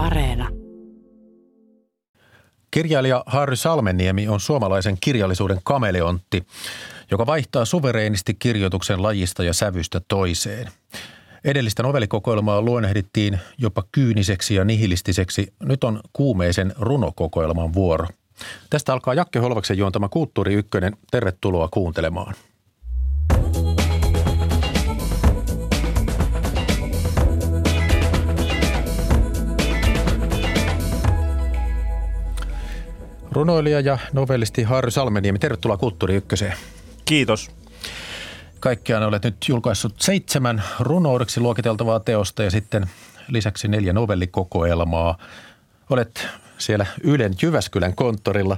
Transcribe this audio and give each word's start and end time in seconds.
Areena. 0.00 0.48
Kirjailija 2.70 3.22
Harry 3.26 3.56
Salmeniemi 3.56 4.28
on 4.28 4.40
suomalaisen 4.40 4.96
kirjallisuuden 5.00 5.60
kameleontti, 5.64 6.46
joka 7.10 7.26
vaihtaa 7.26 7.64
suvereenisti 7.64 8.34
kirjoituksen 8.34 9.02
lajista 9.02 9.44
ja 9.44 9.52
sävystä 9.52 10.00
toiseen. 10.08 10.68
Edellistä 11.44 11.82
novellikokoelmaa 11.82 12.62
luonnehdittiin 12.62 13.38
jopa 13.58 13.84
kyyniseksi 13.92 14.54
ja 14.54 14.64
nihilistiseksi. 14.64 15.52
Nyt 15.62 15.84
on 15.84 16.00
kuumeisen 16.12 16.72
runokokoelman 16.78 17.74
vuoro. 17.74 18.06
Tästä 18.70 18.92
alkaa 18.92 19.14
Jakke 19.14 19.38
Holvaksen 19.38 19.78
juontama 19.78 20.08
Kulttuuri 20.08 20.54
Ykkönen. 20.54 20.96
Tervetuloa 21.10 21.68
kuuntelemaan. 21.70 22.34
Runoilija 33.32 33.80
ja 33.80 33.98
novellisti 34.12 34.62
Harry 34.62 34.90
Salmeniemi, 34.90 35.38
tervetuloa 35.38 35.76
Kulttuuri 35.76 36.14
Ykköseen. 36.14 36.52
Kiitos. 37.04 37.50
Kaikkiaan 38.60 39.02
olet 39.02 39.24
nyt 39.24 39.36
julkaissut 39.48 39.94
seitsemän 40.00 40.62
runoudeksi 40.80 41.40
luokiteltavaa 41.40 42.00
teosta 42.00 42.42
ja 42.42 42.50
sitten 42.50 42.86
lisäksi 43.28 43.68
neljä 43.68 43.92
novellikokoelmaa. 43.92 45.18
Olet 45.90 46.28
siellä 46.58 46.86
Ylen 47.02 47.34
Jyväskylän 47.42 47.94
konttorilla, 47.94 48.56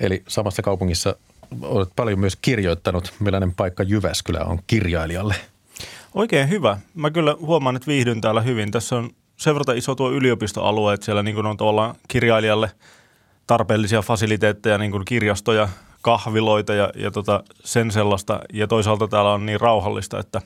eli 0.00 0.22
samassa 0.28 0.62
kaupungissa 0.62 1.16
olet 1.62 1.88
paljon 1.96 2.18
myös 2.18 2.36
kirjoittanut. 2.36 3.12
Millainen 3.20 3.54
paikka 3.54 3.82
Jyväskylä 3.82 4.40
on 4.40 4.58
kirjailijalle? 4.66 5.34
Oikein 6.14 6.48
hyvä. 6.48 6.78
Mä 6.94 7.10
kyllä 7.10 7.36
huomaan, 7.40 7.76
että 7.76 7.86
viihdyn 7.86 8.20
täällä 8.20 8.40
hyvin. 8.40 8.70
Tässä 8.70 8.96
on 8.96 9.10
sen 9.36 9.54
verran 9.54 9.76
iso 9.76 9.94
tuo 9.94 10.10
yliopistoalue, 10.10 10.94
että 10.94 11.04
siellä 11.04 11.22
niin 11.22 11.46
on 11.46 11.56
tavallaan 11.56 11.94
kirjailijalle 12.08 12.70
tarpeellisia 13.48 14.02
fasiliteetteja, 14.02 14.78
niin 14.78 14.90
kuin 14.90 15.04
kirjastoja, 15.04 15.68
kahviloita 16.02 16.74
ja, 16.74 16.90
ja 16.94 17.10
tota 17.10 17.44
sen 17.64 17.90
sellaista. 17.90 18.40
Ja 18.52 18.66
toisaalta 18.66 19.08
täällä 19.08 19.32
on 19.32 19.46
niin 19.46 19.60
rauhallista, 19.60 20.18
että 20.18 20.40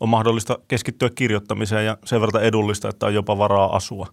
on 0.00 0.08
mahdollista 0.08 0.58
keskittyä 0.68 1.10
kirjoittamiseen 1.14 1.86
ja 1.86 1.96
sen 2.04 2.20
verran 2.20 2.44
edullista, 2.44 2.88
että 2.88 3.06
on 3.06 3.14
jopa 3.14 3.38
varaa 3.38 3.76
asua. 3.76 4.06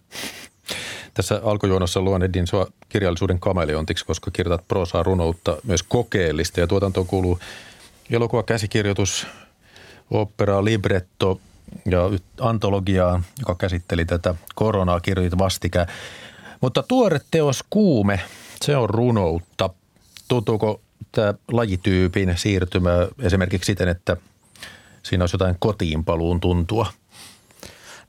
Tässä 1.13 1.41
alkujuonossa 1.43 2.01
luonnehdin 2.01 2.47
sua 2.47 2.67
kirjallisuuden 2.89 3.39
kameleontiksi, 3.39 4.05
koska 4.05 4.31
kirjoitat 4.31 4.67
prosaa 4.67 5.03
runoutta 5.03 5.57
myös 5.63 5.83
kokeellista 5.83 6.59
ja 6.59 6.67
tuotantoon 6.67 7.07
kuuluu 7.07 7.39
elokuva, 8.11 8.43
käsikirjoitus, 8.43 9.27
opera, 10.11 10.65
libretto 10.65 11.39
ja 11.85 12.01
antologiaa, 12.39 13.23
joka 13.39 13.55
käsitteli 13.55 14.05
tätä 14.05 14.35
koronaa, 14.55 14.99
kirjoitit 14.99 15.39
vastikään. 15.39 15.87
Mutta 16.61 16.83
tuore 16.83 17.21
teos 17.31 17.63
Kuume, 17.69 18.19
se 18.61 18.77
on 18.77 18.89
runoutta. 18.89 19.69
Tuntuuko 20.27 20.81
tämä 21.11 21.33
lajityypin 21.51 22.37
siirtymä 22.37 22.89
esimerkiksi 23.19 23.65
siten, 23.65 23.87
että 23.87 24.17
siinä 25.03 25.23
olisi 25.23 25.35
jotain 25.35 25.55
kotiinpaluun 25.59 26.39
tuntua? 26.39 26.87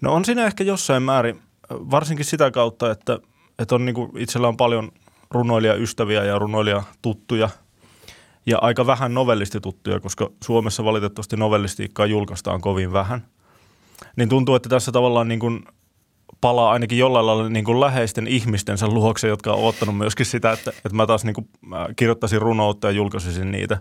No 0.00 0.14
on 0.14 0.24
siinä 0.24 0.46
ehkä 0.46 0.64
jossain 0.64 1.02
määrin, 1.02 1.42
varsinkin 1.70 2.24
sitä 2.24 2.50
kautta, 2.50 2.90
että, 2.90 3.18
että 3.58 3.74
on 3.74 3.84
niin 3.84 3.94
kuin 3.94 4.10
itsellä 4.18 4.48
on 4.48 4.56
paljon 4.56 4.92
runoilijaystäviä 5.30 6.24
ja 6.24 6.38
runoilijatuttuja 6.38 7.48
ja 8.46 8.58
aika 8.60 8.86
vähän 8.86 9.14
novellistituttuja, 9.14 10.00
koska 10.00 10.30
Suomessa 10.44 10.84
valitettavasti 10.84 11.36
novellistiikkaa 11.36 12.06
julkaistaan 12.06 12.60
kovin 12.60 12.92
vähän. 12.92 13.26
Niin 14.16 14.28
tuntuu, 14.28 14.54
että 14.54 14.68
tässä 14.68 14.92
tavallaan 14.92 15.28
niin 15.28 15.40
kuin 15.40 15.64
palaa 16.42 16.72
ainakin 16.72 16.98
jollain 16.98 17.26
lailla 17.26 17.48
niin 17.48 17.64
kuin 17.64 17.80
läheisten 17.80 18.26
ihmistensä 18.26 18.88
luokse, 18.88 19.28
jotka 19.28 19.52
on 19.52 19.64
ottanut 19.64 19.96
myöskin 19.98 20.26
sitä, 20.26 20.52
että, 20.52 20.70
että 20.70 20.94
mä 20.94 21.06
taas 21.06 21.24
niin 21.24 21.34
kuin, 21.34 21.48
mä 21.60 21.88
kirjoittaisin 21.96 22.42
runoutta 22.42 22.86
ja 22.86 22.90
julkaisisin 22.90 23.50
niitä. 23.50 23.78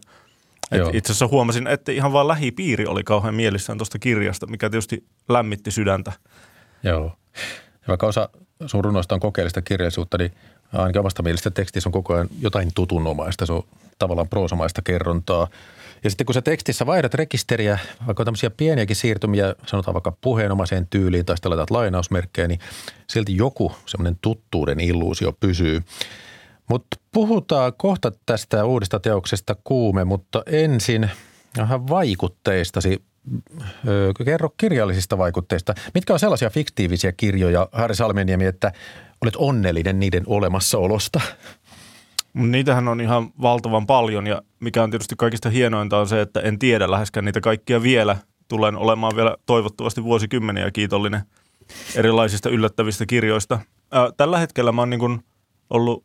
itse 0.93 1.11
asiassa 1.11 1.27
huomasin, 1.27 1.67
että 1.67 1.91
ihan 1.91 2.13
vaan 2.13 2.27
lähipiiri 2.27 2.85
oli 2.85 3.03
kauhean 3.03 3.35
mielissään 3.35 3.77
tuosta 3.77 3.99
kirjasta, 3.99 4.47
mikä 4.47 4.69
tietysti 4.69 5.03
lämmitti 5.29 5.71
sydäntä. 5.71 6.11
Joo. 6.83 7.15
Ja 7.73 7.87
vaikka 7.87 8.07
osa 8.07 8.29
sun 8.65 8.83
runoista 8.83 9.15
on 9.15 9.21
kokeellista 9.21 9.61
kirjallisuutta, 9.61 10.17
niin 10.17 10.31
ainakin 10.73 10.99
omasta 10.99 11.23
mielestä 11.23 11.51
tekstissä 11.51 11.89
on 11.89 11.93
koko 11.93 12.13
ajan 12.13 12.27
jotain 12.41 12.71
tutunomaista. 12.75 13.45
Se 13.45 13.53
on 13.53 13.63
tavallaan 13.99 14.29
proosamaista 14.29 14.81
kerrontaa– 14.81 15.47
ja 16.03 16.09
sitten 16.09 16.25
kun 16.25 16.33
sä 16.33 16.41
tekstissä 16.41 16.85
vaihdat 16.85 17.13
rekisteriä, 17.13 17.79
vaikka 18.07 18.25
tämmöisiä 18.25 18.49
pieniäkin 18.49 18.95
siirtymiä, 18.95 19.55
sanotaan 19.65 19.93
vaikka 19.93 20.17
puheenomaiseen 20.21 20.87
tyyliin 20.87 21.25
tai 21.25 21.37
sitten 21.37 21.49
laitat 21.49 21.71
lainausmerkkejä, 21.71 22.47
niin 22.47 22.59
silti 23.07 23.37
joku 23.37 23.71
semmoinen 23.85 24.17
tuttuuden 24.21 24.79
illuusio 24.79 25.31
pysyy. 25.39 25.81
Mutta 26.69 26.97
puhutaan 27.11 27.73
kohta 27.77 28.11
tästä 28.25 28.65
uudesta 28.65 28.99
teoksesta 28.99 29.55
Kuume, 29.63 30.03
mutta 30.05 30.43
ensin 30.45 31.09
vähän 31.57 31.87
vaikutteistasi. 31.87 33.03
Kerro 34.25 34.49
kirjallisista 34.57 35.17
vaikutteista. 35.17 35.73
Mitkä 35.93 36.13
on 36.13 36.19
sellaisia 36.19 36.49
fiktiivisiä 36.49 37.11
kirjoja, 37.11 37.69
Harri 37.71 37.95
Salmeniemi, 37.95 38.45
että 38.45 38.71
olet 39.21 39.35
onnellinen 39.35 39.99
niiden 39.99 40.23
olemassaolosta? 40.25 41.21
Niitähän 42.33 42.87
on 42.87 43.01
ihan 43.01 43.31
valtavan 43.41 43.87
paljon 43.87 44.27
ja 44.27 44.41
mikä 44.59 44.83
on 44.83 44.91
tietysti 44.91 45.15
kaikista 45.17 45.49
hienointa 45.49 45.97
on 45.97 46.07
se, 46.07 46.21
että 46.21 46.39
en 46.39 46.59
tiedä 46.59 46.91
läheskään 46.91 47.25
niitä 47.25 47.41
kaikkia 47.41 47.83
vielä. 47.83 48.17
Tulen 48.47 48.75
olemaan 48.75 49.15
vielä 49.15 49.35
toivottavasti 49.45 50.03
vuosikymmeniä 50.03 50.71
kiitollinen 50.71 51.21
erilaisista 51.95 52.49
yllättävistä 52.49 53.05
kirjoista. 53.05 53.59
tällä 54.17 54.37
hetkellä 54.37 54.71
mä 54.71 54.81
oon 54.81 54.89
niin 54.89 55.23
ollut 55.69 56.03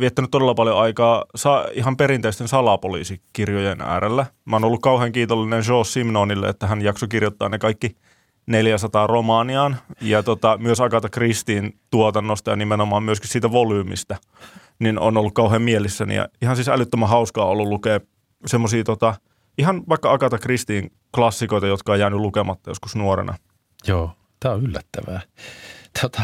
viettänyt 0.00 0.30
todella 0.30 0.54
paljon 0.54 0.78
aikaa 0.78 1.24
ihan 1.72 1.96
perinteisten 1.96 2.48
salapoliisikirjojen 2.48 3.80
äärellä. 3.80 4.26
Mä 4.44 4.56
oon 4.56 4.64
ollut 4.64 4.82
kauhean 4.82 5.12
kiitollinen 5.12 5.64
Joe 5.68 5.84
Simnonille, 5.84 6.48
että 6.48 6.66
hän 6.66 6.82
jaksoi 6.82 7.08
kirjoittaa 7.08 7.48
ne 7.48 7.58
kaikki 7.58 7.96
400 8.46 9.06
romaaniaan 9.06 9.76
ja 10.00 10.22
tota, 10.22 10.58
myös 10.58 10.80
Agatha 10.80 11.08
Christien 11.08 11.72
tuotannosta 11.90 12.50
ja 12.50 12.56
nimenomaan 12.56 13.02
myöskin 13.02 13.30
siitä 13.30 13.52
volyymista 13.52 14.16
niin 14.78 14.98
on 14.98 15.16
ollut 15.16 15.34
kauhean 15.34 15.62
mielissäni. 15.62 16.14
Ja 16.14 16.28
ihan 16.42 16.56
siis 16.56 16.68
älyttömän 16.68 17.08
hauskaa 17.08 17.44
ollut 17.44 17.68
lukea 17.68 18.00
semmoisia 18.46 18.84
tota, 18.84 19.14
ihan 19.58 19.82
vaikka 19.88 20.12
Agatha 20.12 20.38
Christien 20.38 20.90
klassikoita, 21.14 21.66
jotka 21.66 21.92
on 21.92 22.00
jäänyt 22.00 22.20
lukematta 22.20 22.70
joskus 22.70 22.96
nuorena. 22.96 23.34
Joo, 23.86 24.10
tämä 24.40 24.54
on 24.54 24.62
yllättävää. 24.62 25.20
Tota, 26.00 26.22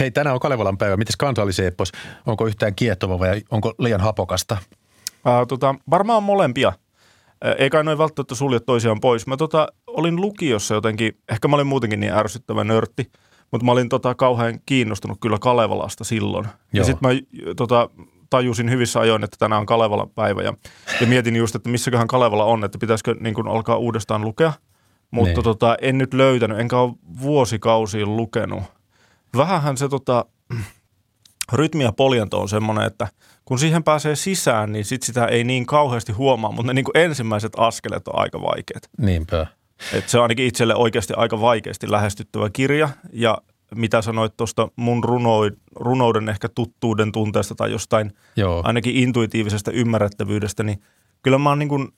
hei, 0.00 0.10
tänään 0.10 0.34
on 0.34 0.40
Kalevalan 0.40 0.78
päivä. 0.78 0.96
Mites 0.96 1.16
kansalliseepos? 1.16 1.92
Onko 2.26 2.46
yhtään 2.46 2.74
kiehtova 2.74 3.18
vai 3.18 3.42
onko 3.50 3.74
liian 3.78 4.00
hapokasta? 4.00 4.56
Ää, 5.24 5.46
tota, 5.46 5.74
varmaan 5.90 6.22
molempia. 6.22 6.72
Ei 7.58 7.70
kai 7.70 7.84
noin 7.84 7.98
välttämättä 7.98 8.34
sulje 8.34 8.60
toisiaan 8.60 9.00
pois. 9.00 9.26
Mä 9.26 9.36
tota, 9.36 9.68
olin 9.86 10.16
lukiossa 10.16 10.74
jotenkin, 10.74 11.18
ehkä 11.28 11.48
mä 11.48 11.56
olin 11.56 11.66
muutenkin 11.66 12.00
niin 12.00 12.12
ärsyttävä 12.12 12.64
nörtti– 12.64 13.10
mutta 13.50 13.64
mä 13.64 13.72
olin 13.72 13.88
tota, 13.88 14.14
kauhean 14.14 14.60
kiinnostunut 14.66 15.18
kyllä 15.20 15.38
Kalevalasta 15.38 16.04
silloin. 16.04 16.44
Joo. 16.44 16.52
Ja 16.72 16.84
sitten 16.84 17.08
mä 17.10 17.20
tota, 17.56 17.90
tajusin 18.30 18.70
hyvissä 18.70 19.00
ajoin, 19.00 19.24
että 19.24 19.36
tänään 19.38 19.60
on 19.60 19.66
Kalevalan 19.66 20.10
päivä 20.10 20.42
ja, 20.42 20.54
ja 21.00 21.06
mietin 21.06 21.36
just, 21.36 21.54
että 21.54 21.70
missäköhän 21.70 22.08
Kalevala 22.08 22.44
on, 22.44 22.64
että 22.64 22.78
pitäisikö 22.78 23.16
niin 23.20 23.34
kun, 23.34 23.48
alkaa 23.48 23.76
uudestaan 23.76 24.22
lukea. 24.22 24.52
Mutta 25.10 25.32
niin. 25.34 25.44
tota, 25.44 25.76
en 25.80 25.98
nyt 25.98 26.14
löytänyt, 26.14 26.58
enkä 26.58 26.78
ole 26.78 26.92
vuosikausiin 27.20 28.16
lukenut. 28.16 28.62
Vähähän 29.36 29.76
se 29.76 29.88
tota, 29.88 30.24
rytmi 31.52 31.84
ja 31.84 31.92
poljento 31.92 32.40
on 32.40 32.48
semmoinen, 32.48 32.86
että 32.86 33.08
kun 33.44 33.58
siihen 33.58 33.84
pääsee 33.84 34.16
sisään, 34.16 34.72
niin 34.72 34.84
sit 34.84 35.02
sitä 35.02 35.26
ei 35.26 35.44
niin 35.44 35.66
kauheasti 35.66 36.12
huomaa, 36.12 36.52
mutta 36.52 36.66
ne 36.66 36.74
niin 36.74 36.84
ensimmäiset 36.94 37.52
askeleet 37.56 38.08
on 38.08 38.18
aika 38.18 38.42
vaikeat. 38.42 38.88
Niinpä. 38.98 39.46
Et 39.92 40.08
se 40.08 40.18
on 40.18 40.22
ainakin 40.22 40.46
itselle 40.46 40.74
oikeasti 40.74 41.14
aika 41.16 41.40
vaikeasti 41.40 41.90
lähestyttävä 41.90 42.50
kirja 42.50 42.88
ja 43.12 43.38
mitä 43.74 44.02
sanoit 44.02 44.36
tuosta 44.36 44.68
mun 44.76 45.04
runoid, 45.04 45.54
runouden 45.76 46.28
ehkä 46.28 46.48
tuttuuden 46.48 47.12
tunteesta 47.12 47.54
tai 47.54 47.72
jostain 47.72 48.12
Joo. 48.36 48.62
ainakin 48.64 48.96
intuitiivisesta 48.96 49.70
ymmärrettävyydestä, 49.70 50.62
niin 50.62 50.82
kyllä 51.22 51.38
mä 51.38 51.48
oon 51.48 51.58
niin 51.58 51.68
kuin 51.68 51.88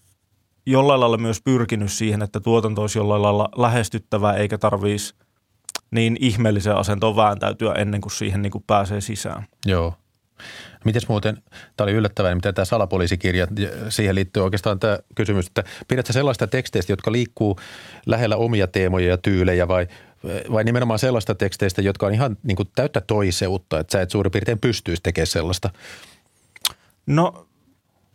jollain 0.67 1.01
lailla 1.01 1.19
myös 1.19 1.43
pyrkinyt 1.43 1.93
siihen, 1.93 2.23
että 2.23 2.41
tuotanto 2.41 2.81
olisi 2.81 2.99
jollain 2.99 3.23
lailla 3.23 3.49
lähestyttävää 3.57 4.35
eikä 4.35 4.59
tarvitsisi 4.59 5.15
niin 5.91 6.17
ihmeelliseen 6.21 6.77
asentoon 6.77 7.17
vääntäytyä 7.17 7.73
ennen 7.73 8.01
kuin 8.01 8.13
siihen 8.13 8.43
niin 8.43 8.51
kuin 8.51 8.65
pääsee 8.67 9.01
sisään. 9.01 9.47
Joo. 9.67 9.95
Mites 10.87 11.09
muuten, 11.09 11.43
tämä 11.77 11.85
oli 11.85 11.93
yllättävää, 11.93 12.35
mitä 12.35 12.53
tämä 12.53 12.65
salapoliisikirja, 12.65 13.47
siihen 13.89 14.15
liittyy 14.15 14.43
oikeastaan 14.43 14.79
tämä 14.79 14.99
kysymys, 15.15 15.47
että 15.47 15.65
pidätkö 15.89 16.13
sellaista 16.13 16.47
teksteistä, 16.47 16.93
jotka 16.93 17.13
liikkuu 17.13 17.59
lähellä 18.07 18.37
omia 18.37 18.67
teemoja 18.67 19.09
ja 19.09 19.19
tyylejä 19.19 19.69
vai, 19.69 19.87
vai 20.53 20.65
nimenomaan 20.65 20.99
sellaista 20.99 21.35
teksteistä, 21.35 21.83
jotka 21.83 22.07
on 22.07 22.15
ihan 22.15 22.37
niin 22.43 22.57
kuin 22.57 22.69
täyttä 22.75 23.01
toiseutta, 23.01 23.79
että 23.79 23.93
sä 23.93 24.03
et 24.03 24.11
suurin 24.11 24.33
piirtein 24.33 24.59
pystyisi 24.59 25.03
tekemään 25.03 25.27
sellaista? 25.27 25.71
No 27.07 27.47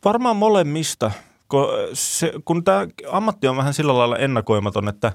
varmaan 0.06 0.36
molemmista, 0.36 1.12
kun, 1.50 1.68
se, 1.94 2.34
kun 2.46 2.64
tämä 2.64 2.88
ammatti 3.12 3.48
on 3.48 3.58
vähän 3.58 3.74
sillä 3.74 3.98
lailla 3.98 4.18
ennakoimaton, 4.18 4.88
että 4.88 5.12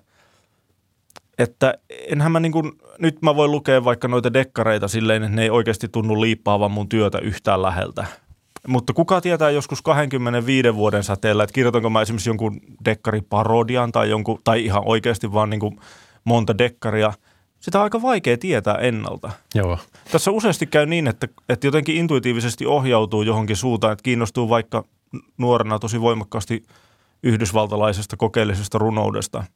että 1.39 1.75
enhän 1.89 2.33
mä 2.33 2.41
niin 2.41 2.53
kuin, 2.53 2.73
nyt 2.99 3.23
mä 3.23 3.37
voin 3.37 3.51
lukea 3.51 3.85
vaikka 3.85 4.09
noita 4.09 4.33
dekkareita 4.33 4.89
silleen, 4.89 5.23
että 5.23 5.37
ne 5.37 5.43
ei 5.43 5.51
oikeasti 5.51 5.89
tunnu 5.89 6.21
liippaavan 6.21 6.71
mun 6.71 6.89
työtä 6.89 7.19
yhtään 7.19 7.63
läheltä. 7.63 8.07
Mutta 8.69 8.93
kuka 8.93 9.21
tietää 9.21 9.51
joskus 9.51 9.83
25 9.83 10.75
vuoden 10.75 11.05
säteellä, 11.05 11.45
että 11.45 11.55
kirjoitanko 11.55 11.91
mä 11.91 12.03
esimerkiksi 12.03 12.31
jonkun 12.31 12.61
dekkariparodian 12.85 13.93
tai, 13.93 14.11
jonkun, 14.11 14.41
tai 14.45 14.65
ihan 14.65 14.83
oikeasti 14.87 15.33
vaan 15.33 15.51
niin 15.51 15.61
kuin 15.61 15.81
monta 16.25 16.59
dekkaria. 16.59 17.13
Sitä 17.61 17.79
on 17.79 17.85
aika 17.85 18.03
vaikea 18.03 18.39
tietää 18.39 18.75
ennalta. 18.75 19.31
Joo. 19.55 19.79
Tässä 20.13 20.31
useasti 20.31 20.67
käy 20.67 20.87
niin, 20.87 21.09
että, 21.09 21.29
että 21.49 21.67
jotenkin 21.67 21.97
intuitiivisesti 21.97 22.67
ohjautuu 22.67 23.23
johonkin 23.23 23.57
suuntaan, 23.57 23.93
että 23.93 24.03
kiinnostuu 24.03 24.49
vaikka 24.49 24.85
nuorena 25.39 25.79
tosi 25.79 26.01
voimakkaasti 26.01 26.63
yhdysvaltalaisesta 27.23 28.17
kokeellisesta 28.17 28.79
runoudesta– 28.79 29.45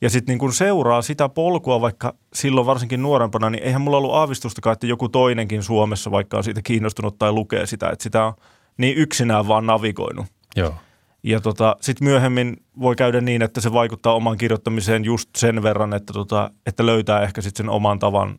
ja 0.00 0.10
sitten 0.10 0.32
niin 0.32 0.38
kun 0.38 0.52
seuraa 0.52 1.02
sitä 1.02 1.28
polkua 1.28 1.80
vaikka 1.80 2.14
silloin 2.34 2.66
varsinkin 2.66 3.02
nuorempana, 3.02 3.50
niin 3.50 3.64
eihän 3.64 3.80
mulla 3.80 3.96
ollut 3.96 4.14
aavistustakaan, 4.14 4.72
että 4.72 4.86
joku 4.86 5.08
toinenkin 5.08 5.62
Suomessa 5.62 6.10
vaikka 6.10 6.36
on 6.36 6.44
siitä 6.44 6.60
kiinnostunut 6.64 7.18
tai 7.18 7.32
lukee 7.32 7.66
sitä, 7.66 7.90
että 7.90 8.02
sitä 8.02 8.24
on 8.24 8.34
niin 8.76 8.96
yksinään 8.96 9.48
vaan 9.48 9.66
navigoinut. 9.66 10.26
Joo. 10.56 10.74
Ja 11.22 11.40
tota, 11.40 11.76
sitten 11.80 12.08
myöhemmin 12.08 12.56
voi 12.80 12.96
käydä 12.96 13.20
niin, 13.20 13.42
että 13.42 13.60
se 13.60 13.72
vaikuttaa 13.72 14.14
oman 14.14 14.38
kirjoittamiseen 14.38 15.04
just 15.04 15.30
sen 15.36 15.62
verran, 15.62 15.94
että, 15.94 16.12
tota, 16.12 16.50
että 16.66 16.86
löytää 16.86 17.22
ehkä 17.22 17.40
sitten 17.40 17.64
sen 17.64 17.70
oman 17.70 17.98
tavan 17.98 18.38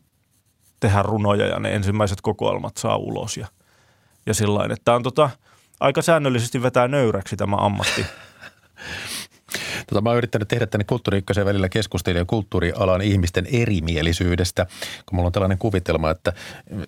tehdä 0.80 1.02
runoja 1.02 1.46
ja 1.46 1.58
ne 1.58 1.74
ensimmäiset 1.74 2.20
kokoelmat 2.20 2.76
saa 2.76 2.96
ulos. 2.96 3.36
Ja, 3.36 3.46
ja 4.26 4.34
sillain, 4.34 4.72
että 4.72 4.94
on 4.94 5.02
tota, 5.02 5.30
aika 5.80 6.02
säännöllisesti 6.02 6.62
vetää 6.62 6.88
nöyräksi 6.88 7.36
tämä 7.36 7.56
ammatti. 7.56 8.06
Tota, 9.86 10.00
mä 10.00 10.08
oon 10.08 10.18
yrittänyt 10.18 10.48
tehdä 10.48 10.66
tänne 10.66 10.84
kulttuuri 10.84 11.22
välillä 11.44 11.68
keskustelua 11.68 12.24
kulttuurialan 12.24 13.02
ihmisten 13.02 13.46
erimielisyydestä, 13.52 14.66
kun 15.06 15.16
mulla 15.16 15.26
on 15.26 15.32
tällainen 15.32 15.58
kuvitelma, 15.58 16.10
että 16.10 16.32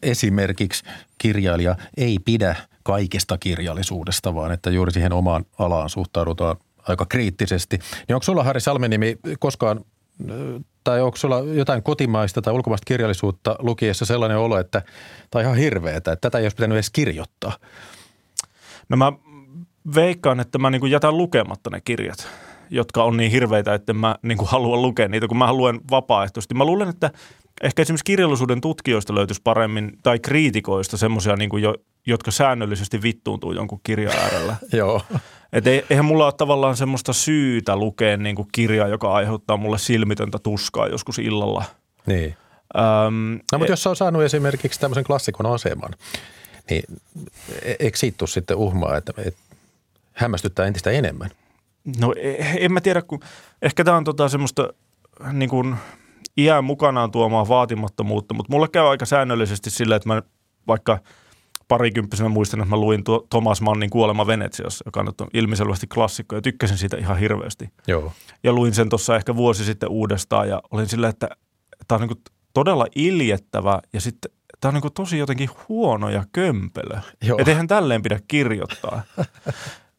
esimerkiksi 0.02 0.84
kirjailija 1.18 1.76
ei 1.96 2.18
pidä 2.24 2.56
kaikesta 2.82 3.38
kirjallisuudesta, 3.38 4.34
vaan 4.34 4.52
että 4.52 4.70
juuri 4.70 4.92
siihen 4.92 5.12
omaan 5.12 5.44
alaan 5.58 5.90
suhtaudutaan 5.90 6.56
aika 6.88 7.06
kriittisesti. 7.06 7.78
Niin 8.08 8.14
onko 8.14 8.24
sulla 8.24 8.44
Harri 8.44 8.60
Salmenimi 8.60 9.18
koskaan 9.38 9.80
tai 10.84 11.00
onko 11.00 11.16
sulla 11.16 11.38
jotain 11.38 11.82
kotimaista 11.82 12.42
tai 12.42 12.52
ulkomaista 12.52 12.84
kirjallisuutta 12.84 13.56
lukiessa 13.58 14.04
sellainen 14.04 14.38
olo, 14.38 14.58
että 14.58 14.82
on 15.34 15.42
ihan 15.42 15.56
hirveetä, 15.56 16.12
että 16.12 16.30
tätä 16.30 16.38
ei 16.38 16.44
olisi 16.44 16.56
pitänyt 16.56 16.76
edes 16.76 16.90
kirjoittaa? 16.90 17.52
No 18.88 18.96
mä 18.96 19.12
veikkaan, 19.94 20.40
että 20.40 20.58
mä 20.58 20.70
niin 20.70 20.90
jätän 20.90 21.16
lukematta 21.16 21.70
ne 21.70 21.80
kirjat 21.80 22.28
jotka 22.70 23.04
on 23.04 23.16
niin 23.16 23.30
hirveitä, 23.30 23.74
että 23.74 23.92
mä 23.92 24.16
niin 24.22 24.38
kuin 24.38 24.48
haluan 24.48 24.82
lukea 24.82 25.08
niitä, 25.08 25.28
kun 25.28 25.38
mä 25.38 25.52
luen 25.52 25.80
vapaaehtoisesti. 25.90 26.54
Mä 26.54 26.64
luulen, 26.64 26.88
että 26.88 27.10
ehkä 27.62 27.82
esimerkiksi 27.82 28.04
kirjallisuuden 28.04 28.60
tutkijoista 28.60 29.14
löytyisi 29.14 29.42
paremmin, 29.44 29.92
tai 30.02 30.18
kriitikoista 30.18 30.96
semmoisia, 30.96 31.36
niin 31.36 31.50
kuin 31.50 31.62
jo, 31.62 31.74
jotka 32.06 32.30
säännöllisesti 32.30 33.02
vittuuntuu 33.02 33.52
jonkun 33.52 33.80
kirjan 33.82 34.16
äärellä. 34.16 34.56
Joo. 34.72 35.02
Et 35.52 35.66
ei, 35.66 35.84
eihän 35.90 36.04
mulla 36.04 36.24
ole 36.24 36.32
tavallaan 36.32 36.76
semmoista 36.76 37.12
syytä 37.12 37.76
lukea 37.76 38.16
niin 38.16 38.36
kuin 38.36 38.48
kirjaa, 38.52 38.88
joka 38.88 39.12
aiheuttaa 39.12 39.56
mulle 39.56 39.78
silmitöntä 39.78 40.38
tuskaa 40.38 40.86
joskus 40.86 41.18
illalla. 41.18 41.64
Niin. 42.06 42.36
Öm, 43.06 43.40
no 43.52 43.58
mutta 43.58 43.72
e- 43.72 43.72
jos 43.72 43.86
on 43.86 43.96
saanut 43.96 44.22
esimerkiksi 44.22 44.80
tämmöisen 44.80 45.04
klassikon 45.04 45.46
aseman, 45.46 45.90
niin 46.70 46.82
e- 47.62 47.76
eikö 47.78 47.98
siitä 47.98 48.18
tule 48.18 48.28
sitten 48.28 48.56
uhmaa, 48.56 48.96
että, 48.96 49.12
että 49.18 49.40
hämmästyttää 50.12 50.66
entistä 50.66 50.90
enemmän? 50.90 51.30
No 52.00 52.14
e, 52.16 52.34
en 52.64 52.72
mä 52.72 52.80
tiedä, 52.80 53.02
kun 53.02 53.20
ehkä 53.62 53.84
tämä 53.84 53.96
on 53.96 54.04
tota 54.04 54.28
semmoista 54.28 54.68
niin 55.32 55.50
kuin 55.50 55.76
iän 56.36 56.64
mukanaan 56.64 57.10
tuomaa 57.10 57.48
vaatimattomuutta, 57.48 58.34
mutta 58.34 58.52
mulle 58.52 58.68
käy 58.68 58.86
aika 58.86 59.06
säännöllisesti 59.06 59.70
sillä, 59.70 59.96
että 59.96 60.08
mä 60.08 60.22
vaikka 60.66 60.98
parikymppisenä 61.68 62.28
muistan, 62.28 62.60
että 62.60 62.70
mä 62.70 62.76
luin 62.76 63.04
tuo 63.04 63.26
Thomas 63.30 63.60
Mannin 63.60 63.90
Kuolema 63.90 64.26
Venetsiassa, 64.26 64.82
joka 64.86 65.00
on 65.00 65.28
ilmiselvästi 65.34 65.86
klassikko 65.86 66.36
ja 66.36 66.42
tykkäsin 66.42 66.78
siitä 66.78 66.96
ihan 66.96 67.18
hirveästi. 67.18 67.70
Joo. 67.86 68.12
Ja 68.42 68.52
luin 68.52 68.74
sen 68.74 68.88
tuossa 68.88 69.16
ehkä 69.16 69.36
vuosi 69.36 69.64
sitten 69.64 69.88
uudestaan 69.88 70.48
ja 70.48 70.62
olin 70.70 70.86
sillä, 70.86 71.08
että 71.08 71.28
tämä 71.88 72.02
on 72.02 72.08
niin 72.08 72.22
todella 72.54 72.86
iljettävä 72.94 73.80
ja 73.92 74.00
sitten 74.00 74.30
tämä 74.60 74.70
on 74.76 74.80
niin 74.82 74.92
tosi 74.92 75.18
jotenkin 75.18 75.50
huono 75.68 76.10
ja 76.10 76.24
kömpelö. 76.32 76.98
Että 77.38 77.50
eihän 77.50 77.66
tälleen 77.66 78.02
pidä 78.02 78.20
kirjoittaa. 78.28 79.02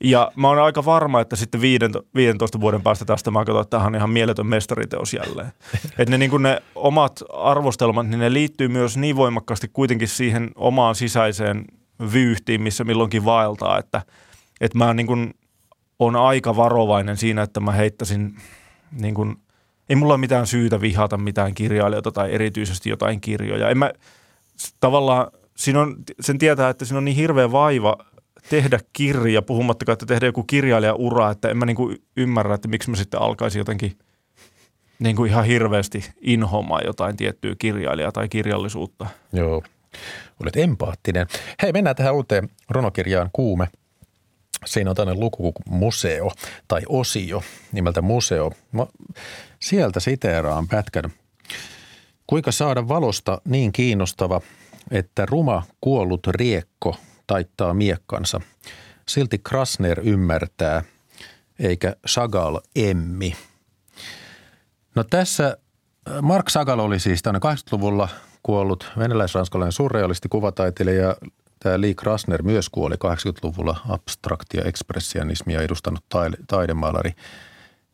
Ja 0.04 0.32
mä 0.36 0.48
oon 0.48 0.60
aika 0.60 0.86
varma, 0.86 1.22
että 1.22 1.36
sitten 1.36 1.62
15 1.62 2.62
vuoden 2.62 2.82
päästä 2.82 3.06
tästä 3.06 3.32
mä 3.32 3.46
katson, 3.46 3.62
että 3.62 3.70
tämähän 3.70 3.92
on 3.92 3.96
ihan 3.96 4.10
mieletön 4.10 4.48
mestariteos 4.48 5.14
jälleen. 5.14 5.52
että 6.00 6.12
ne, 6.12 6.18
niin 6.18 6.44
ne 6.44 6.62
omat 6.76 7.24
arvostelmat, 7.34 8.08
niin 8.08 8.20
ne 8.20 8.34
liittyy 8.34 8.68
myös 8.68 8.98
niin 8.98 9.16
voimakkaasti 9.16 9.68
kuitenkin 9.68 10.08
siihen 10.08 10.52
omaan 10.56 10.96
sisäiseen 10.96 11.66
vyyhtiin, 12.14 12.62
missä 12.62 12.84
milloinkin 12.84 13.26
vaeltaa, 13.26 13.78
että, 13.78 14.02
että 14.62 14.78
mä 14.78 14.94
niin 14.94 15.08
kuin 15.08 15.34
on 16.00 16.16
aika 16.16 16.56
varovainen 16.56 17.18
siinä, 17.18 17.42
että 17.42 17.60
mä 17.60 17.72
heittäisin 17.72 18.36
niin 18.92 19.16
kuin, 19.16 19.36
ei 19.90 19.96
mulla 19.96 20.14
ole 20.14 20.20
mitään 20.20 20.48
syytä 20.48 20.82
vihata 20.82 21.18
mitään 21.18 21.54
kirjailijoita 21.54 22.12
tai 22.12 22.34
erityisesti 22.34 22.90
jotain 22.90 23.22
kirjoja. 23.22 23.70
En 23.70 23.78
mä, 23.78 23.92
tavallaan 24.80 25.28
siinä 25.56 25.82
on, 25.82 25.96
sen 26.20 26.38
tietää, 26.38 26.70
että 26.70 26.86
siinä 26.86 26.98
on 26.98 27.06
niin 27.06 27.16
hirveä 27.16 27.52
vaiva 27.52 27.98
tehdä 28.50 28.80
kirja, 28.94 29.42
puhumattakaan, 29.42 29.94
että 29.94 30.06
tehdä 30.06 30.26
joku 30.26 30.44
kirjailijaura, 30.44 31.32
että 31.32 31.50
en 31.50 31.58
mä 31.58 31.66
niinku 31.66 31.94
ymmärrä, 32.18 32.56
että 32.56 32.68
miksi 32.68 32.90
mä 32.90 32.96
sitten 32.96 33.22
alkaisin 33.22 33.60
jotenkin 33.60 33.98
niin 35.00 35.16
kuin 35.16 35.32
ihan 35.32 35.46
hirveästi 35.46 36.12
inhomaan 36.22 36.82
jotain 36.86 37.18
tiettyä 37.18 37.56
kirjailijaa 37.60 38.12
tai 38.12 38.30
kirjallisuutta. 38.30 39.06
Joo, 39.34 39.64
olet 40.44 40.56
empaattinen. 40.56 41.28
Hei, 41.62 41.72
mennään 41.72 41.96
tähän 41.96 42.16
uuteen 42.16 42.50
runokirjaan 42.70 43.30
Kuume. 43.34 43.68
Siinä 44.66 44.90
on 44.90 44.96
tämmöinen 44.96 45.20
luku 45.20 45.54
museo 45.70 46.32
tai 46.68 46.82
osio 46.90 47.44
nimeltä 47.72 48.02
museo. 48.02 48.52
Mä 48.72 48.88
sieltä 49.60 50.00
siteeraan 50.00 50.68
pätkän. 50.68 51.12
Kuinka 52.28 52.52
saada 52.52 52.88
valosta 52.88 53.42
niin 53.46 53.72
kiinnostava, 53.72 54.42
että 54.92 55.26
ruma 55.26 55.64
kuollut 55.82 56.28
riekko 56.28 56.96
taittaa 57.30 57.74
miekkansa. 57.74 58.42
Silti 59.08 59.38
Krasner 59.38 60.00
ymmärtää, 60.04 60.84
eikä 61.60 61.96
Sagal 62.06 62.60
emmi. 62.76 63.36
No 64.96 65.04
tässä 65.04 65.58
äh, 66.10 66.22
Mark 66.22 66.50
Sagal 66.50 66.80
oli 66.80 67.00
siis 67.00 67.22
tänne 67.22 67.40
80-luvulla 67.40 68.10
kuollut 68.44 68.92
venäläis-ranskalainen 68.98 69.72
surrealisti, 69.72 70.30
kuvataiteilija. 70.30 71.16
Tämä 71.60 71.82
Lee 71.82 71.94
Krasner 71.94 72.44
myös 72.44 72.70
kuoli 72.70 72.96
80-luvulla 72.96 73.78
abstraktia 73.90 74.64
ekspressionismia 74.64 75.62
edustanut 75.62 76.06
taidemaalari– 76.48 77.12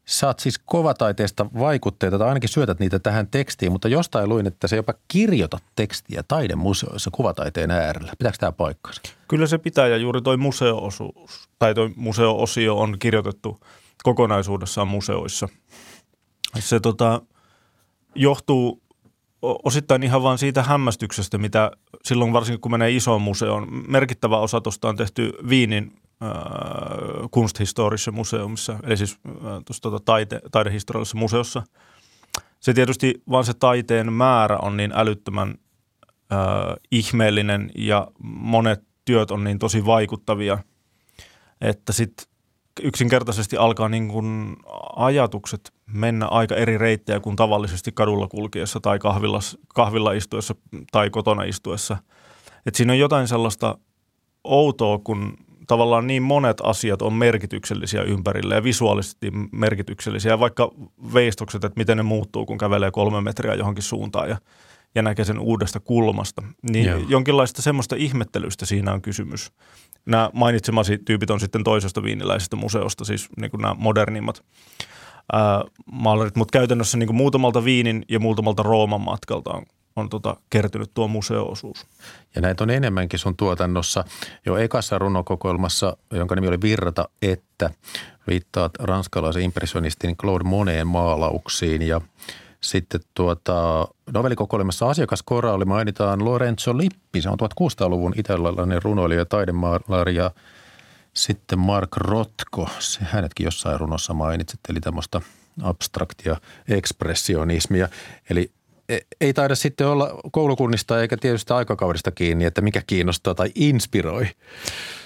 saat 0.06 0.40
siis 0.40 0.60
kovataiteesta 0.66 1.46
vaikutteita 1.60 2.18
tai 2.18 2.28
ainakin 2.28 2.50
syötät 2.50 2.80
niitä 2.80 3.00
tähän 3.00 3.28
tekstiin, 3.28 3.72
mutta 3.72 3.88
jostain 3.88 4.30
luin, 4.30 4.48
että 4.48 4.68
se 4.68 4.76
jopa 4.76 4.94
kirjoita 5.08 5.60
tekstiä 5.76 6.24
taidemuseoissa 6.28 7.12
kuvataiteen 7.12 7.72
äärellä. 7.72 8.12
Pitääkö 8.18 8.38
tämä 8.38 8.52
paikkansa? 8.52 9.02
Kyllä 9.28 9.48
se 9.48 9.58
pitää 9.58 9.88
ja 9.88 9.98
juuri 9.98 10.22
toi 10.22 10.38
museo-osuus 10.38 11.50
tai 11.60 11.74
toi 11.74 11.92
museo-osio 11.96 12.78
on 12.78 13.00
kirjoitettu 13.00 13.60
kokonaisuudessaan 14.04 14.88
museoissa. 14.88 15.50
Se 16.60 16.80
tota, 16.80 17.22
johtuu 18.16 18.82
osittain 19.42 20.04
ihan 20.04 20.24
vain 20.24 20.38
siitä 20.38 20.64
hämmästyksestä, 20.64 21.38
mitä 21.38 21.72
silloin 22.04 22.34
varsinkin 22.34 22.62
kun 22.62 22.72
menee 22.72 22.92
isoon 22.92 23.22
museoon. 23.22 23.68
Merkittävä 23.88 24.38
osa 24.38 24.62
tuosta 24.62 24.90
on 24.90 24.96
tehty 24.96 25.32
Viinin 25.50 26.00
kunsthistorisessa 27.32 28.12
museumissa, 28.12 28.80
eli 28.84 28.98
siis 28.98 29.20
äh, 29.28 29.34
tuossa 29.66 29.82
tuota, 29.82 30.00
taite, 30.06 30.42
taidehistoriallisessa 30.52 31.18
museossa. 31.18 31.64
Se 32.60 32.74
tietysti 32.74 33.24
vaan 33.30 33.46
se 33.46 33.54
taiteen 33.54 34.14
määrä 34.14 34.58
on 34.58 34.78
niin 34.78 34.92
älyttömän 34.96 35.56
äh, 36.32 36.40
ihmeellinen 36.92 37.72
ja 37.78 38.08
monet 38.24 38.84
työt 39.06 39.32
on 39.32 39.44
niin 39.44 39.60
tosi 39.60 39.86
vaikuttavia, 39.86 40.58
että 41.62 41.94
sitten 41.94 42.26
yksinkertaisesti 42.84 43.58
alkaa 43.58 43.90
niin 43.90 44.08
kuin 44.08 44.56
ajatukset 44.96 45.74
mennä 45.86 46.28
aika 46.28 46.56
eri 46.56 46.78
reittejä 46.78 47.20
kuin 47.20 47.36
tavallisesti 47.36 47.92
kadulla 47.92 48.28
kulkiessa 48.28 48.80
tai 48.80 49.00
kahvilla, 49.00 49.40
kahvilla 49.68 50.12
istuessa 50.12 50.56
tai 50.92 51.10
kotona 51.10 51.44
istuessa. 51.44 51.98
Et 52.66 52.76
siinä 52.76 52.94
on 52.94 53.00
jotain 53.00 53.28
sellaista 53.28 53.78
outoa, 54.44 55.00
kun 55.00 55.38
tavallaan 55.68 56.08
niin 56.08 56.24
monet 56.24 56.58
asiat 56.64 57.02
on 57.02 57.14
merkityksellisiä 57.14 58.02
ympärille 58.02 58.56
ja 58.56 58.64
visuaalisesti 58.64 59.32
merkityksellisiä, 59.52 60.40
vaikka 60.40 60.72
veistokset, 61.14 61.64
että 61.64 61.80
miten 61.80 61.98
ne 61.98 62.04
muuttuu, 62.04 62.46
kun 62.46 62.58
kävelee 62.58 62.92
kolme 62.92 63.22
metriä 63.22 63.54
johonkin 63.54 63.84
suuntaan 63.84 64.30
ja, 64.30 64.38
ja 64.96 65.02
näkee 65.02 65.26
sen 65.26 65.40
uudesta 65.40 65.80
kulmasta. 65.80 66.44
Niin 66.72 66.86
Joo. 66.86 67.00
jonkinlaista 67.08 67.62
semmoista 67.62 67.96
ihmettelystä 67.96 68.66
siinä 68.66 68.94
on 68.94 69.02
kysymys. 69.02 69.52
Nämä 70.06 70.30
mainitsemasi 70.34 70.98
tyypit 70.98 71.30
on 71.30 71.40
sitten 71.40 71.64
toisesta 71.64 72.04
viiniläisestä 72.04 72.56
museosta, 72.56 73.06
siis 73.06 73.30
niin 73.38 73.52
kuin 73.52 73.62
nämä 73.62 73.76
modernimmat. 73.78 74.44
ää, 75.34 75.64
maalarit, 75.92 76.36
mutta 76.36 76.60
käytännössä 76.60 76.98
niin 76.98 77.08
kuin 77.08 77.18
muutamalta 77.18 77.64
Viinin 77.66 78.06
ja 78.10 78.20
muutamalta 78.20 78.64
Rooman 78.64 79.02
matkalta 79.02 79.54
on, 79.54 79.66
on 79.96 80.10
tota, 80.10 80.36
kertynyt 80.50 80.92
tuo 80.94 81.08
museoosuus. 81.08 81.86
Ja 82.36 82.42
näitä 82.42 82.64
on 82.64 82.70
enemmänkin 82.70 83.20
sun 83.20 83.38
tuotannossa. 83.38 84.04
Jo 84.46 84.58
ekassa 84.58 84.98
runokokoelmassa, 84.98 85.98
jonka 86.12 86.36
nimi 86.36 86.48
oli 86.48 86.62
Virrata, 86.62 87.10
että 87.22 87.70
viittaat 88.28 88.72
ranskalaisen 88.80 89.44
impressionistin 89.44 90.18
Claude 90.18 90.44
Moneen 90.44 90.88
maalauksiin 90.88 91.82
ja 91.82 92.02
sitten 92.62 93.02
tuota, 93.14 93.88
novellikokoelmassa 94.14 94.90
asiakaskoraali 94.90 95.66
mainitaan 95.66 96.26
Lorenzo 96.26 96.78
Lippi, 96.78 97.22
se 97.22 97.30
on 97.30 97.38
1600-luvun 97.40 98.14
italialainen 98.18 98.84
runoilija 98.84 99.22
ja 99.22 99.26
taidemaalari 99.26 100.16
sitten 101.14 101.60
Mark 101.60 101.98
Rotko, 101.98 102.70
se 102.80 103.00
hänetkin 103.04 103.44
jossain 103.44 103.80
runossa 103.80 104.14
mainitsit, 104.14 104.60
eli 104.70 104.80
tämmöistä 104.80 105.22
abstraktia 105.64 106.38
ekspressionismia. 106.68 107.90
Eli 108.30 108.52
ei 109.22 109.34
taida 109.34 109.56
sitten 109.56 109.88
olla 109.88 110.20
koulukunnista 110.32 111.02
eikä 111.02 111.18
tietysti 111.18 111.54
aikakaudesta 111.54 112.12
kiinni, 112.12 112.46
että 112.46 112.62
mikä 112.62 112.82
kiinnostaa 112.88 113.36
tai 113.36 113.52
inspiroi. 113.56 114.28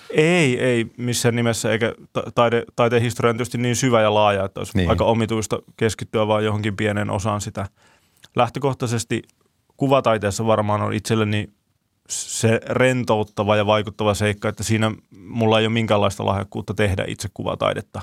Ei, 0.09 0.59
ei 0.59 0.85
missään 0.97 1.35
nimessä, 1.35 1.71
eikä 1.71 1.93
taide, 2.35 2.63
taiteen 2.75 3.01
historia 3.01 3.29
on 3.29 3.37
tietysti 3.37 3.57
niin 3.57 3.75
syvä 3.75 4.01
ja 4.01 4.13
laaja, 4.13 4.45
että 4.45 4.59
olisi 4.59 4.77
niin. 4.77 4.89
aika 4.89 5.05
omituista 5.05 5.59
keskittyä 5.77 6.27
vain 6.27 6.45
johonkin 6.45 6.75
pienen 6.75 7.09
osaan 7.09 7.41
sitä. 7.41 7.67
Lähtökohtaisesti 8.35 9.21
kuvataiteessa 9.77 10.45
varmaan 10.45 10.81
on 10.81 10.93
itselleni 10.93 11.49
se 12.09 12.59
rentouttava 12.65 13.55
ja 13.55 13.65
vaikuttava 13.65 14.13
seikka, 14.13 14.49
että 14.49 14.63
siinä 14.63 14.91
mulla 15.11 15.59
ei 15.59 15.65
ole 15.65 15.73
minkäänlaista 15.73 16.25
lahjakkuutta 16.25 16.73
tehdä 16.73 17.05
itse 17.07 17.27
kuvataidetta. 17.33 18.01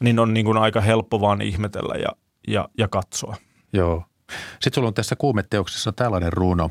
Niin 0.00 0.18
on 0.18 0.34
niin 0.34 0.46
kuin 0.46 0.58
aika 0.58 0.80
helppo 0.80 1.20
vaan 1.20 1.42
ihmetellä 1.42 1.94
ja, 1.94 2.08
ja, 2.48 2.68
ja 2.78 2.88
katsoa. 2.88 3.36
Joo. 3.72 4.04
Sitten 4.52 4.74
sulla 4.74 4.88
on 4.88 4.94
tässä 4.94 5.16
kuumeteoksessa 5.16 5.92
tällainen 5.92 6.32
runo. 6.32 6.70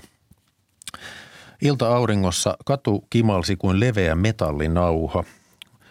Ilta-auringossa 1.62 2.58
katu 2.65 3.08
kimalsi 3.10 3.56
kuin 3.56 3.80
leveä 3.80 4.15
metallinauha. 4.15 5.24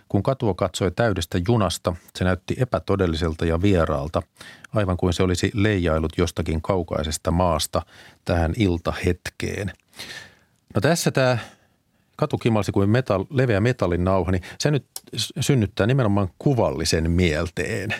Kun 0.09 0.23
katua 0.23 0.55
katsoi 0.55 0.91
täydestä 0.91 1.39
junasta, 1.49 1.97
se 2.15 2.25
näytti 2.25 2.57
epätodelliselta 2.59 3.45
ja 3.45 3.63
vieraalta, 3.63 4.23
aivan 4.75 4.97
kuin 4.97 5.13
se 5.13 5.23
olisi 5.23 5.51
leijailut 5.55 6.13
jostakin 6.19 6.63
kaukaisesta 6.63 7.31
maasta 7.31 7.83
tähän 8.25 8.53
iltahetkeen. 8.57 9.73
No 10.75 10.81
tässä 10.81 11.11
tämä 11.11 11.39
katukimalsi 12.17 12.73
kuin 12.73 12.91
metall, 12.91 13.25
leveä 13.31 13.61
metallin 13.61 14.05
nauha, 14.05 14.33
niin 14.33 14.43
se 14.59 14.71
nyt 14.71 14.87
synnyttää 15.41 15.87
nimenomaan 15.87 16.29
kuvallisen 16.39 17.11
mielteen. 17.11 17.95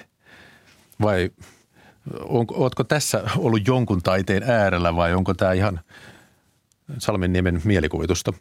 Vai 1.03 1.31
onko, 2.25 2.55
ootko 2.59 2.85
tässä 2.85 3.23
ollut 3.37 3.67
jonkun 3.67 4.03
taiteen 4.03 4.43
äärellä 4.43 4.97
vai 4.97 5.15
onko 5.15 5.35
tämä 5.35 5.53
ihan 5.53 5.81
Salmenniemen 6.99 7.61
mielikuvitusta? 7.65 8.33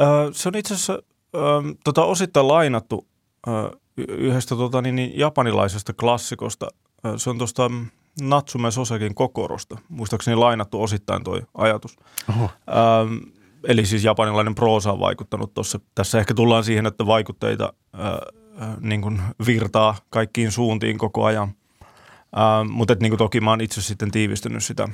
Öö, 0.00 0.08
se 0.32 0.48
on 0.48 0.56
itse 0.56 0.74
asiassa 0.74 1.02
öö, 1.34 1.42
tota, 1.84 2.04
osittain 2.04 2.48
lainattu 2.48 3.06
öö, 3.48 3.70
yhdestä 3.96 4.56
tota, 4.56 4.82
niin, 4.82 4.96
niin, 4.96 5.18
japanilaisesta 5.18 5.92
klassikosta. 5.92 6.68
Öö, 7.06 7.18
se 7.18 7.30
on 7.30 7.38
tuosta 7.38 7.70
Natsume 8.20 8.70
Sosekin 8.70 9.14
Kokorosta. 9.14 9.78
Muistaakseni 9.88 10.36
lainattu 10.36 10.82
osittain 10.82 11.24
tuo 11.24 11.40
ajatus. 11.54 11.96
Oho. 12.28 12.50
Ähm, 12.68 13.16
eli 13.64 13.86
siis 13.86 14.04
japanilainen 14.04 14.54
proosa 14.54 14.92
on 14.92 15.00
vaikuttanut 15.00 15.54
tuossa. 15.54 15.80
Tässä 15.94 16.18
ehkä 16.18 16.34
tullaan 16.34 16.64
siihen, 16.64 16.86
että 16.86 17.06
vaikutteita 17.06 17.72
äh, 17.94 18.76
niin 18.80 19.02
kuin 19.02 19.22
virtaa 19.46 19.96
kaikkiin 20.10 20.52
suuntiin 20.52 20.98
koko 20.98 21.24
ajan. 21.24 21.52
Ähm, 22.36 22.70
mutta 22.70 22.96
niin 23.00 23.10
kuin 23.10 23.18
toki 23.18 23.40
mä 23.40 23.50
oon 23.50 23.60
itse 23.60 23.82
sitten 23.82 24.10
tiivistänyt 24.10 24.64
sitä, 24.64 24.88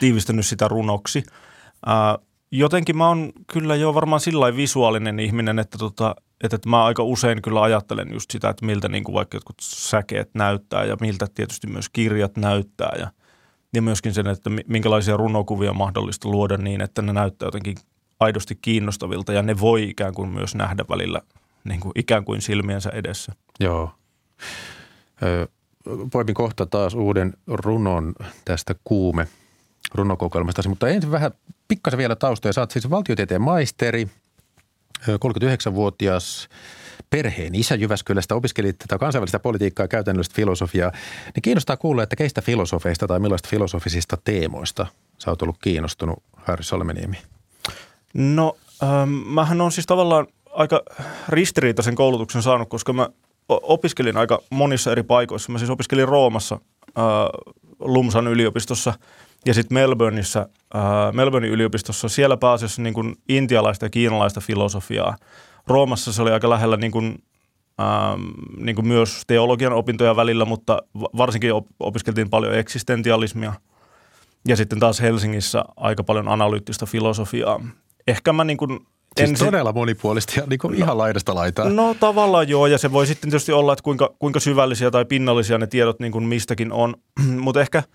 tiivistänyt 0.00 0.46
sitä 0.46 0.68
runoksi. 0.68 1.22
Äh, 1.88 2.26
jotenkin 2.50 2.96
mä 2.96 3.08
oon 3.08 3.32
kyllä 3.52 3.74
jo 3.74 3.94
varmaan 3.94 4.20
sillä 4.20 4.56
visuaalinen 4.56 5.20
ihminen, 5.20 5.58
että, 5.58 5.78
tota, 5.78 6.14
että, 6.44 6.56
että 6.56 6.68
mä 6.68 6.84
aika 6.84 7.02
usein 7.02 7.42
kyllä 7.42 7.62
ajattelen 7.62 8.12
just 8.12 8.30
sitä, 8.30 8.48
että 8.48 8.66
miltä 8.66 8.88
niin 8.88 9.04
kuin 9.04 9.14
vaikka 9.14 9.36
jotkut 9.36 9.56
säkeet 9.60 10.30
näyttää 10.34 10.84
ja 10.84 10.96
miltä 11.00 11.26
tietysti 11.34 11.66
myös 11.66 11.88
kirjat 11.88 12.36
näyttää 12.36 12.92
ja, 12.98 13.10
ja 13.74 13.82
myöskin 13.82 14.14
sen, 14.14 14.26
että 14.26 14.50
minkälaisia 14.66 15.16
runokuvia 15.16 15.70
on 15.70 15.76
mahdollista 15.76 16.28
luoda 16.28 16.56
niin, 16.56 16.80
että 16.80 17.02
ne 17.02 17.12
näyttää 17.12 17.46
jotenkin 17.46 17.76
aidosti 18.20 18.58
kiinnostavilta 18.62 19.32
ja 19.32 19.42
ne 19.42 19.60
voi 19.60 19.82
ikään 19.90 20.14
kuin 20.14 20.28
myös 20.28 20.54
nähdä 20.54 20.84
välillä 20.88 21.20
niin 21.64 21.80
kuin 21.80 21.92
ikään 21.94 22.24
kuin 22.24 22.42
silmiensä 22.42 22.90
edessä. 22.90 23.32
Joo. 23.60 23.90
Poimin 26.12 26.34
kohta 26.34 26.66
taas 26.66 26.94
uuden 26.94 27.34
runon 27.46 28.14
tästä 28.44 28.74
kuume– 28.84 29.28
runokokoelmasta, 29.94 30.68
mutta 30.68 30.88
ensin 30.88 31.10
vähän 31.10 31.32
pikkasen 31.68 31.98
vielä 31.98 32.16
taustoja. 32.16 32.52
Oot 32.56 32.70
siis 32.70 32.90
valtiotieteen 32.90 33.42
maisteri, 33.42 34.08
39-vuotias 35.08 36.48
perheen 37.10 37.54
isä 37.54 37.74
Jyväskylästä, 37.74 38.34
opiskelit 38.34 38.78
tätä 38.78 38.98
kansainvälistä 38.98 39.38
politiikkaa 39.38 39.84
ja 39.84 39.88
käytännöllistä 39.88 40.34
filosofiaa. 40.34 40.92
Niin 41.34 41.42
kiinnostaa 41.42 41.76
kuulla, 41.76 42.02
että 42.02 42.16
keistä 42.16 42.42
filosofeista 42.42 43.06
tai 43.06 43.20
millaista 43.20 43.48
filosofisista 43.48 44.18
teemoista 44.24 44.86
sä 45.18 45.30
oot 45.30 45.42
ollut 45.42 45.56
kiinnostunut, 45.62 46.22
Harry 46.36 46.62
Solmeniemi? 46.62 47.16
No, 48.14 48.56
ähm, 48.82 49.08
mähän 49.10 49.60
on 49.60 49.72
siis 49.72 49.86
tavallaan 49.86 50.26
aika 50.52 50.82
ristiriitaisen 51.28 51.94
koulutuksen 51.94 52.42
saanut, 52.42 52.68
koska 52.68 52.92
mä 52.92 53.08
opiskelin 53.48 54.16
aika 54.16 54.42
monissa 54.50 54.92
eri 54.92 55.02
paikoissa. 55.02 55.52
Mä 55.52 55.58
siis 55.58 55.70
opiskelin 55.70 56.08
Roomassa 56.08 56.58
äh, 56.98 57.04
Lumsan 57.80 58.26
yliopistossa– 58.26 58.94
ja 59.46 59.54
sitten 59.54 59.74
Melbourneissa, 59.74 60.48
äh, 60.74 61.12
Melbournein 61.12 61.52
yliopistossa, 61.52 62.08
siellä 62.08 62.36
pääasiassa 62.36 62.82
niin 62.82 62.94
kuin 62.94 63.16
intialaista 63.28 63.84
ja 63.84 63.90
kiinalaista 63.90 64.40
filosofiaa. 64.40 65.16
Roomassa 65.66 66.12
se 66.12 66.22
oli 66.22 66.32
aika 66.32 66.50
lähellä 66.50 66.76
niin 66.76 66.92
kuin, 66.92 67.22
ähm, 67.80 68.22
niin 68.56 68.76
kuin 68.76 68.88
myös 68.88 69.22
teologian 69.26 69.72
opintoja 69.72 70.16
välillä, 70.16 70.44
mutta 70.44 70.82
varsinkin 71.16 71.54
op- 71.54 71.66
opiskeltiin 71.80 72.30
paljon 72.30 72.54
eksistentialismia. 72.54 73.52
Ja 74.48 74.56
sitten 74.56 74.80
taas 74.80 75.00
Helsingissä 75.00 75.64
aika 75.76 76.04
paljon 76.04 76.28
analyyttistä 76.28 76.86
filosofiaa. 76.86 77.60
Ehkä 78.06 78.32
mä 78.32 78.44
niin 78.44 78.56
kuin 78.56 78.86
Siis 79.16 79.30
en 79.30 79.46
todella 79.46 79.72
monipuolista 79.72 80.32
ja 80.40 80.46
niin 80.46 80.58
kuin 80.58 80.72
no, 80.72 80.84
ihan 80.84 80.98
laidasta 80.98 81.34
laitaa. 81.34 81.68
No 81.68 81.94
tavallaan 82.00 82.48
joo, 82.48 82.66
ja 82.66 82.78
se 82.78 82.92
voi 82.92 83.06
sitten 83.06 83.30
tietysti 83.30 83.52
olla, 83.52 83.72
että 83.72 83.82
kuinka, 83.82 84.14
kuinka 84.18 84.40
syvällisiä 84.40 84.90
tai 84.90 85.04
pinnallisia 85.04 85.58
ne 85.58 85.66
tiedot 85.66 86.00
niin 86.00 86.12
kuin 86.12 86.24
mistäkin 86.24 86.72
on. 86.72 86.94
Mutta 87.44 87.60
ehkä– 87.60 87.82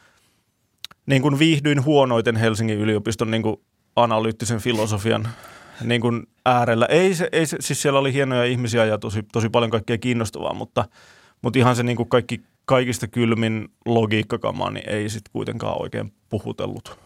niin 1.09 1.21
kuin 1.21 1.39
viihdyin 1.39 1.85
huonoiten 1.85 2.35
Helsingin 2.35 2.77
yliopiston 2.77 3.31
niin 3.31 3.43
kuin 3.43 3.57
analyyttisen 3.95 4.59
filosofian 4.59 5.27
niin 5.83 6.01
kuin 6.01 6.27
äärellä. 6.45 6.85
Ei 6.85 7.15
se, 7.15 7.29
ei 7.31 7.45
se, 7.45 7.57
siis 7.59 7.81
siellä 7.81 7.99
oli 7.99 8.13
hienoja 8.13 8.43
ihmisiä 8.43 8.85
ja 8.85 8.97
tosi, 8.97 9.23
tosi 9.31 9.49
paljon 9.49 9.71
kaikkea 9.71 9.97
kiinnostavaa, 9.97 10.53
mutta, 10.53 10.85
mutta 11.41 11.59
ihan 11.59 11.75
se 11.75 11.83
niin 11.83 11.97
kuin 11.97 12.09
kaikki, 12.09 12.41
kaikista 12.65 13.07
kylmin 13.07 13.69
logiikkakamaa 13.85 14.71
niin 14.71 14.89
ei 14.89 15.09
sitten 15.09 15.31
kuitenkaan 15.31 15.81
oikein 15.81 16.13
puhutellut. 16.29 16.99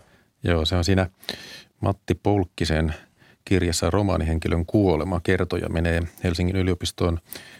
Joo, 0.43 0.65
se 0.65 0.75
on 0.75 0.83
siinä 0.83 1.09
Matti 1.81 2.15
Polkkisen 2.15 2.93
kirjassa 3.45 3.89
romaanihenkilön 3.89 4.65
kuolema 4.65 5.19
kertoja 5.23 5.69
menee 5.69 6.01
Helsingin 6.23 6.55
yliopistoon 6.55 7.19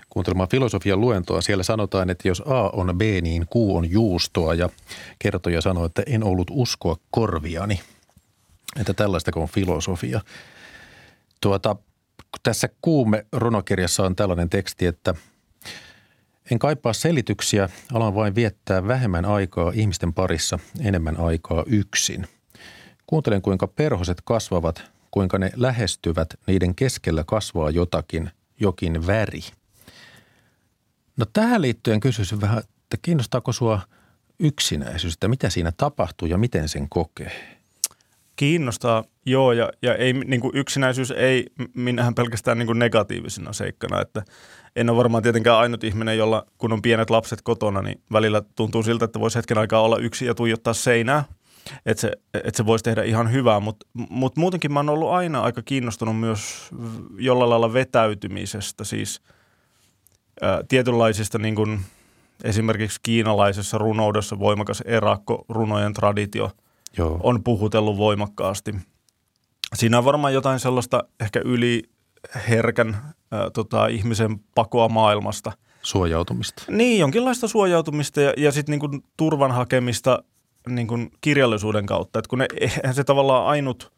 kuuntelemaan 0.10 0.50
filosofian 0.50 1.02
luentoa. 1.02 1.42
Siellä 1.42 1.64
sanotaan, 1.64 2.10
että 2.10 2.28
jos 2.28 2.44
A 2.46 2.70
on 2.70 2.98
B, 2.98 3.02
niin 3.22 3.48
Q 3.48 3.56
on 3.56 3.92
juustoa 3.92 4.54
ja 4.54 4.70
kertoja 5.20 5.62
sanoo, 5.62 5.86
että 5.86 6.04
en 6.06 6.24
ollut 6.24 6.48
uskoa 6.52 6.96
korviani. 7.12 7.80
Että 8.80 8.94
tällaista 8.94 9.32
on 9.36 9.48
filosofia. 9.48 10.22
Tuota, 11.42 11.76
tässä 12.44 12.70
kuume 12.82 13.26
runokirjassa 13.32 14.04
on 14.04 14.16
tällainen 14.16 14.50
teksti, 14.50 14.86
että 14.86 15.16
en 16.52 16.60
kaipaa 16.60 16.94
selityksiä, 16.94 17.70
alan 17.94 18.16
vain 18.16 18.36
viettää 18.36 18.88
vähemmän 18.88 19.26
aikaa 19.26 19.72
ihmisten 19.76 20.14
parissa, 20.14 20.60
enemmän 20.82 21.20
aikaa 21.20 21.64
yksin. 21.68 22.28
Kuuntelen, 23.08 23.42
kuinka 23.42 23.68
perhoset 23.68 24.22
kasvavat, 24.26 24.93
kuinka 25.14 25.40
ne 25.40 25.52
lähestyvät, 25.56 26.28
niiden 26.48 26.76
keskellä 26.76 27.24
kasvaa 27.28 27.70
jotakin, 27.70 28.32
jokin 28.60 29.08
väri– 29.08 29.42
No 31.18 31.26
tähän 31.34 31.62
liittyen 31.62 32.00
kysyisin 32.00 32.42
vähän, 32.42 32.58
että 32.58 32.98
kiinnostaako 33.02 33.52
sinua 33.52 33.82
yksinäisyys, 34.40 35.14
että 35.14 35.28
mitä 35.28 35.50
siinä 35.50 35.72
tapahtuu 35.78 36.28
ja 36.28 36.38
miten 36.38 36.70
sen 36.70 36.90
kokee? 36.90 37.32
Kiinnostaa, 38.36 39.04
joo, 39.26 39.52
ja, 39.52 39.70
ja 39.82 39.96
ei, 39.96 40.14
niin 40.14 40.42
kuin 40.42 40.58
yksinäisyys 40.58 41.12
ei 41.12 41.46
minähän 41.74 42.16
pelkästään 42.16 42.58
niin 42.58 42.68
kuin 42.68 42.80
negatiivisena 42.80 43.54
seikkana, 43.54 44.02
että 44.02 44.24
en 44.76 44.90
ole 44.90 44.98
varmaan 44.98 45.24
tietenkään 45.24 45.58
ainut 45.58 45.84
ihminen, 45.84 46.18
jolla 46.18 46.46
kun 46.58 46.74
on 46.74 46.82
pienet 46.82 47.10
lapset 47.10 47.42
kotona, 47.42 47.82
niin 47.82 48.02
välillä 48.12 48.42
tuntuu 48.56 48.84
siltä, 48.84 49.06
että 49.06 49.20
voisi 49.20 49.38
hetken 49.38 49.58
aikaa 49.58 49.82
olla 49.82 49.98
yksi 49.98 50.26
ja 50.26 50.36
tuijottaa 50.36 50.74
seinää, 50.74 51.24
että 51.86 52.02
se, 52.02 52.12
että 52.34 52.58
se 52.58 52.66
voisi 52.66 52.84
tehdä 52.84 53.04
ihan 53.04 53.32
hyvää, 53.32 53.60
mutta 53.60 53.86
mut 53.94 54.38
muutenkin 54.38 54.74
mä 54.74 54.80
oon 54.80 54.90
ollut 54.90 55.10
aina 55.10 55.42
aika 55.42 55.62
kiinnostunut 55.62 56.20
myös 56.20 56.70
jollain 57.18 57.50
lailla 57.50 57.74
vetäytymisestä, 57.74 58.84
siis– 58.84 59.22
tietynlaisista 60.68 61.40
niin 61.40 61.56
kuin 61.56 61.80
esimerkiksi 62.44 63.00
kiinalaisessa 63.04 63.78
runoudessa 63.78 64.40
voimakas 64.40 64.82
erakko, 64.82 65.46
runojen 65.50 65.94
traditio 65.94 66.52
Joo. 66.98 67.20
on 67.24 67.44
puhutellut 67.44 67.98
voimakkaasti. 67.98 68.76
Siinä 69.74 69.98
on 69.98 70.06
varmaan 70.06 70.34
jotain 70.34 70.60
sellaista 70.60 71.04
ehkä 71.20 71.42
yli 71.46 71.84
herkän 72.50 72.98
ää, 73.32 73.50
tota, 73.50 73.88
ihmisen 73.88 74.40
pakoa 74.56 74.90
maailmasta. 74.90 75.52
Suojautumista. 75.82 76.64
Niin, 76.68 77.00
jonkinlaista 77.00 77.48
suojautumista 77.48 78.22
ja, 78.22 78.34
ja 78.38 78.52
sitten 78.52 78.72
niinku 78.72 78.90
turvan 79.18 79.52
hakemista 79.52 80.24
niinku 80.70 80.98
kirjallisuuden 81.22 81.86
kautta. 81.86 82.20
Et 82.20 82.28
kun 82.28 82.40
ne, 82.40 82.46
eihän 82.60 82.94
se 82.96 83.04
tavallaan 83.04 83.48
ainut 83.48 83.92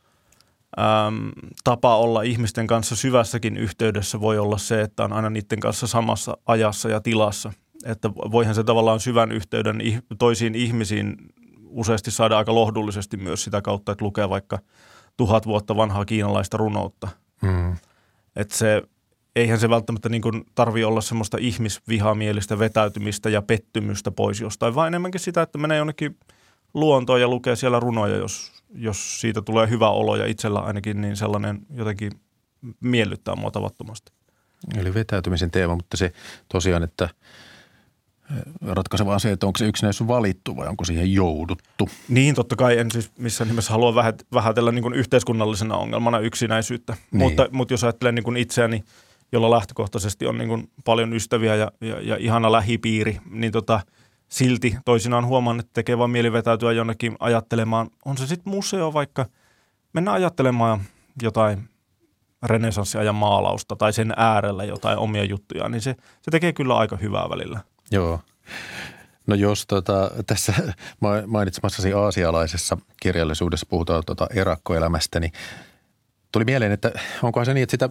äm, 0.79 1.31
tapa 1.63 1.97
olla 1.97 2.21
ihmisten 2.21 2.67
kanssa 2.67 2.95
syvässäkin 2.95 3.57
yhteydessä 3.57 4.21
voi 4.21 4.37
olla 4.37 4.57
se, 4.57 4.81
että 4.81 5.03
on 5.03 5.13
aina 5.13 5.29
niiden 5.29 5.59
kanssa 5.59 5.87
samassa 5.87 6.37
ajassa 6.45 6.89
ja 6.89 7.01
tilassa. 7.01 7.53
Että 7.85 8.09
voihan 8.13 8.55
se 8.55 8.63
tavallaan 8.63 8.99
syvän 8.99 9.31
yhteyden 9.31 9.81
toisiin 10.19 10.55
ihmisiin 10.55 11.15
useasti 11.65 12.11
saada 12.11 12.37
aika 12.37 12.55
lohdullisesti 12.55 13.17
myös 13.17 13.43
sitä 13.43 13.61
kautta, 13.61 13.91
että 13.91 14.05
lukee 14.05 14.29
vaikka 14.29 14.59
tuhat 15.17 15.45
vuotta 15.45 15.75
vanhaa 15.75 16.05
kiinalaista 16.05 16.57
runoutta. 16.57 17.07
Mm. 17.41 17.75
Että 18.35 18.57
se, 18.57 18.83
eihän 19.35 19.59
se 19.59 19.69
välttämättä 19.69 20.09
niin 20.09 20.21
kuin 20.21 20.43
tarvi 20.55 20.83
olla 20.83 21.01
semmoista 21.01 21.37
ihmisvihamielistä 21.39 22.59
vetäytymistä 22.59 23.29
ja 23.29 23.41
pettymystä 23.41 24.11
pois 24.11 24.41
jostain, 24.41 24.75
vaan 24.75 24.87
enemmänkin 24.87 25.21
sitä, 25.21 25.41
että 25.41 25.57
menee 25.57 25.77
jonnekin 25.77 26.17
luontoon 26.75 27.21
ja 27.21 27.27
lukee 27.27 27.55
siellä 27.55 27.79
runoja, 27.79 28.15
jos, 28.15 28.51
jos 28.75 29.21
siitä 29.21 29.41
tulee 29.41 29.69
hyvä 29.69 29.89
olo 29.89 30.15
ja 30.15 30.25
itsellä 30.25 30.59
ainakin 30.59 31.01
niin 31.01 31.15
sellainen 31.15 31.59
jotenkin 31.73 32.11
miellyttää 32.81 33.35
mua 33.35 33.51
tavattomasti. 33.51 34.11
Eli 34.77 34.93
vetäytymisen 34.93 35.51
teema, 35.51 35.75
mutta 35.75 35.97
se 35.97 36.11
tosiaan, 36.51 36.83
että 36.83 37.09
ratkaiseva 38.61 39.15
asia, 39.15 39.31
että 39.31 39.45
onko 39.45 39.57
se 39.57 39.65
yksinäisyys 39.65 40.07
valittu 40.07 40.57
vai 40.57 40.67
onko 40.67 40.85
siihen 40.85 41.13
jouduttu. 41.13 41.89
Niin, 42.09 42.35
totta 42.35 42.55
kai 42.55 42.77
en 42.77 42.91
siis 42.91 43.11
missään 43.17 43.47
nimessä 43.47 43.71
halua 43.71 43.95
vähätellä 44.33 44.71
niin 44.71 44.81
kuin 44.81 44.93
yhteiskunnallisena 44.93 45.77
ongelmana 45.77 46.19
yksinäisyyttä, 46.19 46.93
Niin. 47.11 47.23
mutta, 47.23 47.47
mutta 47.51 47.73
jos 47.73 47.83
ajattelen 47.83 48.15
niin 48.15 48.23
kuin 48.23 48.37
itseäni, 48.37 48.83
jolla 49.31 49.51
lähtökohtaisesti 49.51 50.25
on 50.25 50.37
niin 50.37 50.47
kuin 50.47 50.69
paljon 50.85 51.13
ystäviä 51.13 51.55
ja, 51.55 51.71
ja, 51.81 52.01
ja 52.01 52.17
ihana 52.17 52.51
lähipiiri, 52.51 53.17
niin 53.29 53.51
tota, 53.51 53.79
silti 54.35 54.77
toisinaan 54.85 55.25
huomaan, 55.25 55.59
että 55.59 55.71
tekee 55.73 55.97
vaan 55.97 56.09
mieli 56.09 56.31
vetäytyä 56.31 56.71
jonnekin 56.71 57.15
ajattelemaan, 57.19 57.89
on 58.05 58.17
se 58.17 58.27
sitten 58.27 58.53
museo 58.53 58.93
vaikka, 58.93 59.25
mennä 59.93 60.11
ajattelemaan 60.11 60.81
jotain 61.21 61.69
renesanssiajan 62.43 63.15
maalausta 63.15 63.75
tai 63.75 63.93
sen 63.93 64.13
äärellä 64.17 64.63
jotain 64.63 64.97
omia 64.97 65.23
juttuja, 65.23 65.69
niin 65.69 65.81
se, 65.81 65.95
se 66.21 66.31
tekee 66.31 66.53
kyllä 66.53 66.77
aika 66.77 66.97
hyvää 66.97 67.29
välillä. 67.29 67.59
Joo. 67.91 68.19
No 69.27 69.35
jos 69.35 69.67
tota, 69.67 70.11
tässä 70.27 70.53
mainitsemassasi 71.27 71.93
aasialaisessa 71.93 72.77
kirjallisuudessa 73.01 73.65
puhutaan 73.69 74.03
tota 74.05 74.27
erakkoelämästä, 74.33 75.19
niin 75.19 75.31
tuli 76.31 76.45
mieleen, 76.45 76.71
että 76.71 76.91
onkohan 77.23 77.45
se 77.45 77.53
niin, 77.53 77.63
että 77.63 77.71
sitä 77.71 77.89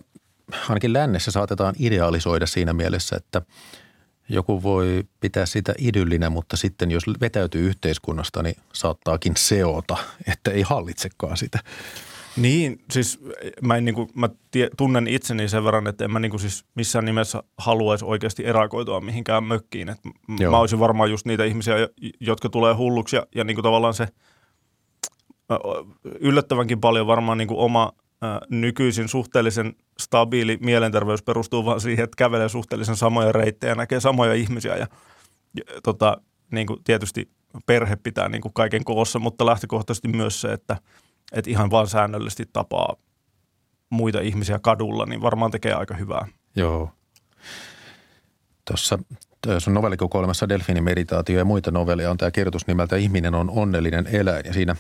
ainakin 0.69 0.93
lännessä 0.93 1.31
saatetaan 1.31 1.75
idealisoida 1.79 2.47
siinä 2.47 2.73
mielessä, 2.73 3.17
että 3.17 3.43
joku 4.29 4.63
voi 4.63 5.05
pitää 5.21 5.47
sitä 5.47 5.75
idyllinä, 5.79 6.31
mutta 6.31 6.57
sitten 6.57 6.91
jos 6.91 7.05
vetäytyy 7.21 7.67
yhteiskunnasta, 7.67 8.43
niin 8.43 8.57
saattaakin 8.73 9.33
seota, 9.37 9.97
että 10.29 10.51
ei 10.51 10.63
hallitsekaan 10.63 11.37
sitä. 11.37 11.59
Niin, 12.37 12.81
siis 12.91 13.21
mä, 13.63 13.77
en, 13.77 13.85
niin 13.85 13.95
kuin, 13.95 14.09
mä 14.15 14.29
tie, 14.51 14.69
tunnen 14.77 15.07
itseni 15.07 15.49
sen 15.49 15.65
verran, 15.65 15.87
että 15.87 16.05
en 16.05 16.11
mä 16.11 16.21
niin 16.21 16.31
kuin, 16.31 16.41
siis 16.41 16.65
missään 16.75 17.05
nimessä 17.05 17.43
haluaisi 17.59 18.05
oikeasti 18.05 18.47
erakoitua 18.47 19.01
mihinkään 19.01 19.45
mökkiin. 19.45 19.89
Et 19.89 19.99
mä 20.51 20.59
olisin 20.59 20.79
varmaan 20.79 21.11
just 21.11 21.27
niitä 21.27 21.45
ihmisiä, 21.45 21.75
jotka 22.21 22.49
tulee 22.49 22.75
hulluksi 22.75 23.17
ja, 23.17 23.27
ja 23.35 23.45
niin 23.45 23.55
kuin 23.55 23.63
tavallaan 23.63 23.95
se 23.95 24.07
yllättävänkin 26.21 26.81
paljon 26.81 27.07
varmaan 27.07 27.39
niin 27.39 27.49
kuin 27.49 27.59
oma 27.59 27.93
nykyisin 28.51 29.09
suhteellisen 29.09 29.75
stabiili 29.99 30.59
mielenterveys 30.61 31.23
perustuu 31.23 31.65
vaan 31.65 31.81
siihen, 31.81 32.05
että 32.05 32.17
kävelee 32.17 32.49
suhteellisen 32.49 32.97
samoja 32.97 33.33
reittejä 33.33 33.75
näkee 33.75 34.01
samoja 34.01 34.35
ihmisiä 34.35 34.77
ja, 34.77 34.87
ja 35.57 35.65
tota, 35.83 36.17
niin 36.51 36.67
kuin 36.67 36.85
tietysti 36.85 37.29
perhe 37.67 37.97
pitää 37.97 38.29
niin 38.29 38.43
kuin 38.43 38.55
kaiken 38.55 38.85
koossa, 38.85 39.19
mutta 39.19 39.47
lähtökohtaisesti 39.47 40.09
myös 40.09 40.41
se, 40.41 40.53
että– 40.53 40.77
että 41.35 41.51
ihan 41.51 41.71
vaan 41.71 41.87
säännöllisesti 41.87 42.45
tapaa 42.53 42.97
muita 43.91 44.21
ihmisiä 44.21 44.59
kadulla, 44.59 45.07
niin 45.07 45.23
varmaan 45.23 45.51
tekee 45.51 45.73
aika 45.73 45.95
hyvää. 45.95 46.29
Joo. 46.57 46.91
Tuossa 48.65 48.99
sun 49.59 49.75
novellikokoelmassa 49.75 50.49
Delfinin 50.49 50.85
meditaatio 50.85 51.39
ja 51.39 51.45
muita 51.45 51.71
novelleja 51.71 52.11
on 52.11 52.17
tämä 52.17 52.31
kirjoitus 52.31 52.67
nimeltä 52.67 52.97
Ihminen 52.97 53.35
on 53.35 53.51
onnellinen 53.51 54.07
eläin 54.07 54.47
ja 54.47 54.53
siinä 54.53 54.77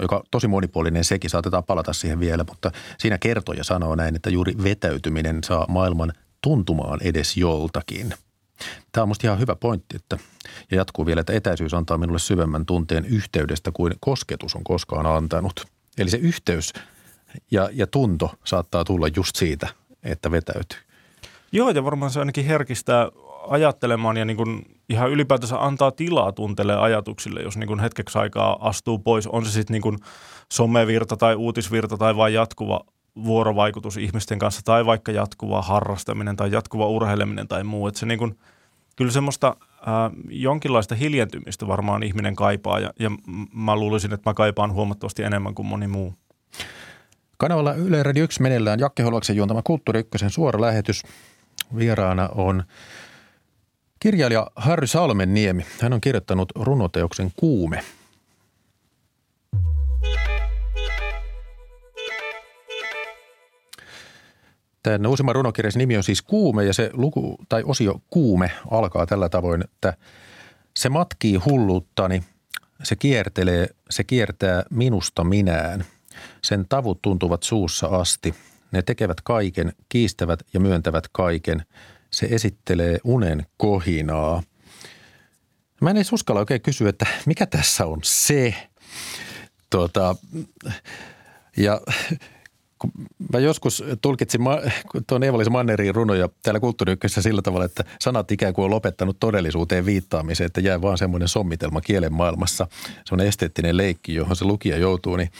joka 0.00 0.22
tosi 0.30 0.48
monipuolinen 0.48 1.04
sekin, 1.04 1.30
saatetaan 1.30 1.64
palata 1.64 1.92
siihen 1.92 2.20
vielä, 2.20 2.44
mutta 2.48 2.70
siinä 2.98 3.18
kertoja 3.18 3.64
sanoo 3.64 3.94
näin, 3.94 4.16
että 4.16 4.30
juuri 4.30 4.54
vetäytyminen 4.62 5.44
saa 5.44 5.66
maailman 5.68 6.12
tuntumaan 6.42 7.00
edes 7.02 7.36
joltakin. 7.36 8.14
Tämä 8.92 9.02
on 9.02 9.08
musta 9.08 9.26
ihan 9.26 9.38
hyvä 9.38 9.56
pointti, 9.56 9.96
että, 9.96 10.18
ja 10.70 10.76
jatkuu 10.76 11.06
vielä, 11.06 11.20
että 11.20 11.32
etäisyys 11.32 11.74
antaa 11.74 11.98
minulle 11.98 12.18
syvemmän 12.18 12.66
tunteen 12.66 13.04
yhteydestä 13.04 13.70
kuin 13.72 13.92
kosketus 14.00 14.54
on 14.56 14.64
koskaan 14.64 15.06
antanut. 15.06 15.66
Eli 15.98 16.10
se 16.10 16.16
yhteys 16.16 16.72
ja, 17.50 17.68
ja 17.72 17.86
tunto 17.86 18.34
saattaa 18.44 18.84
tulla 18.84 19.08
just 19.16 19.36
siitä, 19.36 19.68
että 20.02 20.30
vetäytyy. 20.30 20.78
Joo, 21.52 21.70
ja 21.70 21.84
varmaan 21.84 22.10
se 22.10 22.18
ainakin 22.18 22.44
herkistää 22.44 23.08
ajattelemaan 23.48 24.16
ja 24.16 24.24
niin 24.24 24.36
kuin 24.36 24.80
ihan 24.92 25.10
ylipäätänsä 25.10 25.64
antaa 25.64 25.90
tilaa 25.90 26.32
tuntelee 26.32 26.76
ajatuksille, 26.76 27.42
jos 27.42 27.56
niin 27.56 27.68
kuin 27.68 27.80
hetkeksi 27.80 28.18
aikaa 28.18 28.68
astuu 28.68 28.98
pois. 28.98 29.26
On 29.26 29.44
se 29.44 29.52
sitten 29.52 29.74
niin 29.74 29.82
kuin 29.82 29.98
somevirta 30.52 31.16
tai 31.16 31.34
uutisvirta 31.34 31.96
tai 31.96 32.16
vain 32.16 32.34
jatkuva 32.34 32.80
vuorovaikutus 33.24 33.96
ihmisten 33.96 34.38
kanssa 34.38 34.62
tai 34.64 34.86
vaikka 34.86 35.12
jatkuva 35.12 35.62
harrastaminen 35.62 36.36
tai 36.36 36.52
jatkuva 36.52 36.86
urheileminen 36.86 37.48
tai 37.48 37.64
muu. 37.64 37.86
Että 37.86 38.00
se 38.00 38.06
niin 38.06 38.18
kuin, 38.18 38.38
kyllä 38.96 39.10
semmoista 39.10 39.56
ää, 39.86 40.10
jonkinlaista 40.28 40.94
hiljentymistä 40.94 41.66
varmaan 41.66 42.02
ihminen 42.02 42.36
kaipaa 42.36 42.80
ja, 42.80 42.92
ja 42.98 43.10
mä 43.52 43.76
luulisin, 43.76 44.12
että 44.12 44.30
mä 44.30 44.34
kaipaan 44.34 44.72
huomattavasti 44.72 45.22
enemmän 45.22 45.54
kuin 45.54 45.66
moni 45.66 45.86
muu. 45.86 46.14
Kanavalla 47.38 47.74
Yle 47.74 48.02
Radio 48.02 48.24
1 48.24 48.42
meneillään 48.42 48.78
Jakke 48.78 49.02
Holvaksen 49.02 49.36
juontama 49.36 49.62
Kulttuuri 49.62 50.00
Ykkösen 50.00 50.30
suora 50.30 50.60
lähetys. 50.60 51.02
Vieraana 51.76 52.28
on 52.34 52.64
kirjailija 54.02 54.46
Harry 54.56 54.86
Salmenniemi. 54.86 55.66
Hän 55.80 55.92
on 55.92 56.00
kirjoittanut 56.00 56.52
runoteoksen 56.56 57.32
Kuume– 57.36 57.80
Tämän 64.82 65.06
uusimman 65.06 65.34
runokirjan 65.34 65.72
nimi 65.76 65.96
on 65.96 66.02
siis 66.02 66.22
Kuume 66.22 66.64
ja 66.64 66.74
se 66.74 66.90
luku 66.92 67.36
tai 67.48 67.62
osio 67.66 68.02
Kuume 68.10 68.50
alkaa 68.70 69.06
tällä 69.06 69.28
tavoin, 69.28 69.64
että 69.64 69.96
se 70.76 70.88
matkii 70.88 71.36
hulluuttani, 71.36 72.22
se 72.82 72.96
kiertelee, 72.96 73.68
se 73.90 74.04
kiertää 74.04 74.62
minusta 74.70 75.24
minään. 75.24 75.84
Sen 76.44 76.66
tavut 76.68 77.02
tuntuvat 77.02 77.42
suussa 77.42 77.86
asti. 77.86 78.34
Ne 78.72 78.82
tekevät 78.82 79.20
kaiken, 79.20 79.72
kiistävät 79.88 80.40
ja 80.52 80.60
myöntävät 80.60 81.04
kaiken. 81.12 81.64
Se 82.12 82.26
esittelee 82.30 82.98
unen 83.04 83.46
kohinaa. 83.56 84.42
Mä 85.80 85.90
en 85.90 85.96
edes 85.96 86.12
uskalla 86.12 86.40
oikein 86.40 86.62
kysyä, 86.62 86.88
että 86.88 87.06
mikä 87.26 87.46
tässä 87.46 87.86
on 87.86 87.98
se. 88.02 88.54
Tuota, 89.70 90.16
ja 91.56 91.80
kun 92.78 92.92
mä 93.32 93.38
joskus 93.38 93.84
tulkitsin 94.02 94.40
tuon 95.06 95.22
Eeva-Liisa 95.22 95.50
Mannerin 95.50 95.94
runoja 95.94 96.28
täällä 96.42 96.60
kulttuuriykkössä 96.60 97.22
sillä 97.22 97.42
tavalla, 97.42 97.64
että 97.64 97.84
sanat 98.00 98.30
ikään 98.30 98.54
kuin 98.54 98.64
on 98.64 98.70
lopettanut 98.70 99.16
todellisuuteen 99.20 99.86
viittaamiseen, 99.86 100.46
että 100.46 100.60
jää 100.60 100.82
vaan 100.82 100.98
semmoinen 100.98 101.28
sommitelma 101.28 101.80
kielen 101.80 102.12
maailmassa, 102.12 102.66
semmoinen 103.04 103.26
esteettinen 103.26 103.76
leikki, 103.76 104.14
johon 104.14 104.36
se 104.36 104.44
lukija 104.44 104.78
joutuu, 104.78 105.16
niin 105.16 105.30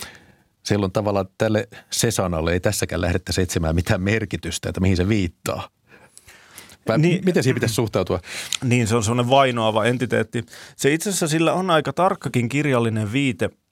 silloin 0.63 0.93
tavallaan 0.93 1.29
tälle 1.39 1.69
se-sanalle 1.91 2.53
ei 2.53 2.61
tässäkään 2.61 3.01
lähdettäisi 3.01 3.43
etsimään 3.43 3.75
mitään 3.75 4.03
merkitystä, 4.03 4.69
että 4.69 4.81
mihin 4.81 4.97
se 4.97 5.09
viittaa. 5.09 5.69
Vai 6.89 6.99
niin, 6.99 7.25
miten 7.25 7.43
siihen 7.43 7.55
pitäisi 7.55 7.75
suhtautua? 7.75 8.21
Niin, 8.65 8.87
se 8.87 8.97
on 8.97 9.05
semmoinen 9.05 9.31
vainoava 9.31 9.85
entiteetti. 9.85 10.45
Se 10.77 10.93
itse 10.93 11.11
asiassa 11.11 11.29
sillä 11.29 11.53
on 11.53 11.71
aika 11.71 11.93
tarkkakin 11.93 12.49
kirjallinen 12.49 13.13
viite– 13.13 13.51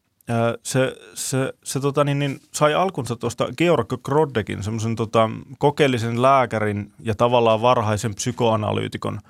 se, 0.63 0.97
se, 1.15 1.53
se 1.65 1.81
tota, 1.81 2.05
niin, 2.05 2.19
niin, 2.19 2.41
sai 2.53 2.75
alkunsa 2.75 3.17
tuosta 3.17 3.49
Georg 3.57 3.89
Groddekin, 4.05 4.63
semmoisen 4.63 4.97
tota, 4.97 5.31
kokeellisen 5.59 6.23
lääkärin 6.23 6.93
ja 7.01 7.15
tavallaan 7.15 7.63
varhaisen 7.63 8.15
psykoanalyytikon 8.15 9.21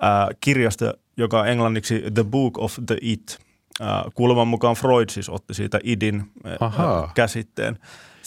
ää, 0.00 0.28
kirjasta, 0.40 0.94
joka 1.16 1.40
on 1.40 1.48
englanniksi 1.48 2.04
The 2.14 2.24
Book 2.24 2.58
of 2.58 2.78
the 2.86 2.96
It. 3.00 3.38
Ää, 3.80 4.04
kuuleman 4.14 4.48
mukaan 4.48 4.76
Freud 4.76 5.08
siis 5.10 5.28
otti 5.28 5.54
siitä 5.54 5.80
idin 5.82 6.30
ää, 6.44 7.10
käsitteen. 7.14 7.78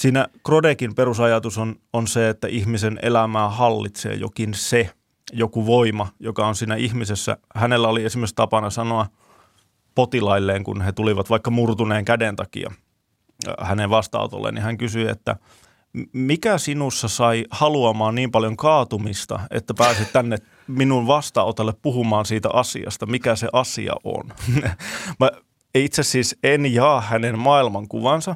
Siinä 0.02 0.28
Grodekin 0.46 0.96
perusajatus 0.96 1.58
on, 1.58 1.76
on 1.94 2.08
se, 2.08 2.30
että 2.30 2.48
ihmisen 2.48 3.00
elämää 3.02 3.50
hallitsee 3.50 4.14
jokin 4.14 4.54
se, 4.54 4.90
joku 5.34 5.66
voima, 5.66 6.08
joka 6.20 6.48
on 6.48 6.56
siinä 6.56 6.76
ihmisessä. 6.76 7.38
Hänellä 7.56 7.88
oli 7.88 8.06
esimerkiksi 8.06 8.36
tapana 8.36 8.70
sanoa 8.70 9.06
potilailleen, 9.96 10.64
kun 10.64 10.82
he 10.82 10.92
tulivat 10.92 11.30
vaikka 11.30 11.52
murtuneen 11.52 12.06
käden 12.06 12.36
takia 12.36 12.72
hänen 13.60 13.90
vastaanotolleen, 13.90 14.56
niin 14.56 14.64
hän 14.64 14.78
kysyi, 14.78 15.08
että 15.08 15.36
mikä 16.14 16.58
sinussa 16.58 17.08
sai 17.08 17.46
haluamaan 17.52 18.16
niin 18.16 18.32
paljon 18.32 18.58
kaatumista, 18.58 19.40
että 19.52 19.74
pääsit 19.74 20.14
tänne 20.14 20.38
minun 20.68 21.08
vastaanotolle 21.08 21.74
puhumaan 21.82 22.26
siitä 22.26 22.50
asiasta, 22.54 23.06
mikä 23.06 23.36
se 23.36 23.48
asia 23.54 23.94
on. 24.04 24.24
Mä 25.20 25.30
itse 25.76 26.04
siis 26.04 26.36
en 26.44 26.74
jaa 26.74 27.02
hänen 27.02 27.40
maailmankuvansa, 27.40 28.36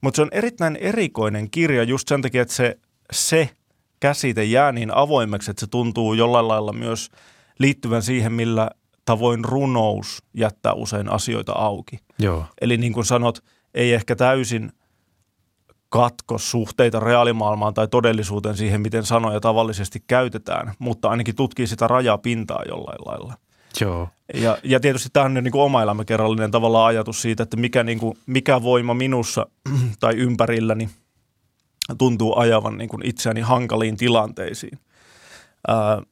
mutta 0.00 0.16
se 0.16 0.22
on 0.22 0.28
erittäin 0.32 0.76
erikoinen 0.76 1.50
kirja 1.50 1.82
just 1.82 2.08
sen 2.08 2.22
takia, 2.22 2.42
että 2.42 2.54
se, 2.54 2.78
se 3.12 3.50
käsite 4.00 4.44
jää 4.44 4.72
niin 4.72 4.94
avoimeksi, 4.94 5.50
että 5.50 5.60
se 5.60 5.66
tuntuu 5.66 6.14
jollain 6.14 6.48
lailla 6.48 6.72
myös 6.72 7.10
liittyvän 7.58 8.02
siihen, 8.02 8.32
millä 8.32 8.70
tavoin 9.04 9.44
runous 9.44 10.22
jättää 10.34 10.72
usein 10.72 11.12
asioita 11.12 11.52
auki. 11.52 11.98
Joo. 12.18 12.44
Eli 12.60 12.76
niin 12.76 12.92
kuin 12.92 13.04
sanot, 13.04 13.38
ei 13.74 13.92
ehkä 13.92 14.16
täysin 14.16 14.72
katko 15.88 16.38
suhteita 16.38 17.00
reaalimaailmaan 17.00 17.74
tai 17.74 17.88
todellisuuteen 17.88 18.56
siihen, 18.56 18.80
miten 18.80 19.06
sanoja 19.06 19.40
tavallisesti 19.40 20.04
käytetään, 20.06 20.74
mutta 20.78 21.08
ainakin 21.08 21.36
tutkii 21.36 21.66
sitä 21.66 21.86
rajapintaa 21.86 22.62
jollain 22.68 22.98
lailla. 23.06 23.34
Joo. 23.80 24.08
Ja, 24.34 24.58
ja 24.64 24.80
tietysti 24.80 25.08
tämä 25.12 25.26
on 25.26 25.34
niin 25.34 25.52
kuin 25.52 25.62
oma 25.62 25.82
elämäkerrallinen 25.82 26.50
tavallaan 26.50 26.86
ajatus 26.86 27.22
siitä, 27.22 27.42
että 27.42 27.56
mikä, 27.56 27.84
niin 27.84 27.98
kuin, 27.98 28.18
mikä 28.26 28.62
voima 28.62 28.94
minussa 28.94 29.46
tai 30.00 30.14
ympärilläni 30.16 30.88
tuntuu 31.98 32.38
ajavan 32.38 32.78
niin 32.78 32.88
kuin 32.88 33.06
itseäni 33.06 33.40
hankaliin 33.40 33.96
tilanteisiin. 33.96 34.78
Ää, 35.68 36.02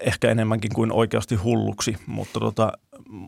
ehkä 0.00 0.30
enemmänkin 0.30 0.70
kuin 0.74 0.92
oikeasti 0.92 1.34
hulluksi, 1.34 1.96
mutta 2.06 2.40
tota, 2.40 2.72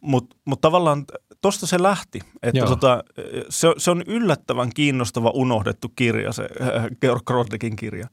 mut, 0.03 0.35
mut 0.45 0.61
tavallaan 0.61 1.05
tosta 1.41 1.67
se 1.67 1.83
lähti. 1.83 2.21
Että 2.43 2.67
tota, 2.67 3.05
se, 3.49 3.69
se 3.79 3.91
on 3.91 4.03
yllättävän 4.07 4.71
kiinnostava 4.75 5.31
unohdettu 5.31 5.93
kirja, 5.97 6.33
se 6.33 6.43
äh, 6.43 6.87
Georg 7.01 7.25
Groddekin 7.25 7.77
kirja. 7.77 8.09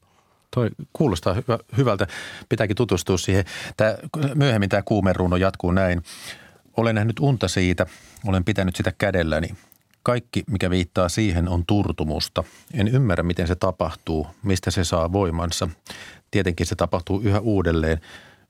Toi 0.50 0.70
kuulostaa 0.92 1.34
hyvä, 1.34 1.58
hyvältä. 1.76 2.06
Pitääkin 2.48 2.76
tutustua 2.76 3.18
siihen. 3.18 3.44
Tää, 3.76 3.98
myöhemmin 4.34 4.68
tämä 4.68 4.82
kuumeruno 4.82 5.36
jatkuu 5.36 5.70
näin. 5.70 6.02
Olen 6.76 6.94
nähnyt 6.94 7.20
unta 7.20 7.48
siitä, 7.48 7.86
olen 8.26 8.44
pitänyt 8.44 8.76
sitä 8.76 8.92
kädelläni. 8.98 9.48
Kaikki, 10.02 10.44
mikä 10.50 10.70
viittaa 10.70 11.08
siihen, 11.08 11.48
on 11.48 11.64
turtumusta. 11.66 12.44
En 12.74 12.88
ymmärrä, 12.88 13.22
miten 13.22 13.46
se 13.46 13.54
tapahtuu, 13.54 14.26
mistä 14.42 14.70
se 14.70 14.84
saa 14.84 15.12
voimansa. 15.12 15.68
Tietenkin 16.30 16.66
se 16.66 16.74
tapahtuu 16.74 17.20
yhä 17.20 17.40
uudelleen, 17.40 18.00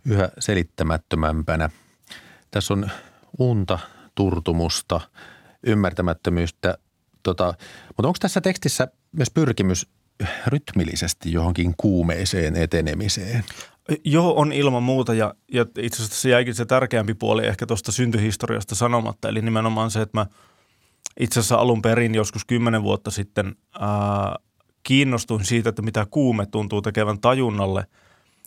yhä 0.05 0.29
selittämättömämpänä. 0.39 1.71
Tässä 2.51 2.75
on 2.75 2.91
unta, 3.39 3.79
turtumusta, 4.15 5.01
ymmärtämättömyyttä. 5.67 6.79
Tota, 7.23 7.55
mutta 7.89 8.09
onko 8.09 8.19
tässä 8.21 8.41
tekstissä 8.41 8.89
myös 9.13 9.31
pyrkimys 9.31 9.87
rytmillisesti 10.47 11.33
johonkin 11.33 11.75
kuumeiseen 11.77 12.57
etenemiseen? 12.57 13.45
Joo, 14.05 14.35
on 14.37 14.53
ilman 14.53 14.83
muuta 14.83 15.15
ja, 15.15 15.35
ja 15.53 15.67
itse 15.79 16.03
asiassa 16.03 16.21
se 16.21 16.29
jäikin 16.29 16.55
se 16.55 16.65
tärkeämpi 16.65 17.15
puoli 17.15 17.47
ehkä 17.47 17.67
tuosta 17.67 17.93
syntyhistoriasta 17.93 18.75
sanomatta, 18.75 19.29
eli 19.29 19.43
nimenomaan 19.43 19.91
se, 19.91 20.03
että 20.03 20.19
mä 20.19 20.27
itse 21.21 21.41
asiassa 21.41 21.57
alun 21.57 21.83
perin 21.83 22.15
joskus 22.15 22.45
kymmenen 22.45 22.83
vuotta 22.83 23.11
sitten 23.11 23.57
ää, 23.81 24.37
kiinnostuin 24.83 25.45
siitä, 25.45 25.69
että 25.69 25.83
mitä 25.83 26.07
kuume 26.11 26.47
tuntuu 26.47 26.83
tekevän 26.83 27.21
tajunnalle, 27.21 27.87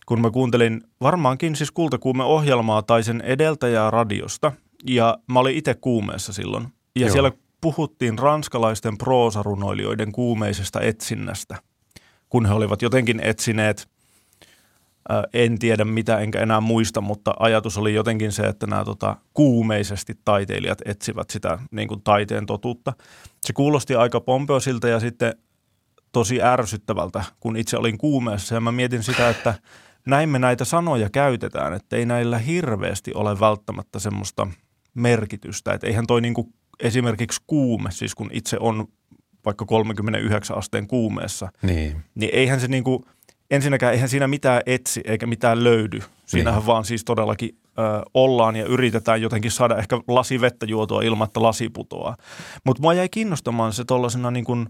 kun 0.06 0.22
mä 0.22 0.32
kuuntelin 0.32 0.82
varmaankin 1.02 1.56
siis 1.56 1.72
kultakuume-ohjelmaa 1.72 2.82
tai 2.82 3.04
sen 3.04 3.22
edeltäjää 3.22 3.92
radiosta– 3.92 4.52
ja 4.88 5.18
mä 5.28 5.40
olin 5.40 5.58
itse 5.58 5.74
kuumeessa 5.74 6.34
silloin. 6.34 6.68
Ja 6.96 7.06
Joo. 7.06 7.12
siellä 7.12 7.32
puhuttiin 7.62 8.20
ranskalaisten 8.20 8.98
proosarunoilijoiden 8.98 10.12
kuumeisesta 10.12 10.82
etsinnästä, 10.82 11.56
kun 12.30 12.46
he 12.46 12.54
olivat 12.54 12.82
jotenkin 12.82 13.20
etsineet, 13.24 13.90
en 15.34 15.60
tiedä 15.60 15.86
mitä 15.86 16.18
enkä 16.18 16.40
enää 16.40 16.62
muista, 16.62 17.02
mutta 17.02 17.34
ajatus 17.40 17.78
oli 17.78 17.94
jotenkin 17.94 18.32
se, 18.32 18.44
että 18.44 18.68
nämä 18.68 18.86
tota, 18.86 19.16
kuumeisesti 19.34 20.14
taiteilijat 20.26 20.82
etsivät 20.86 21.30
sitä 21.30 21.60
niin 21.72 21.88
kuin 21.88 22.02
taiteen 22.02 22.46
totuutta. 22.46 22.94
Se 23.42 23.54
kuulosti 23.54 23.96
aika 23.96 24.22
pompeosilta 24.22 24.88
ja 24.88 25.00
sitten 25.00 25.34
tosi 26.12 26.42
ärsyttävältä, 26.42 27.24
kun 27.40 27.58
itse 27.58 27.78
olin 27.78 27.98
kuumeessa 27.98 28.56
ja 28.56 28.62
mä 28.62 28.72
mietin 28.72 29.04
sitä, 29.04 29.30
että 29.30 29.54
näin 30.06 30.30
me 30.30 30.40
näitä 30.40 30.66
sanoja 30.66 31.10
käytetään, 31.10 31.74
että 31.74 31.96
ei 31.96 32.06
näillä 32.06 32.38
hirveästi 32.38 33.14
ole 33.14 33.40
välttämättä 33.40 34.00
semmoista– 34.00 34.48
merkitystä. 34.94 35.74
Että 35.74 35.88
eihän 35.88 36.08
toi 36.08 36.22
niinku 36.22 36.50
esimerkiksi 36.80 37.42
kuume, 37.48 37.92
siis 37.92 38.16
kun 38.16 38.30
itse 38.34 38.58
on 38.60 38.88
vaikka 39.46 39.66
39 39.66 40.58
asteen 40.58 40.88
kuumeessa, 40.88 41.50
niin, 41.62 42.04
niin 42.16 42.30
eihän 42.34 42.60
se 42.60 42.68
niinku, 42.68 43.06
ensinnäkään 43.52 43.94
eihän 43.94 44.10
siinä 44.10 44.28
mitään 44.28 44.62
etsi 44.66 45.02
eikä 45.06 45.28
mitään 45.28 45.64
löydy. 45.64 46.00
Siinähän 46.26 46.60
niin. 46.60 46.68
vaan 46.68 46.86
siis 46.86 47.06
todellakin 47.06 47.58
ö, 47.66 47.82
ollaan 48.14 48.56
ja 48.56 48.66
yritetään 48.66 49.22
jotenkin 49.22 49.52
saada 49.52 49.78
ehkä 49.78 50.00
lasi 50.08 50.42
vettä 50.42 50.66
juotua 50.66 51.02
ilman, 51.02 51.26
että 51.26 51.42
lasi 51.42 51.70
putoaa. 51.70 52.18
Mutta 52.66 52.82
mua 52.82 52.94
jäi 52.94 53.10
kiinnostamaan 53.10 53.74
se 53.74 53.86
tuollaisena 53.86 54.32
niin 54.32 54.46
kuin, 54.46 54.70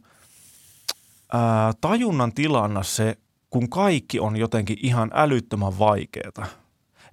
tajunnan 1.82 2.34
tilanna 2.34 2.84
se, 2.84 3.15
kun 3.50 3.69
kaikki 3.69 4.19
on 4.19 4.38
jotenkin 4.38 4.78
ihan 4.82 5.12
älyttömän 5.13 5.80
vaikeaa. 5.80 6.48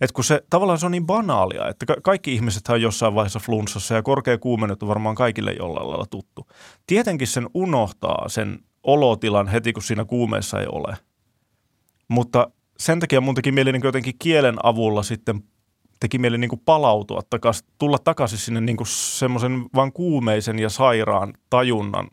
Et 0.01 0.13
kun 0.13 0.25
se 0.25 0.43
tavallaan 0.51 0.79
se 0.79 0.87
on 0.87 0.93
niin 0.93 1.07
banaalia, 1.07 1.69
että 1.69 1.87
ka- 1.87 1.97
kaikki 2.03 2.35
ihmiset 2.35 2.69
on 2.69 2.83
jossain 2.83 3.15
vaiheessa 3.15 3.39
flunssassa 3.39 3.95
ja 3.95 4.03
korkea 4.03 4.39
kuumennet 4.39 4.83
on 4.83 4.89
varmaan 4.89 5.15
kaikille 5.15 5.53
jollain 5.53 5.89
lailla 5.89 6.07
tuttu. 6.07 6.47
Tietenkin 6.87 7.27
sen 7.27 7.47
unohtaa 7.55 8.29
sen 8.29 8.59
olotilan 8.83 9.49
heti, 9.49 9.73
kun 9.73 9.83
siinä 9.83 10.05
kuumeessa 10.05 10.61
ei 10.61 10.67
ole. 10.73 10.97
Mutta 12.09 12.51
sen 12.79 13.01
takia 13.01 13.21
mun 13.21 13.35
teki 13.35 13.53
mieli 13.53 13.73
niin 13.73 13.85
jotenkin 13.85 14.15
kielen 14.19 14.57
avulla 14.63 15.03
sitten 15.03 15.43
teki 16.01 16.19
mieli 16.19 16.39
niin 16.39 16.51
palautua, 16.65 17.21
takas, 17.31 17.65
tulla 17.79 17.99
takaisin 17.99 18.39
sinne 18.39 18.61
niin 18.61 18.77
semmoisen 18.87 19.65
vain 19.75 19.93
kuumeisen 19.93 20.59
ja 20.59 20.69
sairaan 20.69 21.35
tajunnan 21.51 22.09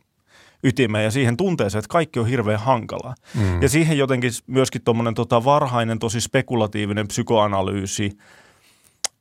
ytimeen 0.63 1.03
ja 1.03 1.11
siihen 1.11 1.37
tunteeseen, 1.37 1.79
että 1.79 1.89
kaikki 1.89 2.19
on 2.19 2.27
hirveän 2.27 2.59
hankalaa. 2.59 3.15
Mm. 3.35 3.61
Ja 3.61 3.69
siihen 3.69 3.97
jotenkin 3.97 4.31
myöskin 4.47 4.81
tuommoinen 4.83 5.13
tota 5.13 5.45
varhainen, 5.45 5.99
tosi 5.99 6.21
spekulatiivinen 6.21 7.07
psykoanalyysi 7.07 8.11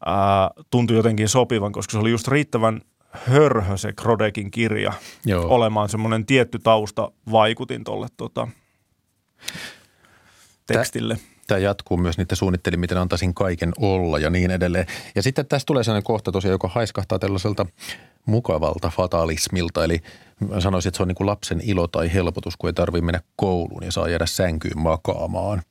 ää, 0.06 0.50
tuntui 0.70 0.96
jotenkin 0.96 1.28
sopivan, 1.28 1.72
koska 1.72 1.92
se 1.92 1.98
oli 1.98 2.10
just 2.10 2.28
riittävän 2.28 2.80
hörhö 3.12 3.76
se 3.76 3.92
Krodekin 3.92 4.50
kirja 4.50 4.92
Joo. 5.26 5.46
olemaan 5.48 5.88
semmoinen 5.88 6.26
tietty 6.26 6.58
tausta 6.58 7.12
vaikutin 7.32 7.84
tuolle 7.84 8.06
tota, 8.16 8.48
tekstille. 10.66 11.18
Tämä 11.46 11.58
jatkuu 11.58 11.96
myös 11.96 12.18
niitä 12.18 12.34
suunnitteli, 12.34 12.76
miten 12.76 12.98
antaisin 12.98 13.34
kaiken 13.34 13.72
olla 13.76 14.18
ja 14.18 14.30
niin 14.30 14.50
edelleen. 14.50 14.86
Ja 15.14 15.22
sitten 15.22 15.46
tässä 15.46 15.66
tulee 15.66 15.84
sellainen 15.84 16.04
kohta 16.04 16.32
tosiaan, 16.32 16.52
joka 16.52 16.68
haiskahtaa 16.68 17.18
tällaiselta 17.18 17.66
mukavalta 18.26 18.90
fatalismilta. 18.90 19.84
Eli 19.84 20.00
sanoisin, 20.58 20.88
että 20.88 20.96
se 20.96 21.02
on 21.02 21.08
niin 21.08 21.16
kuin 21.16 21.26
lapsen 21.26 21.60
ilo 21.64 21.88
tai 21.88 22.12
helpotus, 22.14 22.56
kun 22.56 22.68
ei 22.68 22.74
tarvitse 22.74 23.04
mennä 23.04 23.20
kouluun 23.36 23.84
ja 23.84 23.92
saa 23.92 24.08
jäädä 24.08 24.26
sänkyyn 24.26 24.78
makaamaan. 24.78 25.62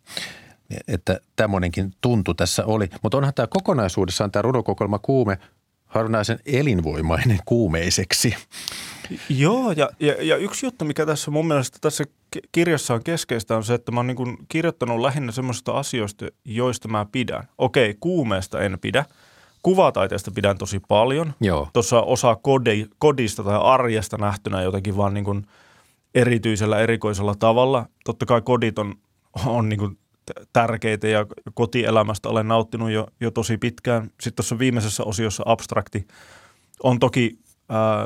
Että 0.87 1.19
tämmöinenkin 1.35 1.93
tuntu 2.01 2.33
tässä 2.33 2.65
oli. 2.65 2.89
Mutta 3.03 3.17
onhan 3.17 3.33
tämä 3.33 3.47
kokonaisuudessaan 3.47 4.31
tämä 4.31 4.41
runokokoelma 4.41 4.99
kuume 4.99 5.37
harvinaisen 5.85 6.39
elinvoimainen 6.45 7.39
kuumeiseksi. 7.45 8.35
Joo, 9.29 9.71
ja, 9.71 9.89
ja, 9.99 10.15
ja 10.23 10.37
yksi 10.37 10.65
juttu, 10.65 10.85
mikä 10.85 11.05
tässä 11.05 11.31
mun 11.31 11.47
mielestä 11.47 11.77
tässä 11.81 12.03
kirjassa 12.51 12.93
on 12.93 13.03
keskeistä, 13.03 13.57
on 13.57 13.63
se, 13.63 13.73
että 13.73 13.91
mä 13.91 13.99
oon 13.99 14.07
niin 14.07 14.37
kirjoittanut 14.49 14.99
lähinnä 14.99 15.31
semmoisista 15.31 15.71
asioista, 15.71 16.25
joista 16.45 16.87
mä 16.87 17.05
pidän. 17.11 17.43
Okei, 17.57 17.97
kuumeesta 17.99 18.61
en 18.61 18.79
pidä– 18.81 19.05
Kuvataiteesta 19.63 20.31
pidän 20.31 20.57
tosi 20.57 20.79
paljon. 20.87 21.33
Joo. 21.41 21.67
Tuossa 21.73 22.01
osa 22.01 22.35
kodi, 22.35 22.85
kodista 22.97 23.43
tai 23.43 23.59
arjesta 23.63 24.17
nähtynä 24.17 24.61
jotenkin 24.61 24.97
vaan 24.97 25.13
niin 25.13 25.25
kuin 25.25 25.47
erityisellä, 26.15 26.79
erikoisella 26.79 27.35
tavalla. 27.35 27.85
Totta 28.05 28.25
kai 28.25 28.41
kodit 28.41 28.79
on, 28.79 28.95
on 29.45 29.69
niin 29.69 29.79
kuin 29.79 29.97
tärkeitä 30.53 31.07
ja 31.07 31.25
kotielämästä 31.53 32.29
olen 32.29 32.47
nauttinut 32.47 32.91
jo, 32.91 33.07
jo 33.19 33.31
tosi 33.31 33.57
pitkään. 33.57 34.03
Sitten 34.03 34.35
tuossa 34.35 34.59
viimeisessä 34.59 35.03
osiossa 35.03 35.43
abstrakti 35.45 36.07
on 36.83 36.99
toki 36.99 37.39
ää, 37.69 38.05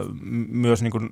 myös 0.49 0.81
niin 0.81 0.91
kuin 0.91 1.09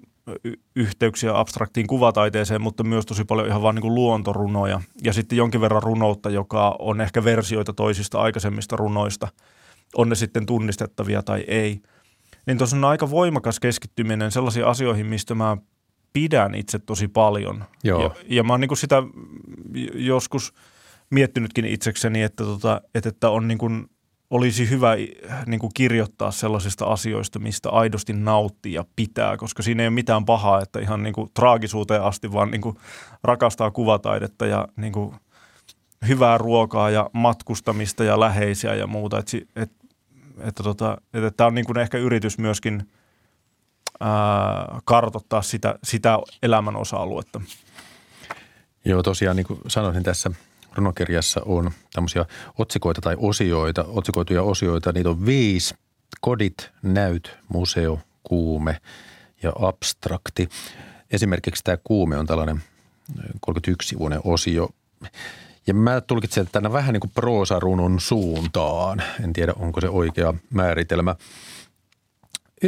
yhteyksiä 0.75 1.39
abstraktiin 1.39 1.87
kuvataiteeseen, 1.87 2.61
mutta 2.61 2.83
myös 2.83 3.05
tosi 3.05 3.23
paljon 3.25 3.47
ihan 3.47 3.61
vaan 3.61 3.75
niin 3.75 3.81
kuin 3.81 3.95
luontorunoja. 3.95 4.81
Ja 5.03 5.13
sitten 5.13 5.37
jonkin 5.37 5.61
verran 5.61 5.83
runoutta, 5.83 6.29
joka 6.29 6.75
on 6.79 7.01
ehkä 7.01 7.23
versioita 7.23 7.73
toisista 7.73 8.21
aikaisemmista 8.21 8.75
runoista– 8.75 9.27
on 9.95 10.09
ne 10.09 10.15
sitten 10.15 10.45
tunnistettavia 10.45 11.23
tai 11.23 11.43
ei. 11.47 11.81
Niin 12.45 12.57
tuossa 12.57 12.77
on 12.77 12.85
aika 12.85 13.09
voimakas 13.09 13.59
keskittyminen 13.59 14.31
sellaisiin 14.31 14.65
asioihin, 14.65 15.05
mistä 15.05 15.35
mä 15.35 15.57
pidän 16.13 16.55
itse 16.55 16.79
tosi 16.79 17.07
paljon. 17.07 17.63
Joo. 17.83 18.01
Ja, 18.01 18.11
ja 18.27 18.43
mä 18.43 18.53
oon 18.53 18.59
niin 18.59 18.77
sitä 18.77 19.03
joskus 19.93 20.53
miettinytkin 21.09 21.65
itsekseni, 21.65 22.21
että, 22.21 22.43
tota, 22.43 22.81
että, 22.95 23.09
että 23.09 23.29
on 23.29 23.47
niin 23.47 23.57
kuin, 23.57 23.89
olisi 24.29 24.69
hyvä 24.69 24.95
niin 25.45 25.59
kuin 25.59 25.71
kirjoittaa 25.73 26.31
sellaisista 26.31 26.85
asioista, 26.85 27.39
mistä 27.39 27.69
aidosti 27.69 28.13
nauttii 28.13 28.73
ja 28.73 28.85
pitää, 28.95 29.37
koska 29.37 29.63
siinä 29.63 29.83
ei 29.83 29.87
ole 29.87 29.93
mitään 29.93 30.25
pahaa, 30.25 30.61
että 30.61 30.79
ihan 30.79 31.03
niin 31.03 31.13
kuin 31.13 31.29
traagisuuteen 31.33 32.03
asti, 32.03 32.33
vaan 32.33 32.51
niin 32.51 32.61
kuin 32.61 32.77
rakastaa 33.23 33.71
kuvataidetta 33.71 34.45
ja 34.45 34.67
niin 34.75 34.93
kuin 34.93 35.15
hyvää 36.07 36.37
ruokaa 36.37 36.89
ja 36.89 37.09
matkustamista 37.13 38.03
ja 38.03 38.19
läheisiä 38.19 38.75
ja 38.75 38.87
muuta. 38.87 39.19
Että, 39.19 39.37
että, 39.55 39.82
että, 40.39 40.63
tota, 40.63 40.97
että 41.13 41.31
tämä 41.31 41.47
on 41.47 41.55
niin 41.55 41.65
kuin 41.65 41.77
ehkä 41.77 41.97
yritys 41.97 42.37
myöskin 42.37 42.89
ää, 43.99 44.81
kartottaa 44.85 45.41
sitä, 45.41 45.79
sitä 45.83 46.19
elämän 46.43 46.75
osa-aluetta. 46.75 47.41
Joo, 48.85 49.03
tosiaan 49.03 49.35
niin 49.35 49.47
kuin 49.47 49.59
sanoisin 49.67 50.03
tässä 50.03 50.31
runokirjassa 50.75 51.41
on 51.45 51.71
tämmöisiä 51.93 52.25
otsikoita 52.57 53.01
tai 53.01 53.15
osioita, 53.17 53.85
otsikoituja 53.87 54.43
osioita. 54.43 54.91
Niitä 54.91 55.09
on 55.09 55.25
viisi. 55.25 55.75
Kodit, 56.21 56.71
näyt, 56.81 57.37
museo, 57.49 57.99
kuume 58.23 58.81
ja 59.43 59.53
abstrakti. 59.59 60.49
Esimerkiksi 61.11 61.63
tämä 61.63 61.77
kuume 61.83 62.17
on 62.17 62.25
tällainen 62.25 62.63
31-sivuinen 63.19 64.19
osio. 64.23 64.69
Ja 65.67 65.73
mä 65.73 66.01
tulkitsen, 66.01 66.43
että 66.43 66.73
vähän 66.73 66.93
niin 66.93 67.01
kuin 67.01 67.11
proosarunon 67.15 67.99
suuntaan. 67.99 69.03
En 69.23 69.33
tiedä, 69.33 69.53
onko 69.59 69.81
se 69.81 69.89
oikea 69.89 70.33
määritelmä. 70.53 71.15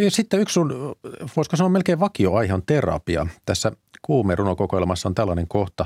Sitten 0.10 0.40
yksi 0.40 0.54
sun, 0.54 0.96
voisiko 1.38 1.56
sanoa 1.56 1.70
melkein 1.70 2.00
vakioaihe 2.00 2.54
on 2.54 2.64
terapia. 2.66 3.28
Tässä 3.46 3.72
kuumerunokokoelmassa 4.02 5.10
on 5.10 5.16
tällainen 5.16 5.48
kohta. 5.48 5.86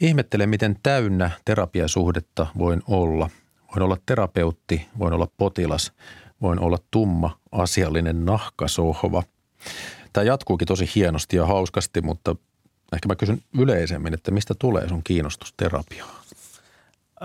Ihmettele, 0.00 0.46
miten 0.46 0.76
täynnä 0.82 1.30
terapiasuhdetta 1.44 2.46
voin 2.58 2.82
olla. 2.86 3.30
Voin 3.70 3.82
olla 3.82 3.96
terapeutti, 4.06 4.88
voin 4.98 5.12
olla 5.12 5.28
potilas, 5.36 5.92
voin 6.42 6.60
olla 6.60 6.78
tumma, 6.90 7.38
asiallinen 7.52 8.24
nahkasohva. 8.24 9.22
Tämä 10.12 10.24
jatkuukin 10.24 10.68
tosi 10.68 10.90
hienosti 10.94 11.36
ja 11.36 11.46
hauskasti, 11.46 12.00
mutta 12.00 12.36
ehkä 12.92 13.08
mä 13.08 13.16
kysyn 13.16 13.42
yleisemmin, 13.58 14.14
että 14.14 14.30
mistä 14.30 14.54
tulee 14.58 14.88
sun 14.88 15.02
kiinnostus 15.04 15.54
terapiaan? 15.56 16.10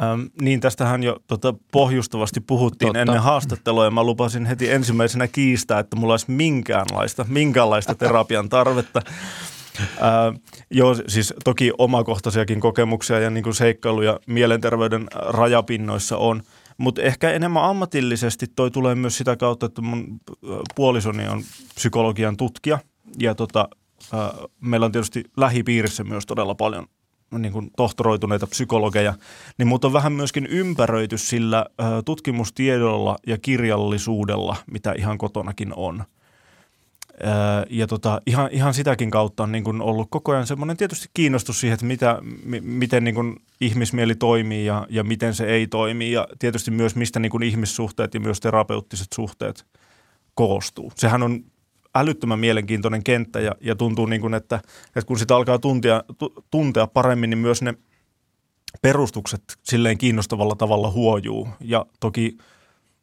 Ähm, 0.03 0.21
niin, 0.41 0.60
tästähän 0.60 1.03
jo 1.03 1.17
tota, 1.27 1.53
pohjustavasti 1.71 2.39
puhuttiin 2.39 2.88
Totta. 2.88 2.99
ennen 2.99 3.21
haastattelua 3.21 3.86
ja 3.86 3.91
mä 3.91 4.03
lupasin 4.03 4.45
heti 4.45 4.71
ensimmäisenä 4.71 5.27
kiistää, 5.27 5.80
että 5.80 5.95
mulla 5.95 6.13
olisi 6.13 6.32
minkäänlaista, 6.32 7.25
minkäänlaista 7.30 7.95
terapian 7.95 8.49
tarvetta. 8.49 9.01
Äh, 9.80 10.41
joo, 10.71 10.95
siis 11.08 11.34
toki 11.43 11.71
omakohtaisiakin 11.77 12.60
kokemuksia 12.60 13.19
ja 13.19 13.30
niin 13.30 13.43
kuin 13.43 13.56
seikkailuja 13.56 14.19
mielenterveyden 14.27 15.08
rajapinnoissa 15.13 16.17
on, 16.17 16.43
mutta 16.77 17.01
ehkä 17.01 17.32
enemmän 17.32 17.63
ammatillisesti 17.63 18.45
toi 18.56 18.71
tulee 18.71 18.95
myös 18.95 19.17
sitä 19.17 19.36
kautta, 19.36 19.65
että 19.65 19.82
mun 19.82 20.19
puolisoni 20.75 21.27
on 21.27 21.43
psykologian 21.75 22.38
tutkija 22.38 22.80
ja 23.19 23.36
tota, 23.36 23.69
meillä 24.62 24.86
on 24.86 24.91
tietysti 24.91 25.23
lähipiirissä 25.38 26.03
myös 26.03 26.25
todella 26.25 26.55
paljon 26.55 26.88
niin 27.31 27.53
kuin 27.53 27.71
tohtoroituneita 27.77 28.47
psykologeja, 28.47 29.13
niin 29.57 29.67
mutta 29.67 29.88
on 29.88 29.93
vähän 29.93 30.13
myöskin 30.13 30.45
ympäröity 30.45 31.17
sillä 31.17 31.65
tutkimustiedolla 32.05 33.17
ja 33.27 33.38
kirjallisuudella, 33.38 34.55
mitä 34.71 34.93
ihan 34.97 35.17
kotonakin 35.17 35.73
on. 35.75 36.03
Ja 37.69 37.88
tota, 37.88 38.21
ihan, 38.25 38.49
ihan 38.51 38.73
sitäkin 38.73 39.12
kautta 39.12 39.43
on 39.43 39.51
niin 39.51 39.63
kuin 39.63 39.81
ollut 39.81 40.07
koko 40.10 40.31
ajan 40.31 40.47
semmoinen 40.47 40.77
tietysti 40.77 41.10
kiinnostus 41.13 41.60
siihen, 41.60 41.73
että 41.73 41.86
mitä, 41.86 42.17
m- 42.21 42.63
miten 42.63 43.03
niin 43.03 43.15
kuin 43.15 43.36
ihmismieli 43.62 44.15
toimii 44.15 44.65
ja, 44.65 44.88
ja 44.89 45.03
miten 45.03 45.33
se 45.33 45.45
ei 45.45 45.67
toimi 45.67 46.12
ja 46.12 46.27
tietysti 46.39 46.71
myös 46.71 46.95
mistä 46.95 47.19
niin 47.19 47.29
kuin 47.29 47.43
ihmissuhteet 47.43 48.13
ja 48.13 48.19
myös 48.19 48.39
terapeuttiset 48.39 49.07
suhteet 49.13 49.65
koostuu. 50.33 50.91
Sehän 50.95 51.23
on 51.23 51.43
älyttömän 51.99 52.39
mielenkiintoinen 52.39 53.03
kenttä 53.03 53.39
ja, 53.39 53.55
ja 53.62 53.75
tuntuu 53.75 54.05
niin 54.05 54.21
kuin, 54.21 54.33
että, 54.33 54.55
että 54.88 55.07
kun 55.07 55.19
sitä 55.19 55.36
alkaa 55.36 55.60
tuntia, 55.60 56.03
tuntea 56.51 56.88
paremmin, 56.88 57.29
niin 57.29 57.38
myös 57.38 57.62
ne 57.62 57.73
perustukset 58.81 59.43
silleen 59.63 59.97
kiinnostavalla 59.97 60.55
tavalla 60.55 60.91
huojuu. 60.91 61.47
Ja 61.60 61.86
toki 61.99 62.38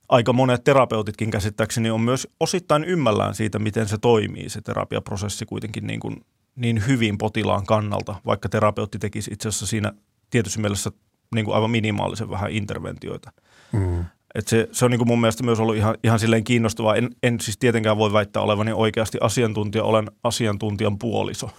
aika 0.08 0.32
monet 0.32 0.64
terapeutitkin 0.64 1.30
käsittääkseni 1.30 1.90
on 1.90 2.00
myös 2.00 2.28
osittain 2.40 2.84
ymmällään 2.84 3.34
siitä, 3.34 3.58
miten 3.58 3.88
se 3.88 3.98
toimii, 3.98 4.48
se 4.48 4.60
terapiaprosessi 4.60 5.46
kuitenkin 5.46 5.86
niin, 5.86 6.00
kuin, 6.00 6.24
niin 6.56 6.86
hyvin 6.86 7.18
potilaan 7.18 7.66
kannalta, 7.66 8.14
vaikka 8.26 8.48
terapeutti 8.48 8.98
tekisi 8.98 9.30
itse 9.32 9.48
asiassa 9.48 9.66
siinä 9.66 9.92
tietyssä 10.30 10.60
mielessä 10.60 10.90
niin 11.34 11.44
kuin 11.44 11.54
aivan 11.54 11.70
minimaalisen 11.70 12.30
vähän 12.30 12.50
interventioita. 12.50 13.32
Mm. 13.72 14.04
Et 14.34 14.48
se, 14.48 14.68
se 14.72 14.84
on 14.84 14.90
niin 14.90 14.98
kuin 14.98 15.08
mun 15.08 15.20
mielestä 15.20 15.42
myös 15.42 15.60
ollut 15.60 15.76
ihan, 15.76 15.94
ihan 16.04 16.18
silleen 16.18 16.44
kiinnostavaa. 16.44 16.96
En, 16.96 17.10
en 17.22 17.40
siis 17.40 17.58
tietenkään 17.58 17.98
voi 17.98 18.12
väittää 18.12 18.42
olevani 18.42 18.72
oikeasti 18.72 19.18
asiantuntija, 19.20 19.84
olen 19.84 20.10
asiantuntijan 20.24 20.98
puoliso. 20.98 21.50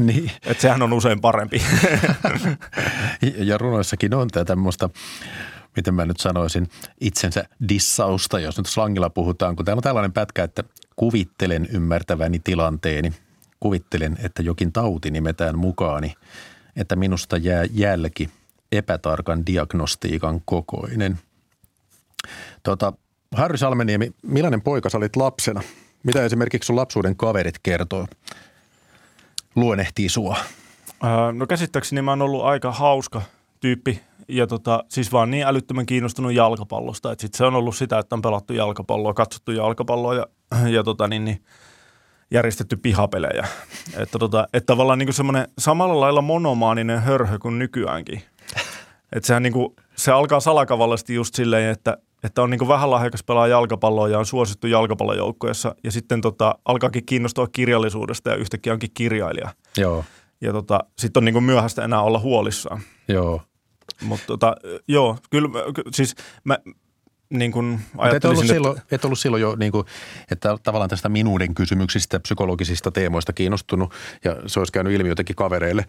Niin. 0.00 0.30
Et 0.46 0.60
sehän 0.60 0.82
on 0.82 0.92
usein 0.92 1.20
parempi. 1.20 1.62
ja 3.38 3.58
runoissakin 3.58 4.14
on 4.14 4.28
tämä 4.28 4.44
tämmöistä, 4.44 4.88
miten 5.76 5.94
mä 5.94 6.06
nyt 6.06 6.20
sanoisin, 6.20 6.68
itsensä 7.00 7.44
dissausta, 7.68 8.40
jos 8.40 8.58
nyt 8.58 8.66
slangilla 8.66 9.10
puhutaan. 9.10 9.56
Kun 9.56 9.64
täällä 9.64 9.78
on 9.78 9.82
tällainen 9.82 10.12
pätkä, 10.12 10.44
että 10.44 10.64
kuvittelen 10.96 11.68
ymmärtäväni 11.72 12.38
tilanteeni. 12.44 13.12
Kuvittelen, 13.60 14.18
että 14.22 14.42
jokin 14.42 14.72
tauti 14.72 15.10
nimetään 15.10 15.58
mukaani, 15.58 16.14
että 16.76 16.96
minusta 16.96 17.36
jää 17.36 17.64
jälki 17.72 18.30
epätarkan 18.72 19.46
diagnostiikan 19.46 20.42
kokoinen– 20.44 21.18
Tota, 22.62 22.92
Harry 23.36 23.56
Salmeniemi, 23.56 24.10
millainen 24.22 24.62
poika 24.62 24.90
sä 24.90 24.98
olit 24.98 25.16
lapsena? 25.16 25.62
Mitä 26.02 26.24
esimerkiksi 26.24 26.66
sun 26.66 26.76
lapsuuden 26.76 27.16
kaverit 27.16 27.58
kertoo? 27.62 28.06
Luonehtii 29.56 30.08
sua. 30.08 30.36
Öö, 31.04 31.32
no 31.32 31.46
käsittääkseni 31.46 32.02
mä 32.02 32.10
oon 32.10 32.22
ollut 32.22 32.44
aika 32.44 32.72
hauska 32.72 33.22
tyyppi 33.60 34.00
ja 34.28 34.46
tota, 34.46 34.84
siis 34.88 35.12
vaan 35.12 35.30
niin 35.30 35.46
älyttömän 35.46 35.86
kiinnostunut 35.86 36.32
jalkapallosta. 36.32 37.12
Että 37.12 37.22
sit 37.22 37.34
se 37.34 37.44
on 37.44 37.54
ollut 37.54 37.76
sitä, 37.76 37.98
että 37.98 38.16
on 38.16 38.22
pelattu 38.22 38.52
jalkapalloa, 38.52 39.14
katsottu 39.14 39.52
jalkapalloa 39.52 40.14
ja, 40.14 40.26
ja 40.68 40.82
tota, 40.82 41.08
niin, 41.08 41.24
niin, 41.24 41.44
järjestetty 42.30 42.76
pihapelejä. 42.76 43.46
Että, 43.96 44.18
tota, 44.18 44.48
että 44.52 44.66
tavallaan 44.66 44.98
niin 44.98 45.12
semmoinen 45.12 45.48
samalla 45.58 46.00
lailla 46.00 46.22
monomaaninen 46.22 47.02
hörhö 47.02 47.38
kuin 47.38 47.58
nykyäänkin. 47.58 48.22
Että 49.12 49.26
sehän 49.26 49.42
niin 49.42 49.52
kuin, 49.52 49.76
se 49.96 50.12
alkaa 50.12 50.40
salakavallasti 50.40 51.14
just 51.14 51.34
silleen, 51.34 51.70
että, 51.70 51.98
että 52.22 52.42
on 52.42 52.50
niin 52.50 52.68
vähän 52.68 52.90
lahjakas 52.90 53.22
pelaa 53.22 53.46
jalkapalloa 53.46 54.08
ja 54.08 54.18
on 54.18 54.26
suosittu 54.26 54.66
jalkapallojoukkueessa 54.66 55.74
ja 55.84 55.92
sitten 55.92 56.20
tota, 56.20 56.54
alkaakin 56.64 57.06
kiinnostua 57.06 57.46
kirjallisuudesta 57.52 58.30
ja 58.30 58.36
yhtäkkiä 58.36 58.72
onkin 58.72 58.90
kirjailija. 58.94 59.50
Joo. 59.76 60.04
Ja 60.40 60.52
tota, 60.52 60.80
sitten 60.98 61.20
on 61.20 61.24
niin 61.24 61.44
myöhäistä 61.44 61.84
enää 61.84 62.02
olla 62.02 62.18
huolissaan. 62.18 62.80
Joo. 63.08 63.42
Mutta 64.02 64.26
tota, 64.26 64.56
joo, 64.88 65.18
kyllä 65.30 65.48
siis 65.92 66.14
mä, 66.44 66.58
niin 67.30 67.52
kuin 67.52 67.80
et 68.14 68.24
ollut, 68.24 68.40
että... 68.40 68.54
silloin, 68.54 68.80
et 68.90 69.04
ollut 69.04 69.18
silloin 69.18 69.40
jo, 69.40 69.56
niin 69.56 69.72
kuin, 69.72 69.86
että 70.30 70.56
tavallaan 70.62 70.90
tästä 70.90 71.08
minuuden 71.08 71.54
kysymyksistä, 71.54 72.20
psykologisista 72.20 72.90
teemoista 72.90 73.32
kiinnostunut 73.32 73.92
ja 74.24 74.36
se 74.46 74.60
olisi 74.60 74.72
käynyt 74.72 74.92
ilmi 74.92 75.08
jotenkin 75.08 75.36
kavereille. 75.36 75.84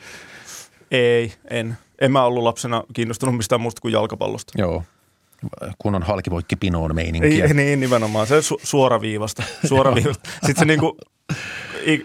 Ei, 0.91 1.33
en. 1.49 1.77
En 2.01 2.11
mä 2.11 2.23
ollut 2.23 2.43
lapsena 2.43 2.83
kiinnostunut 2.93 3.37
mistään 3.37 3.61
muusta 3.61 3.81
kuin 3.81 3.91
jalkapallosta. 3.91 4.53
Joo 4.57 4.83
kunnon 5.77 6.03
halkivoikki 6.03 6.55
pinoon 6.55 6.95
meininkiä. 6.95 7.45
Ei, 7.45 7.53
niin, 7.53 7.79
nimenomaan. 7.79 8.27
Se 8.27 8.39
su- 8.39 8.59
suoraviivasta. 8.63 9.43
suoraviivasta. 9.67 10.29
Sitten 10.45 10.55
se 10.55 10.65
niinku, 10.65 10.97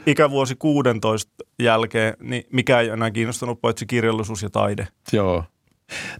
ikävuosi 0.06 0.54
16 0.54 1.32
jälkeen, 1.58 2.14
niin 2.20 2.44
mikä 2.52 2.80
ei 2.80 2.88
enää 2.88 3.10
kiinnostanut 3.10 3.60
paitsi 3.60 3.86
kirjallisuus 3.86 4.42
ja 4.42 4.50
taide. 4.50 4.88
Joo. 5.12 5.44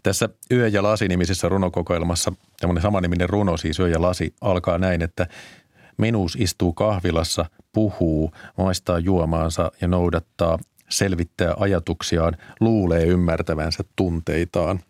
Tässä 0.03 0.29
Yö 0.53 0.69
ja 0.69 0.83
lasi 0.83 1.09
nimisessä 1.09 1.49
runokokoelmassa, 1.49 2.33
tämmöinen 2.61 2.83
samaniminen 2.83 3.29
runo 3.29 3.57
siis 3.57 3.79
Yö 3.79 3.89
ja 3.89 4.03
lasi, 4.03 4.35
alkaa 4.41 4.79
näin, 4.79 5.03
että 5.03 5.27
Menuus 5.97 6.37
istuu 6.41 6.73
kahvilassa, 6.73 7.47
puhuu, 7.73 8.33
maistaa 8.59 8.99
juomaansa 8.99 9.73
ja 9.81 9.89
noudattaa, 9.89 10.59
selvittää 10.89 11.55
ajatuksiaan, 11.59 12.37
luulee 12.61 13.05
ymmärtävänsä 13.05 13.85
tunteitaan 13.97 14.81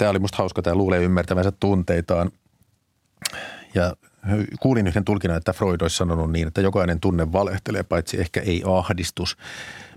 tämä 0.00 0.10
oli 0.10 0.18
musta 0.18 0.38
hauska, 0.38 0.62
tämä 0.62 0.76
luulee 0.76 1.02
ymmärtävänsä 1.02 1.52
tunteitaan. 1.52 2.30
Ja 3.74 3.92
kuulin 4.60 4.86
yhden 4.86 5.04
tulkinnan, 5.04 5.36
että 5.36 5.52
Freud 5.52 5.80
olisi 5.80 5.96
sanonut 5.96 6.32
niin, 6.32 6.48
että 6.48 6.60
jokainen 6.60 7.00
tunne 7.00 7.32
valehtelee, 7.32 7.82
paitsi 7.82 8.20
ehkä 8.20 8.40
ei 8.40 8.62
ahdistus. 8.66 9.36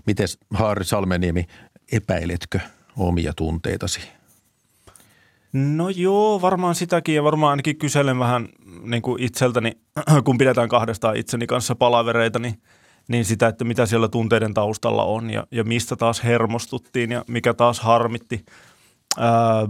Miten 0.06 0.28
Harri 0.54 0.84
Salmeniemi, 0.84 1.46
epäiletkö 1.92 2.58
omia 2.96 3.32
tunteitasi? 3.36 4.00
No 5.52 5.88
joo, 5.88 6.42
varmaan 6.42 6.74
sitäkin 6.74 7.14
ja 7.14 7.24
varmaan 7.24 7.50
ainakin 7.50 7.76
kyselen 7.76 8.18
vähän 8.18 8.48
niin 8.82 9.02
kuin 9.02 9.22
itseltäni, 9.22 9.72
kun 10.24 10.38
pidetään 10.38 10.68
kahdestaan 10.68 11.16
itseni 11.16 11.46
kanssa 11.46 11.74
palavereita, 11.74 12.38
niin, 12.38 12.62
niin 13.08 13.24
sitä, 13.24 13.48
että 13.48 13.64
mitä 13.64 13.86
siellä 13.86 14.08
tunteiden 14.08 14.54
taustalla 14.54 15.04
on 15.04 15.30
ja, 15.30 15.46
ja 15.50 15.64
mistä 15.64 15.96
taas 15.96 16.24
hermostuttiin 16.24 17.10
ja 17.12 17.24
mikä 17.28 17.54
taas 17.54 17.80
harmitti– 17.80 18.44
ää, 19.18 19.68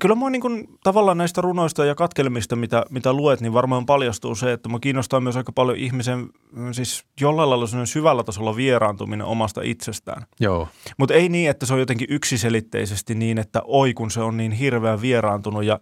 kyllä 0.00 0.14
mua 0.14 0.30
niin 0.30 0.40
kuin, 0.40 0.68
tavallaan 0.82 1.18
näistä 1.18 1.40
runoista 1.40 1.84
ja 1.84 1.94
katkelemista, 1.94 2.56
mitä, 2.56 2.84
mitä 2.90 3.12
luet, 3.12 3.40
niin 3.40 3.52
varmaan 3.52 3.86
paljastuu 3.86 4.34
se, 4.34 4.52
että 4.52 4.68
mua 4.68 4.78
kiinnostaa 4.78 5.20
myös 5.20 5.36
aika 5.36 5.52
paljon 5.52 5.76
ihmisen 5.76 6.28
mm, 6.52 6.72
siis 6.72 7.04
jollain 7.20 7.50
lailla 7.50 7.86
syvällä 7.86 8.24
tasolla 8.24 8.56
vieraantuminen 8.56 9.26
omasta 9.26 9.60
itsestään. 9.64 10.22
Joo. 10.40 10.68
Mutta 10.98 11.14
ei 11.14 11.28
niin, 11.28 11.50
että 11.50 11.66
se 11.66 11.74
on 11.74 11.80
jotenkin 11.80 12.06
yksiselitteisesti 12.10 13.14
niin, 13.14 13.38
että 13.38 13.62
oi 13.64 13.94
kun 13.94 14.10
se 14.10 14.20
on 14.20 14.36
niin 14.36 14.52
hirveän 14.52 15.00
vieraantunut 15.00 15.64
ja, 15.64 15.80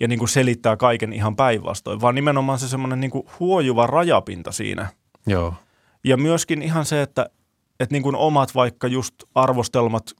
ja 0.00 0.08
niin 0.08 0.18
kuin 0.18 0.28
selittää 0.28 0.76
kaiken 0.76 1.12
ihan 1.12 1.36
päinvastoin, 1.36 2.00
vaan 2.00 2.14
nimenomaan 2.14 2.58
se 2.58 2.68
semmoinen 2.68 3.00
niin 3.00 3.12
huojuva 3.40 3.86
rajapinta 3.86 4.52
siinä. 4.52 4.88
Joo. 5.26 5.54
Ja 6.04 6.16
myöskin 6.16 6.62
ihan 6.62 6.84
se, 6.84 7.02
että, 7.02 7.30
että 7.80 7.94
niin 7.94 8.02
kuin 8.02 8.16
omat 8.16 8.54
vaikka 8.54 8.86
just 8.86 9.14
arvostelmat 9.34 10.14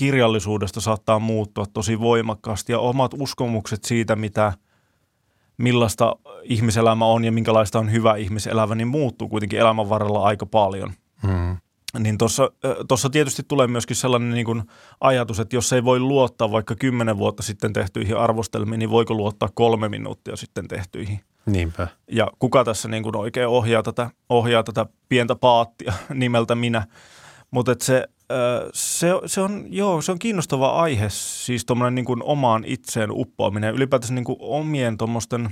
kirjallisuudesta 0.00 0.80
saattaa 0.80 1.18
muuttua 1.18 1.64
tosi 1.72 2.00
voimakkaasti 2.00 2.72
ja 2.72 2.78
omat 2.78 3.14
uskomukset 3.18 3.84
siitä, 3.84 4.16
mitä, 4.16 4.52
millaista 5.56 6.16
ihmiselämä 6.42 7.06
on 7.06 7.24
ja 7.24 7.32
minkälaista 7.32 7.78
on 7.78 7.92
hyvä 7.92 8.16
ihmiselämä, 8.16 8.74
niin 8.74 8.88
muuttuu 8.88 9.28
kuitenkin 9.28 9.58
elämän 9.58 9.88
varrella 9.88 10.22
aika 10.22 10.46
paljon. 10.46 10.92
Mm. 11.22 11.56
Niin 11.98 12.18
tuossa 12.88 13.10
tietysti 13.10 13.42
tulee 13.48 13.66
myöskin 13.66 13.96
sellainen 13.96 14.30
niin 14.30 14.46
kuin 14.46 14.62
ajatus, 15.00 15.40
että 15.40 15.56
jos 15.56 15.72
ei 15.72 15.84
voi 15.84 16.00
luottaa 16.00 16.52
vaikka 16.52 16.74
kymmenen 16.74 17.18
vuotta 17.18 17.42
sitten 17.42 17.72
tehtyihin 17.72 18.16
arvostelmiin, 18.16 18.78
niin 18.78 18.90
voiko 18.90 19.14
luottaa 19.14 19.48
kolme 19.54 19.88
minuuttia 19.88 20.36
sitten 20.36 20.68
tehtyihin? 20.68 21.20
Niinpä. 21.46 21.88
Ja 22.12 22.28
kuka 22.38 22.64
tässä 22.64 22.88
niin 22.88 23.02
kuin 23.02 23.16
oikein 23.16 23.48
ohjaa 23.48 23.82
tätä, 23.82 24.10
ohjaa 24.28 24.62
tätä 24.62 24.86
pientä 25.08 25.34
paattia 25.36 25.92
nimeltä 26.14 26.54
minä. 26.54 26.86
Mutta 27.50 27.74
se, 27.80 28.08
se, 28.74 29.08
se, 29.26 29.40
on, 29.40 29.66
joo, 29.68 30.02
se 30.02 30.12
on 30.12 30.18
kiinnostava 30.18 30.68
aihe, 30.68 31.06
siis 31.08 31.64
tuommoinen 31.64 31.94
niin 31.94 32.04
kuin 32.04 32.22
omaan 32.22 32.64
itseen 32.64 33.10
uppoaminen, 33.12 33.74
ylipäätänsä 33.74 34.14
niin 34.14 34.24
kuin 34.24 34.36
omien 34.40 34.98
tuommoisten 34.98 35.50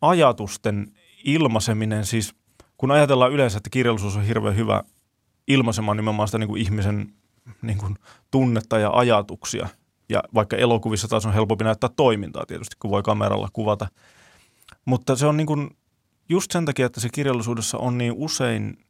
ajatusten 0.00 0.92
ilmaiseminen, 1.24 2.06
siis 2.06 2.34
kun 2.76 2.90
ajatellaan 2.90 3.32
yleensä, 3.32 3.56
että 3.56 3.70
kirjallisuus 3.70 4.16
on 4.16 4.24
hirveän 4.24 4.56
hyvä 4.56 4.82
ilmaisemaan 5.48 5.96
nimenomaan 5.96 6.28
sitä 6.28 6.38
niin 6.38 6.48
kuin 6.48 6.62
ihmisen 6.62 7.12
niin 7.62 7.78
kuin 7.78 7.96
tunnetta 8.30 8.78
ja 8.78 8.90
ajatuksia, 8.90 9.68
ja 10.08 10.22
vaikka 10.34 10.56
elokuvissa 10.56 11.08
taas 11.08 11.26
on 11.26 11.34
helpompi 11.34 11.64
näyttää 11.64 11.90
toimintaa 11.96 12.46
tietysti, 12.46 12.76
kun 12.78 12.90
voi 12.90 13.02
kameralla 13.02 13.48
kuvata, 13.52 13.88
mutta 14.84 15.16
se 15.16 15.26
on 15.26 15.36
niin 15.36 15.46
kuin 15.46 15.70
just 16.28 16.50
sen 16.50 16.64
takia, 16.64 16.86
että 16.86 17.00
se 17.00 17.08
kirjallisuudessa 17.08 17.78
on 17.78 17.98
niin 17.98 18.12
usein 18.16 18.87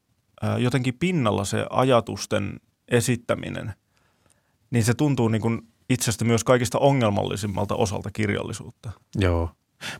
jotenkin 0.58 0.94
pinnalla 0.98 1.44
se 1.44 1.66
ajatusten 1.70 2.60
esittäminen, 2.88 3.74
niin 4.70 4.84
se 4.84 4.94
tuntuu 4.94 5.28
niin 5.28 5.42
kuin 5.42 5.62
itsestä 5.90 6.24
myös 6.24 6.44
kaikista 6.44 6.78
ongelmallisimmalta 6.78 7.74
osalta 7.74 8.10
kirjallisuutta. 8.12 8.90
Joo. 9.16 9.50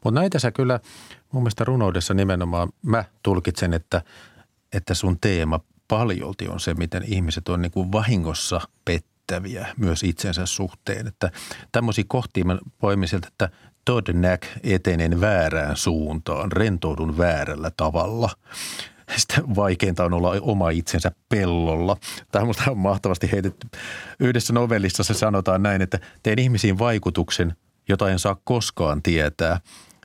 Mutta 0.05 0.21
näitä 0.21 0.39
sä 0.39 0.51
kyllä 0.51 0.81
mun 1.33 1.43
mielestä 1.43 1.65
runoudessa 1.65 2.15
nimenomaan 2.15 2.69
mä 2.83 3.05
tulkitsen, 3.23 3.75
että, 3.75 4.03
että 4.73 4.95
sun 4.95 5.21
teema 5.21 5.61
paljolti 5.89 6.49
on 6.49 6.61
se, 6.61 6.75
miten 6.75 7.05
ihmiset 7.07 7.49
on 7.49 7.63
niin 7.63 7.73
kuin 7.73 7.93
vahingossa 7.93 8.61
pettäviä 8.85 9.69
myös 9.77 10.03
itsensä 10.03 10.47
suhteen. 10.47 11.07
Että 11.07 11.31
tämmöisiä 11.73 12.05
kohtia 12.09 12.45
mä 12.45 12.59
poimin 12.79 13.09
sieltä, 13.09 13.29
että 13.29 13.49
Todnäk 13.85 14.47
etenen 14.63 15.21
väärään 15.21 15.77
suuntaan, 15.77 16.53
rentoudun 16.53 17.19
väärällä 17.19 17.71
tavalla– 17.77 18.31
sitten 19.17 19.57
vaikeinta 19.57 20.05
on 20.05 20.15
olla 20.15 20.31
oma 20.41 20.71
itsensä 20.71 21.13
pellolla. 21.29 21.97
Tämä 22.33 22.41
on 22.43 22.47
minusta 22.47 22.75
mahtavasti 22.75 23.33
heitetty. 23.33 23.69
Yhdessä 24.21 24.53
novellissa 24.53 25.03
se 25.03 25.15
sanotaan 25.15 25.63
näin, 25.63 25.83
että 25.83 25.99
teen 26.23 26.39
ihmisiin 26.39 26.79
vaikutuksen, 26.79 27.57
jota 27.89 28.11
en 28.11 28.19
saa 28.19 28.37
koskaan 28.45 29.03
tietää. 29.03 29.61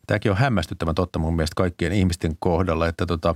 Tämäkin 0.08 0.32
on 0.32 0.38
hämmästyttävän 0.38 0.96
totta 0.96 1.20
mun 1.20 1.36
mielestä 1.36 1.56
kaikkien 1.56 1.92
ihmisten 1.92 2.36
kohdalla, 2.40 2.88
että 2.88 3.06
tota, 3.06 3.36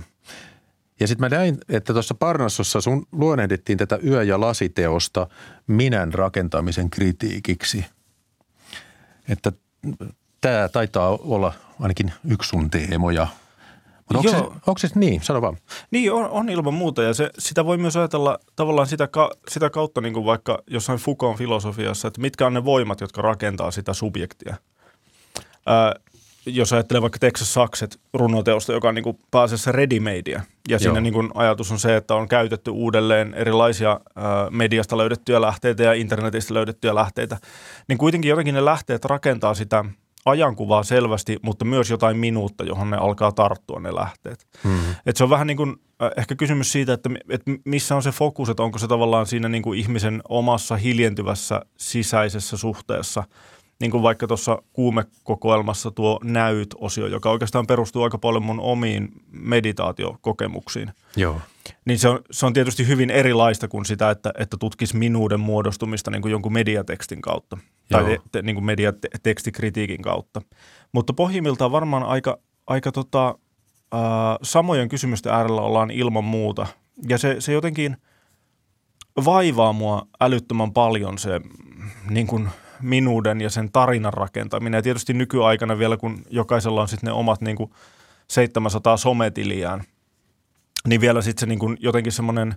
ja 1.00 1.06
sitten 1.06 1.30
mä 1.30 1.36
näin, 1.36 1.58
että 1.68 1.92
tuossa 1.92 2.14
Parnassossa 2.14 2.80
sun 2.80 3.06
luonehdittiin 3.12 3.78
tätä 3.78 3.98
yö- 4.04 4.22
ja 4.22 4.40
lasiteosta 4.40 5.26
minän 5.66 6.14
rakentamisen 6.14 6.90
kritiikiksi. 6.90 7.84
Että 9.28 9.52
tämä 10.40 10.68
taitaa 10.68 11.08
olla 11.08 11.52
ainakin 11.80 12.12
yksi 12.24 12.48
sun 12.48 12.70
teemoja– 12.70 13.26
mutta 14.14 14.36
onko, 14.36 14.50
se, 14.50 14.60
onko 14.66 14.78
se 14.78 14.88
niin? 14.94 15.22
Sano 15.22 15.42
vaan. 15.42 15.56
Niin, 15.90 16.12
on, 16.12 16.30
on 16.30 16.48
ilman 16.48 16.74
muuta 16.74 17.02
ja 17.02 17.14
se, 17.14 17.30
sitä 17.38 17.64
voi 17.64 17.78
myös 17.78 17.96
ajatella 17.96 18.38
tavallaan 18.56 18.86
sitä, 18.86 19.06
ka, 19.06 19.30
sitä 19.48 19.70
kautta 19.70 20.00
niin 20.00 20.14
kuin 20.14 20.24
vaikka 20.24 20.58
jossain 20.66 20.98
Foucaultin 20.98 21.38
filosofiassa, 21.38 22.08
että 22.08 22.20
mitkä 22.20 22.46
on 22.46 22.54
ne 22.54 22.64
voimat, 22.64 23.00
jotka 23.00 23.22
rakentaa 23.22 23.70
sitä 23.70 23.92
subjektia. 23.92 24.56
Ää, 25.66 25.94
jos 26.46 26.72
ajattelee 26.72 27.02
vaikka 27.02 27.18
Texas 27.18 27.54
Sakset 27.54 28.00
runoteosta, 28.14 28.72
joka 28.72 28.88
on 28.88 28.94
niin 28.94 29.02
kuin 29.02 29.18
pääasiassa 29.30 29.72
ready-madea. 29.72 30.42
Ja 30.68 30.78
siinä 30.78 31.00
niin 31.00 31.12
kuin 31.12 31.30
ajatus 31.34 31.72
on 31.72 31.78
se, 31.78 31.96
että 31.96 32.14
on 32.14 32.28
käytetty 32.28 32.70
uudelleen 32.70 33.34
erilaisia 33.34 34.00
ää, 34.16 34.50
mediasta 34.50 34.96
löydettyjä 34.96 35.40
lähteitä 35.40 35.82
ja 35.82 35.92
internetistä 35.92 36.54
löydettyjä 36.54 36.94
lähteitä. 36.94 37.36
Niin 37.88 37.98
kuitenkin 37.98 38.28
jotenkin 38.28 38.54
ne 38.54 38.64
lähteet 38.64 39.04
rakentaa 39.04 39.54
sitä– 39.54 39.84
ajankuvaa 40.24 40.82
selvästi, 40.82 41.36
mutta 41.42 41.64
myös 41.64 41.90
jotain 41.90 42.16
minuutta, 42.16 42.64
johon 42.64 42.90
ne 42.90 42.96
alkaa 42.96 43.32
tarttua 43.32 43.80
ne 43.80 43.94
lähteet. 43.94 44.46
Mm-hmm. 44.64 44.94
Et 45.06 45.16
se 45.16 45.24
on 45.24 45.30
vähän 45.30 45.46
niin 45.46 45.56
kuin, 45.56 45.76
äh, 46.02 46.10
ehkä 46.16 46.34
kysymys 46.34 46.72
siitä, 46.72 46.92
että, 46.92 47.10
että 47.28 47.50
missä 47.64 47.96
on 47.96 48.02
se 48.02 48.10
fokus, 48.10 48.48
että 48.48 48.62
onko 48.62 48.78
se 48.78 48.88
tavallaan 48.88 49.26
siinä 49.26 49.48
niin 49.48 49.62
kuin 49.62 49.78
ihmisen 49.78 50.22
omassa 50.28 50.76
hiljentyvässä 50.76 51.60
sisäisessä 51.76 52.56
suhteessa– 52.56 53.24
niin 53.80 53.90
kuin 53.90 54.02
vaikka 54.02 54.26
tuossa 54.26 54.62
kuumekokoelmassa 54.72 55.90
tuo 55.90 56.20
näyt-osio, 56.24 57.06
joka 57.06 57.30
oikeastaan 57.30 57.66
perustuu 57.66 58.02
aika 58.02 58.18
paljon 58.18 58.42
mun 58.42 58.60
omiin 58.60 59.08
meditaatiokokemuksiin. 59.32 60.92
Joo. 61.16 61.40
Niin 61.84 61.98
se 61.98 62.08
on, 62.08 62.20
se 62.30 62.46
on 62.46 62.52
tietysti 62.52 62.86
hyvin 62.86 63.10
erilaista 63.10 63.68
kuin 63.68 63.84
sitä, 63.84 64.10
että, 64.10 64.32
että 64.38 64.56
tutkisi 64.60 64.96
minuuden 64.96 65.40
muodostumista 65.40 66.10
niin 66.10 66.22
kuin 66.22 66.32
jonkun 66.32 66.52
mediatekstin 66.52 67.20
kautta. 67.20 67.58
Tai 67.88 68.18
te, 68.32 68.42
niin 68.42 68.56
kuin 68.56 68.64
mediatekstikritiikin 68.64 70.02
kautta. 70.02 70.40
Mutta 70.92 71.12
pohjimmiltaan 71.12 71.72
varmaan 71.72 72.02
aika, 72.02 72.38
aika 72.66 72.92
tota, 72.92 73.34
äh, 73.94 74.00
samojen 74.42 74.88
kysymysten 74.88 75.32
äärellä 75.32 75.60
ollaan 75.60 75.90
ilman 75.90 76.24
muuta. 76.24 76.66
Ja 77.08 77.18
se, 77.18 77.36
se 77.38 77.52
jotenkin 77.52 77.96
vaivaa 79.24 79.72
mua 79.72 80.06
älyttömän 80.20 80.72
paljon 80.72 81.18
se 81.18 81.40
niin 82.10 82.26
kuin– 82.26 82.48
minuuden 82.82 83.40
ja 83.40 83.50
sen 83.50 83.72
tarinan 83.72 84.12
rakentaminen. 84.12 84.78
Ja 84.78 84.82
tietysti 84.82 85.14
nykyaikana 85.14 85.78
vielä, 85.78 85.96
kun 85.96 86.22
jokaisella 86.30 86.80
on 86.80 86.88
sitten 86.88 87.06
ne 87.06 87.12
omat 87.12 87.40
niin 87.40 87.56
kuin 87.56 87.70
700 88.28 88.96
sometiliään, 88.96 89.82
niin 90.86 91.00
vielä 91.00 91.22
sitten 91.22 91.40
se 91.40 91.46
niin 91.46 91.58
kuin 91.58 91.76
jotenkin 91.80 92.12
semmoinen 92.12 92.54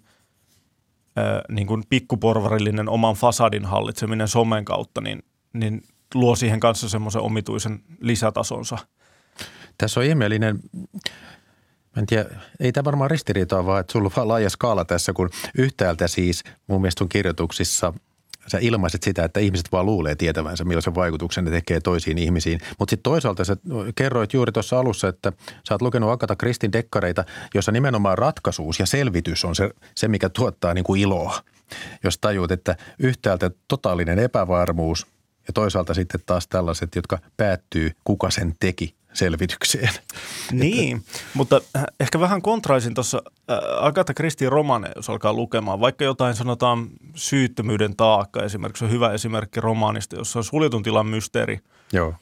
niin 1.50 1.67
kuin 1.67 1.84
pikkuporvarillinen 1.89 2.89
oman 2.89 3.15
fasadin 3.15 3.65
hallitseminen 3.65 4.28
somen 4.28 4.65
kautta, 4.65 5.02
niin, 5.02 5.24
niin 5.54 5.82
luo 6.13 6.36
siihen 6.36 6.60
kanssa 6.60 6.89
semmoisen 6.89 7.21
omituisen 7.21 7.80
lisätasonsa. 8.00 8.78
Tässä 9.78 10.00
on 10.00 10.06
ihmeellinen 10.06 10.60
Mä 11.95 12.00
en 12.00 12.06
tiedä, 12.06 12.26
ei 12.60 12.71
tämä 12.71 12.86
varmaan 12.86 13.12
ristiriitoa, 13.12 13.65
vaan 13.65 13.80
että 13.80 13.91
sulla 13.91 14.06
on 14.06 14.12
vaan 14.15 14.28
laaja 14.28 14.50
skaala 14.50 14.86
tässä, 14.86 15.13
kun 15.13 15.30
yhtäältä 15.58 16.08
siis 16.08 16.43
mun 16.67 16.82
mielestä 16.82 17.04
kirjoituksissa– 17.10 17.93
sä 18.47 18.58
ilmaiset 18.62 19.04
sitä, 19.04 19.23
että 19.23 19.39
ihmiset 19.39 19.71
vaan 19.71 19.86
luulee 19.86 20.15
tietävänsä, 20.15 20.63
millaisen 20.63 20.95
vaikutuksen 20.95 21.45
ne 21.45 21.51
tekee 21.51 21.80
toisiin 21.80 22.17
ihmisiin. 22.17 22.60
Mutta 22.80 22.91
sitten 22.91 23.12
toisaalta 23.12 23.45
sä 23.45 23.58
kerroit 23.95 24.34
juuri 24.34 24.51
tuossa 24.51 24.80
alussa, 24.80 25.08
että 25.08 25.32
sä 25.67 25.73
oot 25.73 25.82
lukenut 25.82 26.12
Akata 26.12 26.36
Kristin 26.36 26.73
dekkareita, 26.73 27.23
jossa 27.54 27.71
nimenomaan 27.71 28.17
ratkaisuus 28.17 28.80
ja 28.80 28.86
selvitys 28.86 29.45
on 29.45 29.56
se, 29.56 29.69
se 29.95 30.08
mikä 30.08 30.30
tuottaa 30.30 30.73
niin 30.73 30.84
kuin 30.84 31.01
iloa. 31.01 31.39
Jos 32.04 32.17
tajuut, 32.17 32.51
että 32.51 32.75
yhtäältä 32.99 33.51
totaalinen 33.67 34.19
epävarmuus 34.19 35.08
ja 35.51 35.53
toisaalta 35.53 35.93
sitten 35.93 36.19
taas 36.25 36.47
tällaiset, 36.47 36.95
jotka 36.95 37.19
päättyy, 37.38 37.91
kuka 38.03 38.32
sen 38.32 38.55
teki 38.59 38.95
selvitykseen. 39.13 39.89
Niin, 40.51 41.03
mutta 41.34 41.61
äh, 41.76 41.84
ehkä 41.99 42.19
vähän 42.19 42.41
kontraisin 42.41 42.93
tuossa 42.93 43.21
äh, 43.51 43.57
Agatha 43.80 44.13
Christie 44.13 44.49
romane, 44.49 44.91
jos 44.95 45.09
alkaa 45.09 45.34
lukemaan, 45.34 45.80
vaikka 45.80 46.03
jotain 46.03 46.36
sanotaan 46.36 46.88
syyttömyyden 47.15 47.95
taakka 47.95 48.43
esimerkiksi, 48.43 48.86
on 48.86 48.91
hyvä 48.91 49.11
esimerkki 49.11 49.61
romaanista, 49.61 50.15
jossa 50.15 50.39
on 50.39 50.43
suljetun 50.43 50.84
tilan 50.84 51.07
mysteeri. 51.07 51.59
Joo. 51.93 52.13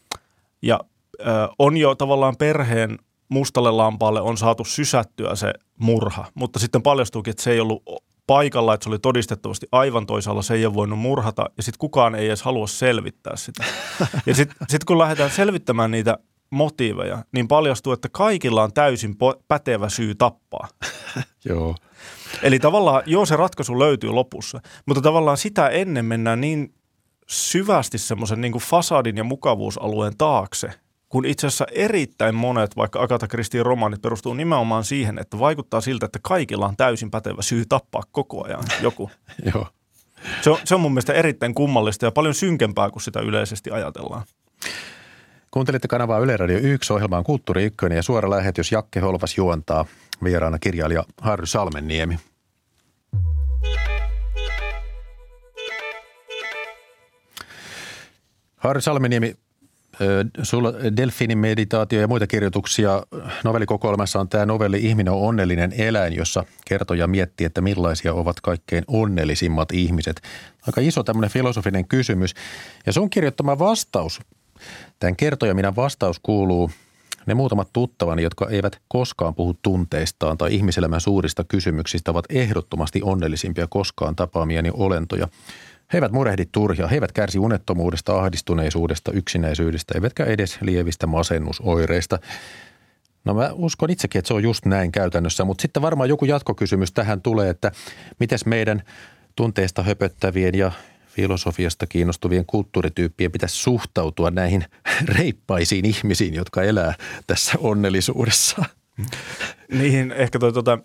Ja 0.62 0.80
äh, 1.28 1.50
on 1.60 1.78
jo 1.78 1.96
tavallaan 1.96 2.36
perheen 2.38 3.00
mustalle 3.30 3.72
lampaalle 3.72 4.22
on 4.22 4.38
saatu 4.38 4.64
sysättyä 4.64 5.36
se 5.36 5.54
murha, 5.78 6.26
mutta 6.34 6.60
sitten 6.60 6.82
paljastuukin, 6.82 7.32
että 7.32 7.44
se 7.44 7.52
ei 7.52 7.60
ollut 7.60 7.84
paikalla, 8.30 8.74
että 8.74 8.84
se 8.84 8.90
oli 8.90 9.00
todistettavasti 9.00 9.68
aivan 9.72 10.06
toisaalla, 10.06 10.42
se 10.42 10.54
ei 10.54 10.66
ole 10.66 10.74
voinut 10.74 11.00
murhata, 11.00 11.50
ja 11.58 11.64
sitten 11.64 11.80
kukaan 11.80 12.16
ei 12.16 12.28
edes 12.28 12.42
halua 12.42 12.68
selvittää 12.68 13.36
sitä. 13.36 13.64
Ja 14.26 14.36
sitten 14.36 14.58
sit 14.70 14.84
kun 14.84 14.98
lähdetään 14.98 15.32
selvittämään 15.32 15.92
niitä 15.92 16.18
motiiveja, 16.50 17.24
niin 17.32 17.48
paljastuu, 17.48 17.94
että 17.94 18.10
kaikilla 18.12 18.64
on 18.64 18.74
täysin 18.74 19.12
po- 19.14 19.44
pätevä 19.48 19.90
syy 19.90 20.16
tappaa. 20.16 20.68
Joo. 21.50 21.76
Eli 22.44 22.60
tavallaan, 22.60 23.04
joo 23.06 23.26
se 23.26 23.36
ratkaisu 23.36 23.80
löytyy 23.80 24.10
lopussa, 24.10 24.60
mutta 24.86 25.02
tavallaan 25.02 25.38
sitä 25.38 25.70
ennen 25.70 26.06
mennään 26.06 26.42
niin 26.42 26.74
syvästi 27.28 27.98
semmoisen 27.98 28.42
niin 28.42 28.54
fasadin 28.54 29.18
ja 29.18 29.24
mukavuusalueen 29.24 30.18
taakse, 30.18 30.72
kun 31.10 31.26
itse 31.26 31.48
asiassa 31.48 31.66
erittäin 31.72 32.36
monet, 32.36 32.78
vaikka 32.78 33.02
Agatha 33.02 33.28
Christien 33.28 33.66
romaanit 33.66 34.02
perustuu 34.02 34.34
nimenomaan 34.34 34.84
siihen, 34.84 35.20
että 35.20 35.40
vaikuttaa 35.40 35.82
siltä, 35.82 36.06
että 36.06 36.20
kaikilla 36.22 36.68
on 36.68 36.78
täysin 36.78 37.12
pätevä 37.12 37.42
syy 37.42 37.64
tappaa 37.70 38.04
koko 38.12 38.46
ajan 38.46 38.64
joku. 38.82 39.12
Joo. 39.54 39.68
Se 40.42 40.50
on, 40.50 40.58
se 40.64 40.76
on 40.76 40.82
mun 40.82 40.92
mielestä 40.92 41.14
erittäin 41.14 41.54
kummallista 41.54 42.06
ja 42.06 42.12
paljon 42.12 42.34
synkempää 42.34 42.90
kuin 42.90 43.04
sitä 43.04 43.20
yleisesti 43.20 43.72
ajatellaan. 43.72 44.24
Kuuntelitte 45.52 45.88
kanavaa 45.88 46.20
Yle 46.20 46.38
Radio 46.38 46.58
1, 46.58 46.94
ohjelmaan 46.94 47.24
Kulttuuri 47.24 47.64
1 47.64 47.78
ja 47.96 48.04
suora 48.04 48.30
lähetys 48.30 48.72
Jakke 48.72 49.00
Holvas 49.00 49.38
juontaa 49.38 49.86
vieraana 50.24 50.60
kirjailija 50.60 51.04
Harry 51.22 51.46
Salmenniemi. 51.46 52.20
Harry 58.58 58.82
Salmeniemi, 58.82 59.36
sulla 60.44 60.74
Delfinin 60.98 61.38
meditaatio 61.38 62.02
ja 62.02 62.08
muita 62.08 62.28
kirjoituksia 62.28 63.04
novellikokoelmassa 63.44 64.20
on 64.20 64.30
tämä 64.30 64.46
novelli 64.46 64.78
Ihminen 64.86 65.14
on 65.14 65.22
onnellinen 65.22 65.74
eläin, 65.78 66.14
jossa 66.14 66.46
kertoja 66.66 67.08
miettii, 67.08 67.46
että 67.46 67.62
millaisia 67.62 68.14
ovat 68.14 68.42
kaikkein 68.42 68.84
onnellisimmat 68.88 69.72
ihmiset. 69.72 70.22
Aika 70.68 70.82
iso 70.82 71.04
tämmöinen 71.04 71.30
filosofinen 71.30 71.88
kysymys. 71.88 72.34
Ja 72.86 72.94
sun 72.94 73.10
kirjoittama 73.10 73.60
vastaus, 73.60 74.22
tämän 75.00 75.16
kertoja 75.16 75.54
minä 75.56 75.76
vastaus 75.76 76.20
kuuluu, 76.24 76.72
ne 77.26 77.34
muutamat 77.34 77.70
tuttavani, 77.74 78.24
jotka 78.24 78.50
eivät 78.50 78.82
koskaan 78.88 79.36
puhu 79.36 79.54
tunteistaan 79.62 80.38
tai 80.38 80.56
ihmiselämän 80.56 81.02
suurista 81.02 81.44
kysymyksistä, 81.44 82.12
ovat 82.12 82.26
ehdottomasti 82.30 83.02
onnellisimpia 83.04 83.68
koskaan 83.68 84.16
tapaamiani 84.16 84.70
olentoja– 84.74 85.28
he 85.94 85.98
eivät 85.98 86.12
murehdi 86.12 86.46
turhia, 86.52 86.88
he 86.88 86.96
eivät 86.96 87.12
kärsi 87.12 87.40
unettomuudesta, 87.40 88.20
ahdistuneisuudesta, 88.20 89.12
yksinäisyydestä, 89.12 89.94
eivätkä 89.96 90.26
edes 90.26 90.58
lievistä 90.62 91.08
masennusoireista. 91.08 92.20
No 93.26 93.34
mä 93.34 93.50
uskon 93.54 93.90
itsekin, 93.90 94.20
että 94.20 94.28
se 94.28 94.34
on 94.34 94.44
just 94.44 94.66
näin 94.66 94.92
käytännössä, 94.92 95.46
mutta 95.46 95.62
sitten 95.62 95.82
varmaan 95.82 96.10
joku 96.10 96.26
jatkokysymys 96.26 96.92
tähän 96.92 97.22
tulee, 97.22 97.50
että 97.50 97.72
miten 98.20 98.40
meidän 98.46 98.84
tunteista 99.36 99.84
höpöttävien 99.84 100.56
ja 100.56 100.72
filosofiasta 101.08 101.88
kiinnostuvien 101.88 102.46
kulttuurityyppien 102.46 103.32
pitäisi 103.32 103.56
suhtautua 103.56 104.32
näihin 104.32 104.66
reippaisiin 105.18 105.86
ihmisiin, 105.86 106.34
jotka 106.34 106.64
elää 106.64 106.94
tässä 107.28 107.54
onnellisuudessa. 107.58 108.66
Niin, 109.72 110.12
ehkä 110.12 110.40
toi 110.40 110.54
tuota, 110.54 110.80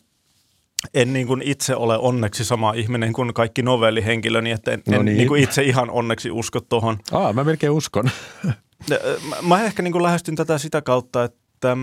en 0.94 1.12
niin 1.12 1.26
kuin 1.26 1.42
itse 1.42 1.76
ole 1.76 1.98
onneksi 1.98 2.44
sama 2.44 2.72
ihminen 2.72 3.12
kuin 3.12 3.34
kaikki 3.34 3.62
novellihenkilöni, 3.62 4.50
että 4.50 4.72
en, 4.72 4.82
no 4.88 5.02
niin. 5.02 5.16
niin 5.16 5.28
kuin 5.28 5.42
itse 5.42 5.62
ihan 5.62 5.90
onneksi 5.90 6.30
usko 6.30 6.60
tuohon. 6.60 6.98
Aa, 7.12 7.32
mä 7.32 7.44
melkein 7.44 7.72
uskon. 7.72 8.10
mä, 9.28 9.36
mä 9.48 9.62
ehkä 9.62 9.82
niin 9.82 9.92
kuin 9.92 10.02
lähestyn 10.02 10.36
tätä 10.36 10.58
sitä 10.58 10.82
kautta, 10.82 11.24
että, 11.24 11.76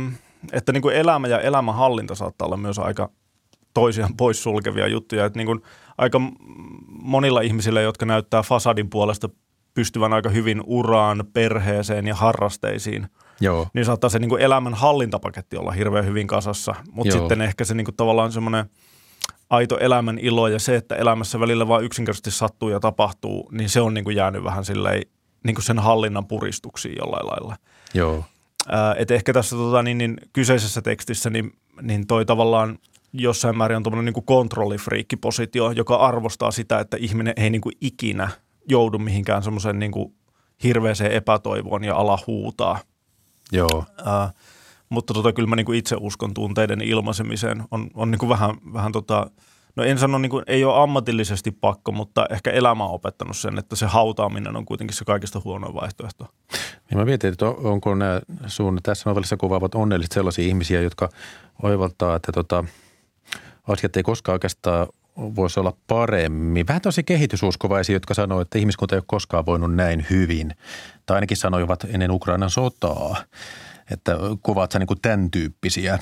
että 0.51 0.71
niin 0.71 0.81
kuin 0.81 0.95
elämä 0.95 1.27
ja 1.27 1.39
elämänhallinta 1.39 2.15
saattaa 2.15 2.45
olla 2.45 2.57
myös 2.57 2.79
aika 2.79 3.09
toisiaan 3.73 4.17
poissulkevia 4.17 4.87
juttuja. 4.87 5.25
Että 5.25 5.39
niin 5.39 5.47
kuin 5.47 5.61
aika 5.97 6.21
monilla 6.87 7.41
ihmisillä, 7.41 7.81
jotka 7.81 8.05
näyttää 8.05 8.43
fasadin 8.43 8.89
puolesta 8.89 9.29
pystyvän 9.73 10.13
aika 10.13 10.29
hyvin 10.29 10.61
uraan, 10.65 11.23
perheeseen 11.33 12.07
ja 12.07 12.15
harrasteisiin– 12.15 13.07
Joo. 13.41 13.67
niin 13.73 13.85
saattaa 13.85 14.09
se 14.09 14.19
niin 14.19 14.29
kuin 14.29 14.41
elämän 14.41 14.73
hallintapaketti 14.73 15.57
olla 15.57 15.71
hirveän 15.71 16.05
hyvin 16.05 16.27
kasassa. 16.27 16.75
Mutta 16.91 17.13
sitten 17.13 17.41
ehkä 17.41 17.65
se 17.65 17.73
niin 17.73 17.85
kuin 17.85 17.95
tavallaan 17.95 18.31
semmoinen 18.31 18.65
aito 19.49 19.77
elämän 19.77 20.19
ilo 20.19 20.47
ja 20.47 20.59
se, 20.59 20.75
että 20.75 20.95
elämässä 20.95 21.39
välillä 21.39 21.67
vaan 21.67 21.83
yksinkertaisesti 21.83 22.31
sattuu 22.31 22.69
ja 22.69 22.79
tapahtuu, 22.79 23.49
niin 23.51 23.69
se 23.69 23.81
on 23.81 23.93
niin 23.93 24.03
kuin 24.03 24.15
jäänyt 24.15 24.43
vähän 24.43 24.65
silleen 24.65 25.01
niin 25.43 25.55
kuin 25.55 25.63
sen 25.63 25.79
hallinnan 25.79 26.27
puristuksiin 26.27 26.95
jollain 26.99 27.27
lailla. 27.27 27.55
Joo. 27.93 28.25
Ää, 28.69 28.95
et 28.97 29.11
ehkä 29.11 29.33
tässä 29.33 29.55
tota, 29.55 29.83
niin, 29.83 29.97
niin, 29.97 30.17
kyseisessä 30.33 30.81
tekstissä 30.81 31.29
niin, 31.29 31.53
niin 31.81 32.07
toi 32.07 32.25
tavallaan 32.25 32.79
jossain 33.13 33.57
määrin 33.57 33.77
on 33.77 33.83
tuommoinen 33.83 34.13
niin 34.13 34.25
kontrollifriikkipositio, 34.25 35.71
joka 35.71 35.95
arvostaa 35.95 36.51
sitä, 36.51 36.79
että 36.79 36.97
ihminen 36.99 37.33
ei 37.37 37.49
niin 37.49 37.61
kuin 37.61 37.75
ikinä 37.81 38.29
joudu 38.69 38.99
mihinkään 38.99 39.43
semmoiseen 39.43 39.79
niin 39.79 39.91
hirveäseen 40.63 41.11
epätoivoon 41.11 41.83
ja 41.83 41.95
ala 41.95 42.19
huutaa– 42.27 42.79
Joo. 43.51 43.85
Äh, 44.07 44.33
mutta 44.89 45.13
tota, 45.13 45.33
kyllä 45.33 45.49
mä 45.49 45.55
niin 45.55 45.65
kuin 45.65 45.77
itse 45.77 45.95
uskon 45.99 46.33
tunteiden 46.33 46.81
ilmaisemiseen. 46.81 47.63
On, 47.71 47.87
on 47.93 48.11
niin 48.11 48.19
kuin 48.19 48.29
vähän, 48.29 48.55
vähän 48.73 48.91
tota, 48.91 49.31
no 49.75 49.83
en 49.83 49.97
sano, 49.97 50.17
niin 50.17 50.29
kuin, 50.29 50.43
ei 50.47 50.63
ole 50.63 50.83
ammatillisesti 50.83 51.51
pakko, 51.51 51.91
mutta 51.91 52.25
ehkä 52.29 52.51
elämä 52.51 52.85
on 52.85 52.91
opettanut 52.91 53.37
sen, 53.37 53.59
että 53.59 53.75
se 53.75 53.85
hautaaminen 53.85 54.57
on 54.57 54.65
kuitenkin 54.65 54.97
se 54.97 55.05
kaikista 55.05 55.41
huonoin 55.43 55.73
vaihtoehto. 55.73 56.27
Niin 56.89 56.97
mä 56.97 57.05
mietin, 57.05 57.31
että 57.31 57.45
onko 57.45 57.95
nämä 57.95 58.21
sun 58.47 58.79
tässä 58.83 59.09
novellissa 59.09 59.37
kuvaavat 59.37 59.75
onnelliset 59.75 60.11
sellaisia 60.11 60.45
ihmisiä, 60.45 60.81
jotka 60.81 61.09
oivaltaa, 61.63 62.15
että 62.15 62.31
tota, 62.31 62.63
asiat 63.67 63.97
ei 63.97 64.03
koskaan 64.03 64.33
oikeastaan 64.33 64.87
voisi 65.17 65.59
olla 65.59 65.73
paremmin. 65.87 66.67
Vähän 66.67 66.81
tosi 66.81 67.03
kehitysuskovaisia, 67.03 67.95
jotka 67.95 68.13
sanoo, 68.13 68.41
että 68.41 68.59
ihmiskunta 68.59 68.95
ei 68.95 68.97
ole 68.97 69.03
koskaan 69.07 69.45
voinut 69.45 69.75
näin 69.75 70.05
hyvin. 70.09 70.55
Tai 71.05 71.15
ainakin 71.17 71.37
sanoivat 71.37 71.85
ennen 71.89 72.11
Ukrainan 72.11 72.49
sotaa, 72.49 73.15
että 73.91 74.17
kuvaat 74.43 74.71
sä 74.71 74.79
niin 74.79 74.87
kuin 74.87 75.01
tämän 75.01 75.31
tyyppisiä. 75.31 75.99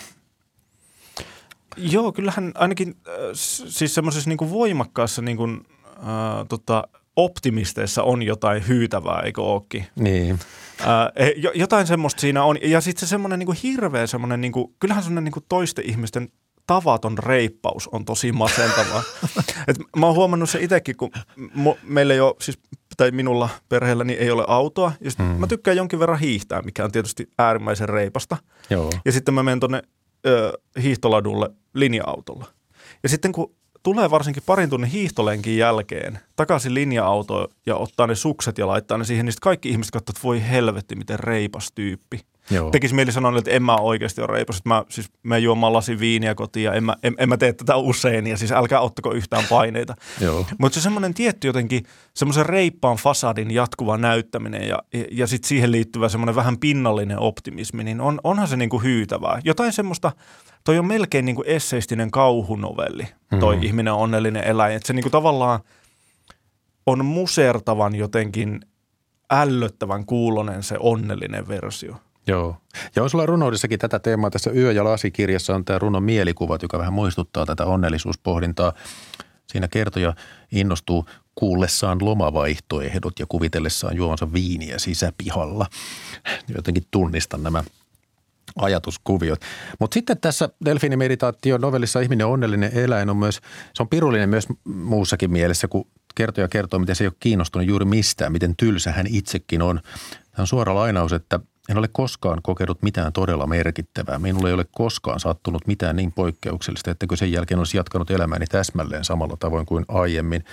Joo, 1.78 2.12
kyllähän 2.12 2.52
ainakin 2.56 2.96
äh, 3.08 3.14
siis 3.34 3.96
semmoisessa 3.96 4.30
niin 4.30 4.50
voimakkaassa 4.50 5.22
niin 5.22 5.38
kuin, 5.38 5.66
äh, 5.98 6.46
tota, 6.50 6.84
optimisteissa 7.16 8.04
on 8.04 8.24
jotain 8.24 8.68
hyytävää, 8.68 9.22
eikö 9.22 9.42
ookin? 9.42 9.86
Niin. 9.96 10.40
Äh, 10.82 11.52
jotain 11.56 11.88
semmoista 11.88 12.22
siinä 12.22 12.44
on. 12.44 12.58
Ja 12.62 12.82
sitten 12.82 13.00
se 13.00 13.10
semmoinen 13.10 13.40
niin 13.40 13.58
hirveä 13.64 14.08
semmoinen, 14.08 14.42
niin 14.42 14.52
kuin, 14.52 14.76
kyllähän 14.80 15.04
semmoinen 15.04 15.32
niin 15.34 15.46
toisten 15.50 15.86
ihmisten 15.86 16.30
tavaton 16.70 17.18
reippaus 17.18 17.88
on 17.88 18.06
tosi 18.06 18.32
masentavaa. 18.32 19.04
Et 19.68 19.78
mä 19.98 20.06
oon 20.06 20.16
huomannut 20.16 20.50
se 20.50 20.62
itsekin, 20.62 20.98
kun 20.98 21.12
mu, 21.54 21.76
meillä 21.84 22.14
ei 22.14 22.20
ole, 22.20 22.36
siis, 22.42 22.60
tai 22.98 23.12
minulla 23.12 23.50
perheelläni 23.70 24.14
ei 24.14 24.32
ole 24.32 24.46
autoa. 24.48 24.92
Ja 25.02 25.12
mm. 25.18 25.26
mä 25.26 25.48
tykkään 25.48 25.78
jonkin 25.78 26.00
verran 26.00 26.20
hiihtää, 26.20 26.62
mikä 26.62 26.86
on 26.86 26.92
tietysti 26.92 27.30
äärimmäisen 27.38 27.90
reipasta. 27.90 28.38
Joo. 28.70 28.90
Ja 29.06 29.12
sitten 29.12 29.34
mä 29.34 29.44
menen 29.44 29.60
tuonne 29.60 29.82
hiihtoladulle 30.82 31.50
linja-autolla. 31.74 32.46
Ja 33.04 33.10
sitten 33.10 33.32
kun 33.32 33.56
tulee 33.84 34.12
varsinkin 34.12 34.44
parin 34.46 34.70
tunnin 34.70 34.90
hiihtolenkin 34.90 35.58
jälkeen 35.58 36.20
takaisin 36.36 36.74
linja-autoon 36.74 37.48
ja 37.66 37.76
ottaa 37.76 38.08
ne 38.08 38.16
sukset 38.16 38.58
ja 38.58 38.68
laittaa 38.68 38.98
ne 38.98 39.04
siihen, 39.04 39.26
niin 39.26 39.36
kaikki 39.42 39.70
ihmiset 39.70 39.92
katsovat, 39.92 40.18
että 40.18 40.28
voi 40.28 40.50
helvetti, 40.50 40.96
miten 40.96 41.20
reipas 41.20 41.72
tyyppi. 41.76 42.20
Joo. 42.52 42.72
Tekisi 42.72 42.96
mieli 42.96 43.12
sanoa, 43.12 43.38
että 43.38 43.52
en 43.52 43.64
mä 43.64 43.76
oikeasti 43.76 44.22
ole 44.22 44.28
reipas. 44.28 44.62
Mä, 44.66 44.84
siis, 44.90 45.10
mä 45.24 45.38
juomaan 45.38 45.74
lasin 45.74 46.00
viiniä 46.00 46.36
kotiin 46.36 46.64
ja 46.64 46.74
en 46.74 46.84
mä, 46.84 46.96
en, 47.04 47.16
en 47.18 47.30
mä 47.30 47.38
tee 47.38 47.54
tätä 47.54 47.76
usein 47.76 48.28
ja 48.28 48.38
siis 48.38 48.52
älkää 48.52 48.80
ottako 48.80 49.12
yhtään 49.12 49.44
paineita. 49.50 49.96
Mutta 50.60 50.76
se 50.76 50.82
semmoinen 50.82 51.14
tietty 51.14 51.48
jotenkin 51.48 51.84
semmoisen 52.14 52.46
reippaan 52.46 52.98
fasadin 52.98 53.52
jatkuva 53.52 53.98
näyttäminen 53.98 54.68
ja, 54.68 54.80
ja, 54.94 55.06
ja 55.12 55.28
sitten 55.28 55.48
siihen 55.48 55.72
liittyvä 55.72 56.10
semmoinen 56.10 56.36
vähän 56.36 56.58
pinnallinen 56.58 57.20
optimismi, 57.20 57.84
niin 57.84 58.02
on, 58.02 58.20
onhan 58.24 58.48
se 58.48 58.56
niinku 58.56 58.80
hyytävää. 58.80 59.40
Jotain 59.44 59.74
semmoista, 59.74 60.12
toi 60.64 60.80
on 60.80 60.88
melkein 60.88 61.26
niinku 61.26 61.44
esseistinen 61.46 62.12
kauhunovelli, 62.12 63.08
toi 63.40 63.56
mm-hmm. 63.56 63.68
ihminen 63.68 63.94
on 63.94 64.00
onnellinen 64.00 64.44
eläin. 64.44 64.76
Että 64.76 64.88
se 64.88 64.94
niinku 64.94 65.10
tavallaan 65.10 65.60
on 66.86 67.06
musertavan 67.06 67.96
jotenkin 67.96 68.60
ällöttävän 69.32 70.06
kuulonen 70.06 70.64
se 70.64 70.76
onnellinen 70.80 71.48
versio. 71.48 71.96
Joo. 72.30 72.58
Ja 72.96 73.04
on 73.04 73.10
sulla 73.10 73.26
runoudessakin 73.26 73.80
tätä 73.80 74.00
teemaa. 74.00 74.30
Tässä 74.30 74.52
Yö- 74.52 74.72
ja 74.72 74.84
lasikirjassa 74.84 75.56
on 75.56 75.66
tämä 75.66 75.80
runon 75.80 76.04
mielikuvat, 76.04 76.62
joka 76.62 76.78
vähän 76.78 76.94
muistuttaa 76.94 77.46
tätä 77.46 77.66
onnellisuuspohdintaa. 77.66 78.74
Siinä 79.48 79.68
kertoja 79.68 80.14
innostuu 80.52 81.06
kuullessaan 81.36 81.98
lomavaihtoehdot 82.02 83.20
ja 83.20 83.26
kuvitellessaan 83.30 83.96
juonsa 83.96 84.34
viiniä 84.34 84.80
sisäpihalla. 84.80 85.66
Jotenkin 86.56 86.84
tunnistan 86.92 87.44
nämä 87.44 87.64
ajatuskuviot. 88.56 89.42
Mutta 89.80 89.94
sitten 89.94 90.18
tässä 90.18 90.50
Delfini 90.66 90.98
meditaatio 90.98 91.58
novellissa 91.58 92.00
Ihminen 92.00 92.28
onnellinen 92.28 92.78
eläin 92.78 93.10
on 93.10 93.18
myös, 93.18 93.42
se 93.74 93.84
on 93.84 93.90
pirullinen 93.90 94.30
myös 94.30 94.48
muussakin 94.64 95.32
mielessä, 95.32 95.68
kun 95.68 95.88
kertoja 96.16 96.48
kertoo, 96.48 96.80
miten 96.80 96.96
se 96.96 97.04
ei 97.04 97.08
ole 97.08 97.16
kiinnostunut 97.20 97.68
juuri 97.68 97.86
mistään, 97.86 98.32
miten 98.32 98.56
tylsä 98.56 98.92
hän 98.92 99.08
itsekin 99.10 99.62
on. 99.62 99.80
Tämä 100.12 100.44
on 100.44 100.48
suora 100.48 100.76
lainaus, 100.76 101.14
että 101.14 101.40
en 101.70 101.78
ole 101.78 101.88
koskaan 101.92 102.40
kokenut 102.44 102.82
mitään 102.82 103.14
todella 103.14 103.48
merkittävää. 103.48 104.20
Minulle 104.20 104.50
ei 104.50 104.54
ole 104.54 104.66
koskaan 104.76 105.20
sattunut 105.20 105.68
mitään 105.68 105.96
niin 105.96 106.12
poikkeuksellista, 106.12 106.92
että 106.92 107.16
sen 107.16 107.32
jälkeen 107.32 107.60
olisi 107.60 107.78
jatkanut 107.78 108.12
elämääni 108.12 108.46
täsmälleen 108.48 109.06
samalla 109.06 109.38
tavoin 109.40 109.66
kuin 109.66 109.86
aiemmin. 109.88 110.44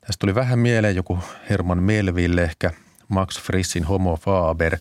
Tästä 0.00 0.20
tuli 0.20 0.34
vähän 0.34 0.58
mieleen 0.58 0.96
joku 0.96 1.18
Herman 1.50 1.82
Melville, 1.82 2.42
ehkä 2.42 2.70
Max 3.08 3.40
Frissin 3.40 3.84
Homo 3.84 4.16
Faber. 4.16 4.78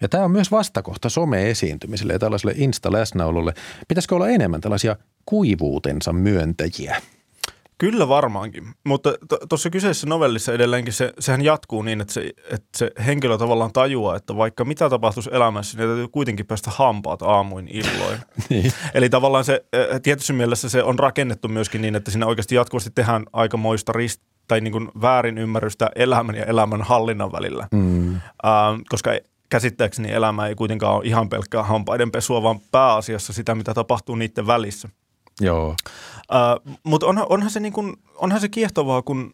Ja 0.00 0.08
tämä 0.08 0.24
on 0.24 0.30
myös 0.30 0.50
vastakohta 0.50 1.08
some-esiintymiselle 1.08 2.12
ja 2.12 2.18
tällaiselle 2.18 2.54
insta-läsnäololle. 2.56 3.54
Pitäisikö 3.88 4.14
olla 4.14 4.28
enemmän 4.28 4.60
tällaisia 4.60 4.96
kuivuutensa 5.26 6.12
myöntäjiä. 6.12 7.02
Kyllä 7.80 8.08
varmaankin, 8.08 8.64
mutta 8.84 9.14
tuossa 9.48 9.70
kyseisessä 9.70 10.06
novellissa 10.06 10.52
edelleenkin 10.52 10.92
se, 10.92 11.12
sehän 11.18 11.42
jatkuu 11.42 11.82
niin, 11.82 12.00
että 12.00 12.12
se, 12.12 12.32
että 12.50 12.68
se 12.76 12.90
henkilö 13.06 13.38
tavallaan 13.38 13.72
tajuaa, 13.72 14.16
että 14.16 14.36
vaikka 14.36 14.64
mitä 14.64 14.90
tapahtuisi 14.90 15.30
elämässä, 15.32 15.78
niin 15.78 15.88
täytyy 15.88 16.08
kuitenkin 16.08 16.46
päästä 16.46 16.70
hampaat 16.70 17.22
aamuin 17.22 17.68
illoin. 17.68 18.18
niin. 18.50 18.72
Eli 18.94 19.08
tavallaan 19.08 19.44
se 19.44 19.64
tietyssä 20.02 20.32
mielessä 20.32 20.68
se 20.68 20.82
on 20.82 20.98
rakennettu 20.98 21.48
myöskin 21.48 21.82
niin, 21.82 21.96
että 21.96 22.10
siinä 22.10 22.26
oikeasti 22.26 22.54
jatkuvasti 22.54 22.90
tehdään 22.90 23.26
aikamoista 23.32 23.92
rist, 23.92 24.22
tai 24.48 24.60
niin 24.60 24.72
kuin 24.72 24.88
väärin 25.00 25.38
ymmärrystä 25.38 25.90
elämän 25.94 26.34
ja 26.34 26.44
elämän 26.44 26.82
hallinnan 26.82 27.32
välillä. 27.32 27.68
Mm. 27.72 28.14
Ähm, 28.14 28.80
koska 28.88 29.10
käsittääkseni 29.48 30.12
elämä 30.12 30.46
ei 30.46 30.54
kuitenkaan 30.54 30.94
ole 30.94 31.04
ihan 31.04 31.28
pelkkää 31.28 31.62
hampaiden 31.62 32.10
pesua, 32.10 32.42
vaan 32.42 32.60
pääasiassa 32.72 33.32
sitä, 33.32 33.54
mitä 33.54 33.74
tapahtuu 33.74 34.14
niiden 34.14 34.46
välissä. 34.46 34.88
Joo. 35.40 35.76
Äh, 36.34 36.76
Mutta 36.82 37.06
onhan, 37.06 37.26
onhan, 37.28 37.50
se 37.50 37.60
niin 37.60 37.72
kuin, 37.72 37.96
onhan 38.14 38.40
se 38.40 38.48
kiehtovaa, 38.48 39.02
kun, 39.02 39.32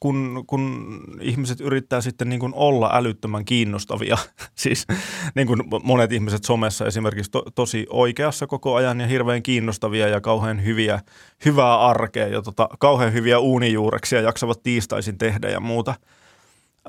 kun, 0.00 0.44
kun 0.46 1.00
ihmiset 1.20 1.60
yrittää 1.60 2.00
sitten 2.00 2.28
niin 2.28 2.40
kuin 2.40 2.54
olla 2.54 2.90
älyttömän 2.92 3.44
kiinnostavia. 3.44 4.18
siis 4.54 4.86
niin 5.34 5.46
kuin 5.46 5.62
monet 5.82 6.12
ihmiset 6.12 6.44
somessa 6.44 6.86
esimerkiksi 6.86 7.30
to, 7.30 7.44
tosi 7.54 7.86
oikeassa 7.90 8.46
koko 8.46 8.74
ajan 8.74 9.00
ja 9.00 9.06
hirveän 9.06 9.42
kiinnostavia 9.42 10.08
ja 10.08 10.20
kauhean 10.20 10.64
hyviä, 10.64 11.00
hyvää 11.44 11.80
arkea 11.80 12.26
ja 12.26 12.42
tota, 12.42 12.68
kauhean 12.78 13.12
hyviä 13.12 13.38
uunijuureksia 13.38 14.20
jaksavat 14.20 14.62
tiistaisin 14.62 15.18
tehdä 15.18 15.48
ja 15.48 15.60
muuta. 15.60 15.94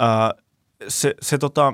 Äh, 0.02 0.44
se, 0.88 1.14
se 1.22 1.38
tota, 1.38 1.74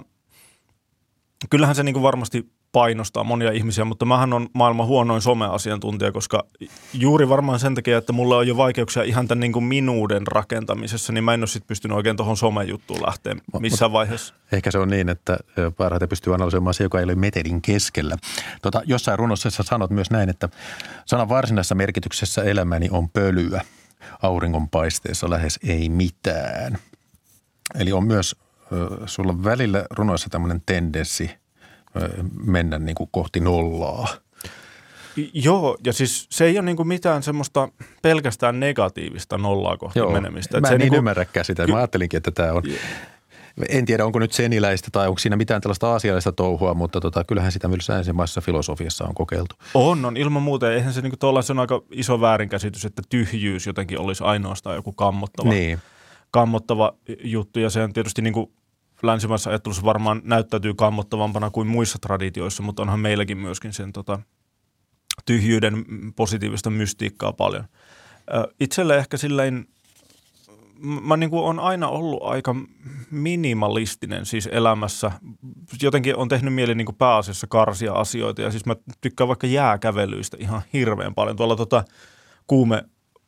kyllähän 1.50 1.76
se 1.76 1.84
niin 1.84 1.94
kuin 1.94 2.04
varmasti 2.04 2.50
painostaa 2.72 3.24
monia 3.24 3.52
ihmisiä, 3.52 3.86
mutta 3.86 4.06
mähän 4.06 4.34
on 4.34 4.48
maailman 4.54 4.88
huonoin 4.88 5.22
someasiantuntija, 5.22 6.12
koska 6.12 6.46
juuri 6.94 7.30
varmaan 7.30 7.60
sen 7.60 7.76
takia, 7.76 7.98
että 7.98 8.14
mulla 8.14 8.38
on 8.38 8.48
jo 8.48 8.58
vaikeuksia 8.58 9.04
ihan 9.04 9.28
tämän 9.28 9.40
niin 9.40 9.52
kuin 9.52 9.66
minuuden 9.66 10.28
rakentamisessa, 10.28 11.14
niin 11.14 11.24
mä 11.24 11.34
en 11.34 11.42
ole 11.42 11.48
sitten 11.48 11.68
pystynyt 11.68 11.98
oikein 11.98 12.18
tuohon 12.18 12.38
somejuttuun 12.38 13.02
lähteä 13.06 13.36
missään 13.60 13.92
vaiheessa. 13.92 14.34
Ehkä 14.52 14.72
se 14.72 14.78
on 14.78 14.90
niin, 14.90 15.10
että 15.10 15.38
parhaiten 15.78 16.10
pystyy 16.10 16.34
analysoimaan 16.34 16.74
se, 16.74 16.84
joka 16.84 16.98
ei 17.00 17.04
ole 17.04 17.16
metelin 17.16 17.62
keskellä. 17.62 18.18
Tota, 18.62 18.82
jossain 18.86 19.20
runossa 19.20 19.50
sä 19.50 19.64
sanot 19.64 19.92
myös 19.92 20.12
näin, 20.12 20.30
että 20.30 20.50
sanan 21.06 21.30
varsinaisessa 21.30 21.76
merkityksessä 21.76 22.44
elämäni 22.44 22.88
on 22.92 23.10
pölyä. 23.10 23.62
Auringonpaisteessa 24.22 25.30
lähes 25.30 25.60
ei 25.68 25.90
mitään. 25.90 26.78
Eli 27.76 27.92
on 27.92 28.08
myös 28.08 28.36
sulla 29.06 29.44
välillä 29.44 29.86
runoissa 29.92 30.30
tämmöinen 30.30 30.62
tendenssi 30.66 31.39
mennä 32.46 32.80
niin 32.80 32.96
kuin 32.96 33.10
kohti 33.12 33.40
nollaa. 33.40 34.08
Joo, 35.34 35.78
ja 35.86 35.94
siis 35.94 36.28
se 36.30 36.46
ei 36.46 36.58
ole 36.58 36.66
niin 36.66 36.76
kuin 36.78 36.88
mitään 36.88 37.24
semmoista 37.24 37.70
pelkästään 38.02 38.60
negatiivista 38.60 39.38
nollaa 39.38 39.78
kohti 39.78 40.00
Joo, 40.00 40.12
menemistä. 40.12 40.62
Mä 40.62 40.68
en 40.68 40.80
niin 40.80 40.92
niin 40.92 40.98
ymmärräkään 40.98 41.46
sitä. 41.46 41.68
Mä 41.68 41.78
ajattelinkin, 41.78 42.18
että 42.18 42.32
tämä 42.32 42.54
on... 42.54 42.64
En 43.70 43.86
tiedä, 43.86 44.06
onko 44.06 44.20
nyt 44.20 44.32
seniläistä 44.32 44.88
tai 44.92 45.08
onko 45.08 45.20
siinä 45.20 45.36
mitään 45.36 45.62
tällaista 45.62 45.96
asiallista 45.96 46.32
touhua, 46.32 46.74
mutta 46.74 47.00
tota, 47.00 47.24
kyllähän 47.24 47.52
sitä 47.52 47.68
myös 47.68 47.90
länsimaisessa 47.90 48.42
filosofiassa 48.42 49.06
on 49.06 49.14
kokeiltu. 49.14 49.56
On, 49.74 50.06
on 50.06 50.18
ilman 50.18 50.42
muuta. 50.42 50.74
Eihän 50.74 50.94
se, 50.94 51.02
niin 51.02 51.14
kuin 51.20 51.44
se 51.44 51.52
on 51.52 51.60
aika 51.60 51.82
iso 51.92 52.22
väärinkäsitys, 52.22 52.86
että 52.86 53.02
tyhjyys 53.10 53.68
jotenkin 53.68 54.00
olisi 54.00 54.24
ainoastaan 54.24 54.76
joku 54.76 54.92
kammottava, 54.92 55.50
niin. 55.50 55.80
kammottava 56.32 56.94
juttu. 57.24 57.60
Ja 57.60 57.70
se 57.70 57.84
on 57.84 57.94
tietysti 57.94 58.22
niin 58.22 58.34
kuin 58.34 58.52
länsimaisessa 59.02 59.50
ajattelussa 59.50 59.84
varmaan 59.84 60.22
näyttäytyy 60.24 60.74
kammottavampana 60.74 61.50
kuin 61.50 61.68
muissa 61.68 62.00
traditioissa, 62.02 62.64
mutta 62.64 62.82
onhan 62.82 63.00
meilläkin 63.00 63.38
myöskin 63.38 63.74
sen 63.74 63.94
tota, 63.94 64.20
tyhjyyden 65.26 65.86
positiivista 66.16 66.70
mystiikkaa 66.70 67.34
paljon. 67.34 67.66
Itselle 68.60 68.98
ehkä 68.98 69.18
silleen, 69.18 69.68
mä 70.82 71.18
niin 71.18 71.30
kuin 71.30 71.44
on 71.44 71.60
aina 71.60 71.88
ollut 71.88 72.24
aika 72.24 72.56
minimalistinen 73.12 74.26
siis 74.26 74.50
elämässä. 74.52 75.12
Jotenkin 75.82 76.16
on 76.16 76.28
tehnyt 76.28 76.54
mieli 76.54 76.76
niin 76.76 76.86
kuin 76.86 76.96
pääasiassa 76.96 77.48
karsia 77.48 77.94
asioita 77.94 78.42
ja 78.42 78.52
siis 78.52 78.66
mä 78.66 78.76
tykkään 79.02 79.28
vaikka 79.28 79.48
jääkävelyistä 79.48 80.38
ihan 80.40 80.62
hirveän 80.74 81.16
paljon. 81.16 81.36
Tuolla 81.36 81.56
tota, 81.56 81.84
kuume 82.48 82.84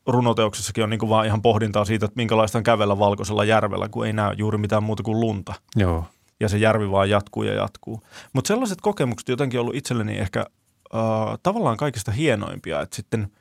runoteoksessakin 0.07 0.83
on 0.83 0.89
niin 0.89 0.99
kuin 0.99 1.09
vaan 1.09 1.25
ihan 1.25 1.41
pohdintaa 1.41 1.85
siitä, 1.85 2.05
että 2.05 2.15
minkälaista 2.15 2.57
on 2.57 2.63
kävellä 2.63 2.99
valkoisella 2.99 3.43
järvellä, 3.43 3.89
kun 3.89 4.05
ei 4.05 4.13
näe 4.13 4.33
juuri 4.37 4.57
mitään 4.57 4.83
muuta 4.83 5.03
kuin 5.03 5.19
lunta. 5.19 5.53
Joo. 5.75 6.05
Ja 6.39 6.49
se 6.49 6.57
järvi 6.57 6.91
vaan 6.91 7.09
jatkuu 7.09 7.43
ja 7.43 7.53
jatkuu. 7.53 8.01
Mutta 8.33 8.47
sellaiset 8.47 8.81
kokemukset 8.81 9.29
jotenkin 9.29 9.59
ollut 9.59 9.75
itselleni 9.75 10.17
ehkä 10.17 10.39
äh, 10.95 11.01
tavallaan 11.43 11.77
kaikista 11.77 12.11
hienoimpia, 12.11 12.81
että 12.81 12.95
sitten 12.95 13.31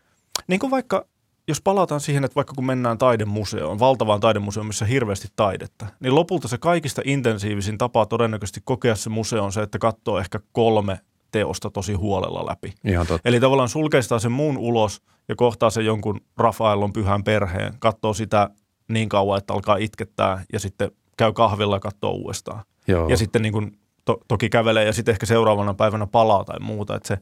niin 0.49 0.61
kuin 0.61 0.71
vaikka 0.71 1.05
jos 1.49 1.61
palataan 1.61 2.01
siihen, 2.01 2.25
että 2.25 2.35
vaikka 2.35 2.55
kun 2.55 2.67
mennään 2.67 2.99
taidemuseoon, 2.99 3.79
valtavaan 3.79 4.21
taidemuseoon, 4.21 4.67
missä 4.67 4.85
on 4.85 4.89
hirveästi 4.89 5.29
taidetta, 5.37 5.87
niin 6.01 6.15
lopulta 6.15 6.49
se 6.49 6.59
kaikista 6.59 7.03
intensiivisin 7.05 7.79
tapa 7.79 8.07
todennäköisesti 8.07 8.61
kokea 8.65 8.97
se 8.97 9.11
museo 9.11 9.45
on 9.45 9.53
se, 9.53 9.63
että 9.63 9.79
katsoo 9.79 10.19
ehkä 10.19 10.41
kolme 10.53 11.01
teosta 11.31 11.70
tosi 11.70 11.95
huolella 11.95 12.47
läpi. 12.47 12.74
Ihan 12.85 13.07
totta. 13.07 13.28
Eli 13.28 13.41
tavallaan 13.41 13.68
sulkeistaa 13.68 14.18
sen 14.18 14.33
muun 14.33 14.59
ulos 14.59 15.03
ja 15.28 15.37
kohtaa 15.37 15.70
se 15.70 15.83
jonkun 15.83 16.20
Rafaelon 16.37 16.93
pyhän 16.93 17.24
perheen, 17.24 17.74
katsoo 17.78 18.14
sitä 18.14 18.51
niin 18.89 19.09
kauan, 19.09 19.39
että 19.39 19.55
alkaa 19.55 19.76
itkettää 19.76 20.45
ja 20.53 20.61
sitten 20.61 20.91
käy 21.16 21.33
kahvilla 21.33 21.76
ja 21.76 21.81
katsoo 21.81 22.11
uudestaan. 22.11 22.62
Joo. 22.89 23.09
Ja 23.09 23.16
sitten 23.16 23.43
niin 23.43 23.53
kuin 23.53 23.78
to, 24.05 24.18
toki 24.28 24.49
kävelee 24.49 24.85
ja 24.85 24.93
sitten 24.93 25.12
ehkä 25.12 25.26
seuraavana 25.26 25.74
päivänä 25.74 26.07
palaa 26.07 26.45
tai 26.45 26.61
muuta. 26.61 26.97
Että 26.97 27.09
se 27.09 27.18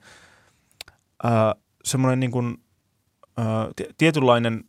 ää, 1.22 1.54
semmoinen 1.84 2.20
niin 2.20 2.30
kuin, 2.30 2.56
ää, 3.36 3.68
tietynlainen 3.98 4.64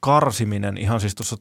karsiminen, 0.00 0.76
ihan 0.76 1.00
siis 1.00 1.14
tuossa 1.14 1.36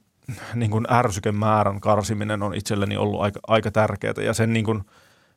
niin 0.55 0.71
kuin 0.71 0.85
ärsykemäärän 0.93 1.81
karsiminen 1.81 2.43
on 2.43 2.53
itselleni 2.53 2.97
ollut 2.97 3.21
aika, 3.21 3.39
aika 3.47 3.71
tärkeää 3.71 4.13
ja 4.25 4.33
sen 4.33 4.53
niin 4.53 4.65
kuin 4.65 4.83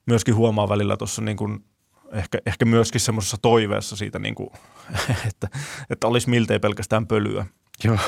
myöskin 0.07 0.35
huomaa 0.35 0.69
välillä 0.69 0.97
tuossa 0.97 1.23
niin 1.23 1.37
kuin 1.37 1.65
ehkä, 2.13 2.39
ehkä 2.47 2.65
myöskin 2.65 3.01
semmoisessa 3.01 3.37
toiveessa 3.43 3.97
siitä, 3.97 4.19
niin 4.19 4.35
kuin, 4.35 4.51
että, 5.29 5.49
että 5.91 6.07
olisi 6.07 6.31
miltei 6.31 6.59
pelkästään 6.59 7.07
pölyä. 7.07 7.47
Joo. 7.85 7.99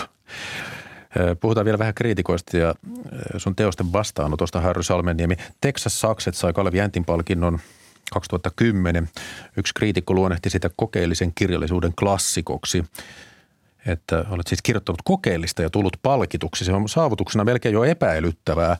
Puhutaan 1.40 1.64
vielä 1.64 1.78
vähän 1.78 1.94
kriitikoista 1.94 2.56
ja 2.56 2.74
sun 3.36 3.56
teosten 3.56 3.92
vastaanotosta, 3.92 4.60
Harry 4.60 4.82
Salmeniemi. 4.82 5.36
Texas 5.60 6.00
Sakset 6.00 6.34
sai 6.34 6.52
Kalevi 6.52 6.78
Jäntin 6.78 7.04
palkinnon 7.04 7.58
2010. 8.12 9.08
Yksi 9.56 9.74
kriitikko 9.74 10.14
luonnehti 10.14 10.50
sitä 10.50 10.70
kokeellisen 10.76 11.32
kirjallisuuden 11.34 11.92
klassikoksi. 11.98 12.84
Että 13.86 14.24
olet 14.30 14.46
siis 14.46 14.62
kirjoittanut 14.62 15.02
kokeellista 15.04 15.62
ja 15.62 15.70
tullut 15.70 15.96
palkituksi. 16.02 16.64
Se 16.64 16.72
on 16.72 16.88
saavutuksena 16.88 17.44
melkein 17.44 17.72
jo 17.72 17.84
epäilyttävää. 17.84 18.76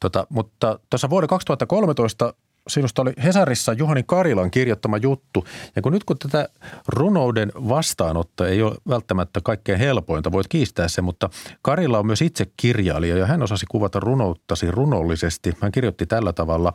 Tota, 0.00 0.26
mutta 0.28 0.78
tuossa 0.90 1.10
vuoden 1.10 1.28
2013 1.28 2.34
sinusta 2.68 3.02
oli 3.02 3.12
Hesarissa 3.24 3.72
Juhani 3.72 4.02
Karilan 4.02 4.50
kirjoittama 4.50 4.96
juttu. 4.96 5.44
Ja 5.76 5.82
kun 5.82 5.92
nyt 5.92 6.04
kun 6.04 6.18
tätä 6.18 6.48
runouden 6.88 7.52
vastaanotta 7.54 8.48
ei 8.48 8.62
ole 8.62 8.76
välttämättä 8.88 9.40
kaikkein 9.44 9.78
helpointa, 9.78 10.32
voit 10.32 10.48
kiistää 10.48 10.88
se, 10.88 11.02
mutta 11.02 11.30
Karila 11.62 11.98
on 11.98 12.06
myös 12.06 12.22
itse 12.22 12.46
kirjailija 12.56 13.16
ja 13.16 13.26
hän 13.26 13.42
osasi 13.42 13.66
kuvata 13.70 14.00
runouttasi 14.00 14.70
runollisesti. 14.70 15.52
Hän 15.60 15.72
kirjoitti 15.72 16.06
tällä 16.06 16.32
tavalla. 16.32 16.72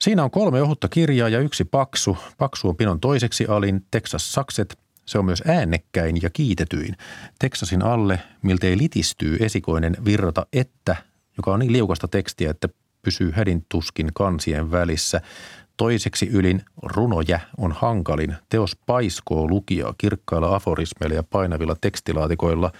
Siinä 0.00 0.24
on 0.24 0.30
kolme 0.30 0.62
ohutta 0.62 0.88
kirjaa 0.88 1.28
ja 1.28 1.40
yksi 1.40 1.64
paksu. 1.64 2.16
Paksu 2.38 2.68
on 2.68 2.76
pinon 2.76 3.00
toiseksi 3.00 3.46
alin, 3.46 3.86
Texas 3.90 4.32
Sakset. 4.32 4.78
Se 5.06 5.18
on 5.18 5.24
myös 5.24 5.42
äänekkäin 5.46 6.22
ja 6.22 6.30
kiitetyin. 6.30 6.96
Texasin 7.38 7.82
alle 7.82 8.20
miltei 8.42 8.78
litistyy 8.78 9.36
esikoinen 9.40 9.96
virrata 10.04 10.46
että, 10.52 10.96
joka 11.36 11.52
on 11.52 11.60
niin 11.60 11.72
liukasta 11.72 12.08
tekstiä, 12.08 12.50
että 12.50 12.68
pysyy 13.06 13.30
hädintuskin 13.30 14.10
kansien 14.14 14.70
välissä. 14.70 15.20
Toiseksi 15.76 16.26
ylin 16.26 16.62
runojä 16.82 17.40
on 17.58 17.72
hankalin. 17.72 18.34
Teos 18.48 18.76
paiskoo 18.86 19.48
lukijaa 19.48 19.94
kirkkailla 19.98 20.54
aforismeilla 20.54 21.16
ja 21.16 21.22
painavilla 21.22 21.76
tekstilaatikoilla. 21.80 22.72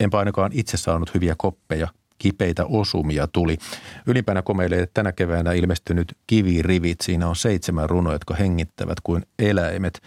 Enpä 0.00 0.18
ainakaan 0.18 0.50
itse 0.54 0.76
saanut 0.76 1.14
hyviä 1.14 1.34
koppeja. 1.38 1.88
Kipeitä 2.18 2.64
osumia 2.66 3.26
tuli. 3.26 3.58
Ylimpänä 4.06 4.42
komeilee 4.42 4.88
tänä 4.94 5.12
keväänä 5.12 5.52
ilmestynyt 5.52 6.16
kivirivit. 6.26 7.00
Siinä 7.00 7.28
on 7.28 7.36
seitsemän 7.36 7.90
runoa, 7.90 8.12
jotka 8.12 8.34
hengittävät 8.34 9.00
kuin 9.02 9.22
eläimet. 9.38 10.02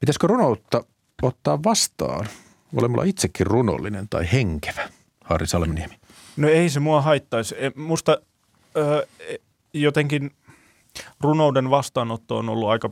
Pitäisikö 0.00 0.26
runoutta 0.26 0.84
ottaa 1.22 1.62
vastaan 1.62 2.28
olemalla 2.76 3.04
itsekin 3.04 3.46
runollinen 3.46 4.08
tai 4.08 4.28
henkevä, 4.32 4.88
Harri 5.24 5.46
Salminiemi? 5.46 5.94
No 6.36 6.48
ei 6.48 6.70
se 6.70 6.80
mua 6.80 7.02
haittaisi. 7.02 7.54
E, 7.58 7.70
musta 7.76 8.18
öö, 8.76 9.06
jotenkin 9.72 10.30
runouden 11.20 11.70
vastaanotto 11.70 12.38
on 12.38 12.48
ollut 12.48 12.68
aika 12.68 12.90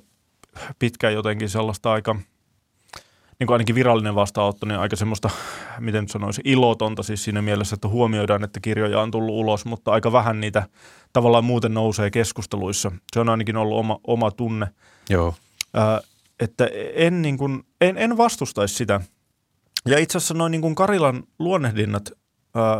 pitkään 0.79 1.15
jotenkin 1.15 1.49
sellaista 1.49 1.93
aika, 1.93 2.15
niin 3.39 3.47
kuin 3.47 3.55
ainakin 3.55 3.75
virallinen 3.75 4.15
vastaanotto, 4.15 4.67
niin 4.67 4.79
aika 4.79 4.97
semmoista, 4.97 5.31
miten 5.79 6.09
sanoisi, 6.09 6.43
ilotonta 6.45 7.03
siis 7.03 7.25
siinä 7.25 7.43
mielessä, 7.43 7.75
että 7.75 7.89
huomioidaan, 7.89 8.45
että 8.45 8.61
kirjoja 8.61 9.01
on 9.01 9.11
tullut 9.11 9.35
ulos, 9.35 9.65
mutta 9.65 9.93
aika 9.93 10.13
vähän 10.13 10.41
niitä 10.41 10.69
tavallaan 11.13 11.45
muuten 11.45 11.75
nousee 11.75 12.11
keskusteluissa. 12.11 12.93
Se 13.13 13.21
on 13.21 13.29
ainakin 13.29 13.57
ollut 13.57 13.79
oma, 13.79 13.99
oma 14.07 14.31
tunne. 14.31 14.67
Joo. 15.11 15.35
Öö, 15.77 15.83
että 16.41 16.69
en, 16.95 17.23
niin 17.23 17.39
kuin, 17.39 17.63
en, 17.81 17.99
en 17.99 18.17
vastustaisi 18.17 18.75
sitä. 18.75 19.01
Ja 19.87 19.99
itse 19.99 20.19
asiassa 20.19 20.35
noin 20.35 20.51
niin 20.51 20.61
kuin 20.63 20.75
Karilan 20.75 21.23
luonnehdinnat, 21.39 22.11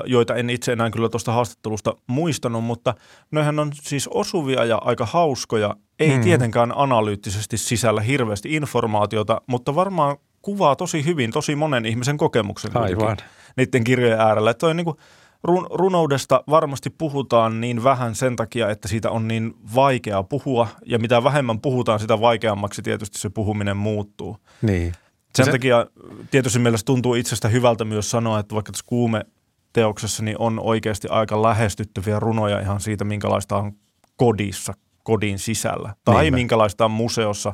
joita 0.07 0.35
en 0.35 0.51
itse 0.51 0.73
enää 0.73 0.91
kyllä 0.91 1.09
tuosta 1.09 1.33
haastattelusta 1.33 1.95
muistanut, 2.07 2.65
mutta 2.65 2.95
noihän 3.31 3.59
on 3.59 3.71
siis 3.83 4.09
osuvia 4.09 4.65
ja 4.65 4.77
aika 4.85 5.07
hauskoja. 5.07 5.77
Ei 5.99 6.17
mm. 6.17 6.23
tietenkään 6.23 6.73
analyyttisesti 6.77 7.57
sisällä 7.57 8.01
hirveästi 8.01 8.55
informaatiota, 8.55 9.41
mutta 9.47 9.75
varmaan 9.75 10.17
kuvaa 10.43 10.77
tosi 10.77 11.05
hyvin 11.05 11.31
tosi 11.31 11.57
monen 11.57 11.87
ihmisen 11.87 12.17
kokemuksen 12.17 12.77
Aivan. 12.77 13.17
niiden 13.57 13.85
kirjojen 13.85 14.21
äärellä. 14.21 14.55
Toi 14.55 14.75
niin 14.75 14.85
kuin, 14.85 14.97
run, 15.45 15.67
runoudesta 15.71 16.45
varmasti 16.51 16.91
puhutaan 16.91 17.61
niin 17.61 17.85
vähän 17.85 18.15
sen 18.15 18.37
takia, 18.37 18.71
että 18.71 18.89
siitä 18.89 19.11
on 19.11 19.29
niin 19.29 19.55
vaikea 19.75 20.23
puhua, 20.23 20.69
ja 20.87 20.99
mitä 20.99 21.25
vähemmän 21.25 21.61
puhutaan, 21.61 22.01
sitä 22.01 22.21
vaikeammaksi 22.21 22.83
tietysti 22.83 23.19
se 23.19 23.31
puhuminen 23.31 23.77
muuttuu. 23.77 24.37
Niin. 24.63 24.93
Sen 25.35 25.45
se... 25.45 25.51
takia 25.51 25.87
tietysti 26.31 26.59
mielestä 26.59 26.87
tuntuu 26.87 27.15
itsestä 27.15 27.49
hyvältä 27.49 27.85
myös 27.85 28.11
sanoa, 28.11 28.39
että 28.39 28.55
vaikka 28.55 28.73
tässä 28.73 28.85
kuume 28.87 29.25
teoksessa 29.73 30.23
niin 30.23 30.39
on 30.39 30.61
oikeasti 30.61 31.09
aika 31.09 31.43
lähestyttäviä 31.43 32.21
runoja 32.21 32.61
ihan 32.61 32.81
siitä, 32.81 33.05
minkälaista 33.05 33.57
on 33.57 33.73
kodissa, 34.17 34.75
kodin 35.03 35.39
sisällä. 35.39 35.95
Tai 36.05 36.23
Niinpä. 36.23 36.37
minkälaista 36.37 36.85
on 36.85 36.91
museossa. 36.91 37.53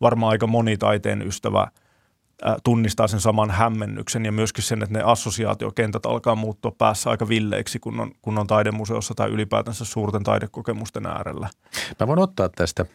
Varmaan 0.00 0.30
aika 0.30 0.46
moni 0.46 0.76
taiteen 0.76 1.22
ystävä– 1.22 1.66
tunnistaa 2.64 3.08
sen 3.08 3.20
saman 3.20 3.50
hämmennyksen 3.50 4.24
ja 4.24 4.32
myöskin 4.32 4.64
sen, 4.64 4.82
että 4.82 4.98
ne 4.98 5.02
assosiaatiokentät 5.04 6.06
alkaa 6.06 6.34
muuttua 6.34 6.72
päässä 6.78 7.10
aika 7.10 7.28
villeiksi, 7.28 7.78
kun 7.78 8.00
on, 8.00 8.12
kun 8.22 8.38
on 8.38 8.46
taidemuseossa 8.46 9.14
tai 9.14 9.28
ylipäätänsä 9.28 9.84
suurten 9.84 10.22
taidekokemusten 10.22 11.06
äärellä. 11.06 11.48
Mä 12.00 12.06
voin 12.06 12.18
ottaa 12.18 12.48
tästä 12.48 12.86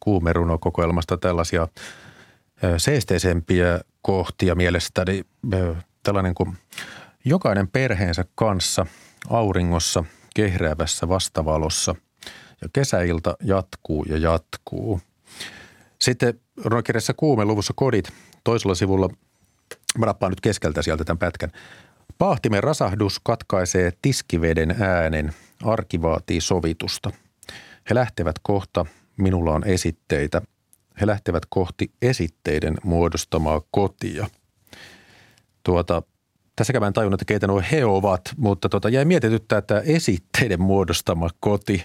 kuumerunokokoelmasta 0.00 1.16
tällaisia 1.16 1.68
seesteisempiä 2.76 3.80
kohtia 4.02 4.54
mielestäni. 4.54 5.24
Tällainen 6.02 6.34
kuin 6.34 6.56
jokainen 7.24 7.68
perheensä 7.68 8.24
kanssa 8.34 8.86
auringossa 9.28 10.04
kehräävässä 10.34 11.08
vastavalossa 11.08 11.94
ja 12.62 12.68
kesäilta 12.72 13.36
jatkuu 13.42 14.04
ja 14.04 14.16
jatkuu. 14.16 15.00
Sitten 16.00 16.40
runokirjassa 16.64 17.14
kuume 17.14 17.44
luvussa 17.44 17.72
kodit– 17.76 18.12
toisella 18.44 18.74
sivulla, 18.74 19.08
mä 19.98 20.06
rappaan 20.06 20.32
nyt 20.32 20.40
keskeltä 20.40 20.82
sieltä 20.82 21.04
tämän 21.04 21.18
pätkän. 21.18 21.52
Paahtimen 22.18 22.62
rasahdus 22.62 23.20
katkaisee 23.22 23.92
tiskiveden 24.02 24.76
äänen, 24.80 25.34
arki 25.64 26.02
vaatii 26.02 26.40
sovitusta. 26.40 27.10
He 27.90 27.94
lähtevät 27.94 28.36
kohta, 28.42 28.86
minulla 29.16 29.52
on 29.52 29.64
esitteitä. 29.64 30.42
He 31.00 31.06
lähtevät 31.06 31.42
kohti 31.48 31.92
esitteiden 32.02 32.76
muodostamaa 32.84 33.60
kotia. 33.70 34.26
Tuota, 35.62 36.02
tässäkään 36.60 36.82
mä 36.82 36.86
en 36.86 36.92
tajunnut, 36.92 37.22
että 37.22 37.32
keitä 37.32 37.46
nuo 37.46 37.62
he 37.72 37.84
ovat, 37.84 38.20
mutta 38.36 38.68
tuota, 38.68 38.88
jäi 38.88 39.04
mietityttää, 39.04 39.58
että 39.58 39.82
esitteiden 39.86 40.62
muodostama 40.62 41.28
koti, 41.40 41.84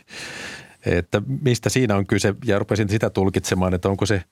että 0.86 1.22
mistä 1.42 1.70
siinä 1.70 1.96
on 1.96 2.08
kyse. 2.08 2.36
Ja 2.46 2.60
rupesin 2.60 2.90
sitä 2.90 3.10
tulkitsemaan, 3.10 3.74
että 3.74 3.90
onko 3.90 4.06
se 4.06 4.24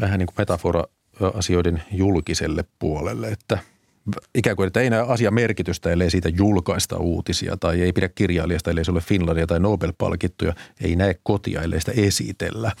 vähän 0.00 0.18
niin 0.18 0.26
kuin 0.26 0.34
metafora 0.38 0.84
asioiden 1.34 1.82
julkiselle 1.92 2.64
puolelle, 2.78 3.28
että 3.28 3.58
ikään 4.34 4.56
kuin, 4.56 4.66
että 4.66 4.80
ei 4.80 4.90
näe 4.90 5.00
asia 5.00 5.30
merkitystä, 5.30 5.90
ellei 5.90 6.10
siitä 6.10 6.28
julkaista 6.28 6.96
uutisia 6.96 7.56
tai 7.56 7.80
ei 7.80 7.92
pidä 7.92 8.08
kirjailijasta, 8.08 8.70
ellei 8.70 8.84
se 8.84 8.90
ole 8.90 9.00
Finlandia 9.00 9.46
tai 9.46 9.60
Nobel-palkittuja, 9.60 10.54
ei 10.80 10.96
näe 10.96 11.14
kotia, 11.22 11.62
ellei 11.62 11.80
sitä 11.80 11.92
esitellä. 11.96 12.72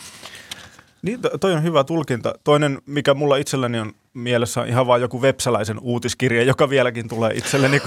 Niin, 1.02 1.20
toi 1.40 1.52
on 1.52 1.62
hyvä 1.62 1.84
tulkinta. 1.84 2.34
Toinen, 2.44 2.78
mikä 2.86 3.14
mulla 3.14 3.36
itselläni 3.36 3.80
on 3.80 3.92
mielessä, 4.14 4.60
on 4.60 4.68
ihan 4.68 4.86
vaan 4.86 5.00
joku 5.00 5.22
websäläisen 5.22 5.78
uutiskirja, 5.80 6.42
joka 6.42 6.70
vieläkin 6.70 7.08
tulee 7.08 7.32
itselleni, 7.34 7.80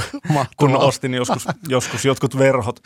kun 0.58 0.76
ostin 0.88 1.14
joskus, 1.14 1.48
joskus 1.68 2.06
jotkut 2.06 2.38
verhot. 2.38 2.80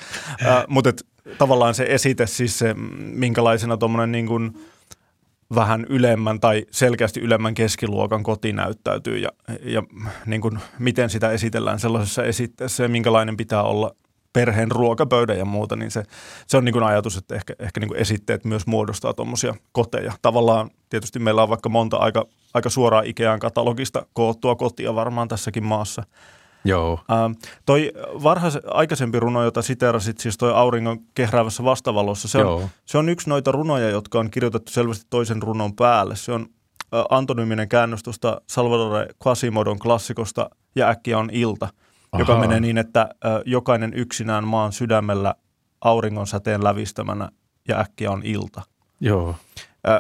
Äh, 0.46 0.64
mutta 0.68 0.92
tavallaan 1.38 1.74
se 1.74 1.86
esite, 1.90 2.28
siis 2.28 2.60
se, 2.60 2.74
minkälaisena 2.98 3.78
tuommoinen 3.78 4.12
niin 4.12 4.28
kuin– 4.28 4.54
vähän 5.56 5.86
ylemmän 5.90 6.40
tai 6.40 6.66
selkeästi 6.72 7.20
ylemmän 7.20 7.54
keskiluokan 7.54 8.24
koti 8.24 8.54
näyttäytyy 8.54 9.18
ja, 9.18 9.30
ja 9.64 9.84
niin 10.26 10.42
kuin 10.42 10.60
miten 10.80 11.10
sitä 11.10 11.32
esitellään 11.32 11.80
sellaisessa 11.80 12.24
esitteessä 12.24 12.84
ja 12.84 12.90
minkälainen 12.90 13.38
pitää 13.38 13.64
olla 13.64 13.96
perheen 14.34 14.72
ruokapöydä 14.72 15.34
ja 15.34 15.46
muuta, 15.46 15.76
niin 15.76 15.92
se, 15.92 16.04
se 16.48 16.58
on 16.58 16.66
niin 16.66 16.74
kuin 16.74 16.84
ajatus, 16.84 17.18
että 17.18 17.36
ehkä, 17.36 17.54
ehkä 17.60 17.80
niin 17.80 17.88
kuin 17.88 18.00
esitteet 18.00 18.46
myös 18.46 18.68
muodostaa 18.68 19.14
tuommoisia 19.14 19.56
koteja. 19.72 20.14
Tavallaan 20.22 20.70
tietysti 20.90 21.20
meillä 21.20 21.44
on 21.44 21.50
vaikka 21.50 21.70
monta 21.70 21.98
aika, 21.98 22.26
aika 22.54 22.70
suoraa 22.70 23.02
Ikean 23.02 23.40
katalogista 23.40 24.06
koottua 24.14 24.56
kotia 24.56 24.96
varmaan 24.96 25.28
tässäkin 25.28 25.64
maassa– 25.64 26.04
Joo. 26.68 27.00
Ähm, 27.12 27.32
toi 27.66 27.92
varhais, 28.24 28.58
aikaisempi 28.72 29.20
runo, 29.20 29.44
jota 29.44 29.62
siterasit, 29.62 30.20
siis 30.20 30.38
toi 30.38 30.54
Auringon 30.54 31.00
kehräävässä 31.16 31.64
vastavalossa, 31.64 32.28
se 32.28 32.46
on, 32.46 32.70
se 32.86 32.98
on 32.98 33.10
yksi 33.10 33.30
noita 33.30 33.52
runoja, 33.52 33.90
jotka 33.90 34.20
on 34.20 34.32
kirjoitettu 34.32 34.72
selvästi 34.72 35.06
toisen 35.10 35.42
runon 35.42 35.76
päälle. 35.76 36.16
Se 36.16 36.32
on 36.32 36.42
äh, 36.42 37.04
antonyminen 37.10 37.70
käännös 37.70 38.04
tuosta 38.04 38.42
Salvador 38.48 39.08
Quasimodon 39.28 39.80
klassikosta 39.80 40.50
Ja 40.76 40.90
äkkiä 40.90 41.18
on 41.18 41.30
ilta, 41.34 41.70
Aha. 42.12 42.22
joka 42.22 42.38
menee 42.38 42.60
niin, 42.60 42.78
että 42.78 43.10
jokainen 43.46 43.94
yksinään 43.94 44.44
maan 44.44 44.72
sydämellä 44.72 45.36
auringon 45.82 46.28
säteen 46.28 46.64
lävistämänä 46.64 47.30
ja 47.68 47.80
äkkiä 47.80 48.12
on 48.12 48.22
ilta. 48.24 48.62
Joo. 49.00 49.36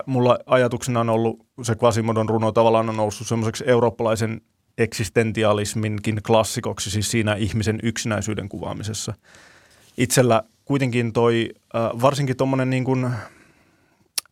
Mulla 0.06 0.40
ajatuksena 0.46 1.00
on 1.00 1.10
ollut, 1.10 1.46
se 1.62 1.76
Quasimodon 1.84 2.30
runo 2.30 2.52
tavallaan 2.52 2.90
on 2.90 2.98
noussut 2.98 3.28
semmoiseksi 3.28 3.64
eurooppalaisen 3.68 4.42
eksistentialisminkin 4.78 6.22
klassikoksi, 6.24 6.92
siis 6.92 7.12
siinä 7.12 7.36
ihmisen 7.36 7.80
yksinäisyyden 7.84 8.50
kuvaamisessa. 8.50 9.14
Itsellä 9.98 10.44
kuitenkin 10.66 11.14
toi, 11.14 11.50
äh, 11.76 12.02
varsinkin 12.02 12.38
tuommoinen 12.38 12.70
niin 12.70 12.84
kuin 12.84 13.10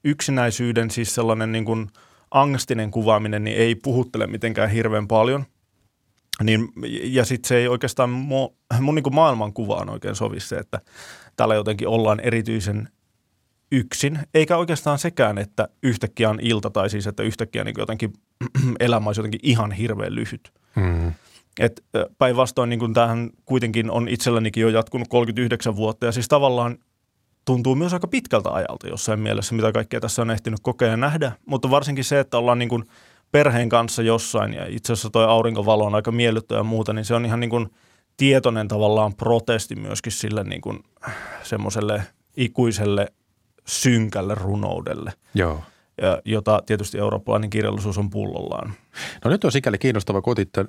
yksinäisyyden, 0.03 0.91
siis 0.91 1.15
sellainen 1.15 1.51
niin 1.51 1.65
kuin 1.65 1.87
angstinen 2.31 2.91
kuvaaminen, 2.91 3.43
niin 3.43 3.57
ei 3.57 3.75
puhuttele 3.75 4.27
mitenkään 4.27 4.69
hirveän 4.69 5.07
paljon. 5.07 5.45
Niin, 6.43 6.67
ja 7.03 7.25
sitten 7.25 7.47
se 7.47 7.57
ei 7.57 7.67
oikeastaan 7.67 8.09
mun, 8.09 8.55
mun 8.81 8.95
niin 8.95 9.15
maailmankuvaan 9.15 9.89
oikein 9.89 10.15
sovi 10.15 10.39
se, 10.39 10.55
että 10.55 10.81
täällä 11.35 11.55
jotenkin 11.55 11.87
ollaan 11.87 12.19
erityisen 12.19 12.89
yksin, 13.71 14.19
eikä 14.33 14.57
oikeastaan 14.57 14.99
sekään, 14.99 15.37
että 15.37 15.67
yhtäkkiä 15.83 16.29
on 16.29 16.39
ilta 16.41 16.69
tai 16.69 16.89
siis, 16.89 17.07
että 17.07 17.23
yhtäkkiä 17.23 17.63
niin 17.63 17.75
jotenkin 17.77 18.13
elämä 18.79 19.09
olisi 19.09 19.19
jotenkin 19.19 19.39
ihan 19.43 19.71
hirveän 19.71 20.15
lyhyt. 20.15 20.53
Mm. 20.75 21.13
Et 21.59 21.83
päinvastoin 22.17 22.69
niin 22.69 22.93
tähän 22.93 23.29
kuitenkin 23.45 23.91
on 23.91 24.07
itsellänikin 24.07 24.61
jo 24.61 24.69
jatkunut 24.69 25.07
39 25.07 25.75
vuotta 25.75 26.05
ja 26.05 26.11
siis 26.11 26.27
tavallaan 26.27 26.77
tuntuu 27.45 27.75
myös 27.75 27.93
aika 27.93 28.07
pitkältä 28.07 28.49
ajalta 28.49 28.87
jossain 28.87 29.19
mielessä, 29.19 29.55
mitä 29.55 29.71
kaikkea 29.71 29.99
tässä 29.99 30.21
on 30.21 30.31
ehtinyt 30.31 30.59
kokea 30.61 30.87
ja 30.87 30.97
nähdä, 30.97 31.31
mutta 31.45 31.69
varsinkin 31.69 32.03
se, 32.03 32.19
että 32.19 32.37
ollaan 32.37 32.59
niin 32.59 32.69
kuin 32.69 32.85
perheen 33.35 33.69
kanssa 33.69 34.01
jossain 34.01 34.53
ja 34.53 34.65
itse 34.69 34.93
asiassa 34.93 35.09
toi 35.09 35.25
aurinkovalo 35.25 35.85
on 35.85 35.95
aika 35.95 36.11
miellyttävä 36.11 36.59
ja 36.59 36.63
muuta, 36.63 36.93
niin 36.93 37.05
se 37.05 37.15
on 37.15 37.25
ihan 37.25 37.39
niin 37.39 37.49
kuin 37.49 37.69
tietoinen 38.17 38.67
tavallaan 38.67 39.15
protesti 39.15 39.75
myöskin 39.75 40.11
sille 40.11 40.43
niin 40.43 40.61
kuin 40.61 40.83
semmoiselle 41.43 42.03
ikuiselle 42.37 43.07
synkälle 43.67 44.35
runoudelle. 44.35 45.13
Joo. 45.33 45.63
Ja, 46.01 46.21
jota 46.25 46.63
tietysti 46.65 46.97
eurooppalainen 46.97 47.49
kirjallisuus 47.49 47.97
on 47.97 48.09
pullollaan. 48.09 48.73
No 49.25 49.31
nyt 49.31 49.43
on 49.43 49.51
sikäli 49.51 49.77
kiinnostava 49.77 50.21
kotitta 50.21 50.65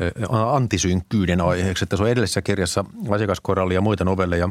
eh, 0.00 0.12
antisynkkyyden 0.30 1.40
aiheeksi, 1.40 1.84
että 1.84 1.96
se 1.96 2.02
on 2.02 2.08
edellisessä 2.08 2.42
kirjassa 2.42 2.84
asiakaskoralli 3.10 3.74
ja 3.74 3.80
muita 3.80 4.04
novelleja 4.04 4.48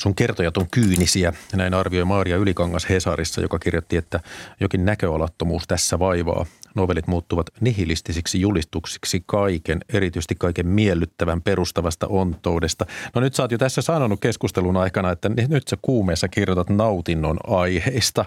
sun 0.00 0.14
kertojat 0.14 0.56
on 0.56 0.66
kyynisiä. 0.70 1.32
Näin 1.54 1.74
arvioi 1.74 2.04
Maaria 2.04 2.36
Ylikangas 2.36 2.88
Hesarissa, 2.88 3.40
joka 3.40 3.58
kirjoitti, 3.58 3.96
että 3.96 4.20
jokin 4.60 4.84
näköalattomuus 4.84 5.66
tässä 5.66 5.98
vaivaa. 5.98 6.46
Novelit 6.74 7.06
muuttuvat 7.06 7.46
nihilistisiksi 7.60 8.40
julistuksiksi 8.40 9.22
kaiken, 9.26 9.80
erityisesti 9.92 10.34
kaiken 10.34 10.66
miellyttävän 10.66 11.42
perustavasta 11.42 12.06
ontoudesta. 12.06 12.86
No 13.14 13.20
nyt 13.20 13.34
sä 13.34 13.42
oot 13.42 13.52
jo 13.52 13.58
tässä 13.58 13.82
sanonut 13.82 14.20
keskustelun 14.20 14.76
aikana, 14.76 15.10
että 15.10 15.28
nyt 15.28 15.68
sä 15.68 15.76
kuumeessa 15.82 16.28
kirjoitat 16.28 16.70
nautinnon 16.70 17.36
aiheista. 17.46 18.24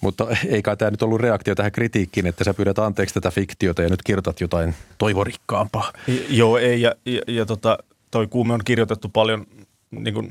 Mutta 0.00 0.26
eikä 0.48 0.76
tämä 0.76 0.90
nyt 0.90 1.02
ollut 1.02 1.20
reaktio 1.20 1.54
tähän 1.54 1.72
kritiikkiin, 1.72 2.26
että 2.26 2.44
sä 2.44 2.54
pyydät 2.54 2.78
anteeksi 2.78 3.14
tätä 3.14 3.30
fiktiota 3.30 3.82
ja 3.82 3.88
nyt 3.88 4.02
kirjoitat 4.02 4.40
jotain 4.40 4.74
toivorikkaampaa. 4.98 5.92
Joo, 6.28 6.58
ei. 6.58 6.82
Ja, 6.82 6.94
ja, 7.04 7.20
ja 7.26 7.46
tota, 7.46 7.78
toi 8.10 8.26
kuume 8.26 8.54
on 8.54 8.60
kirjoitettu 8.64 9.08
paljon 9.08 9.46
niin 9.90 10.14
kuin 10.14 10.30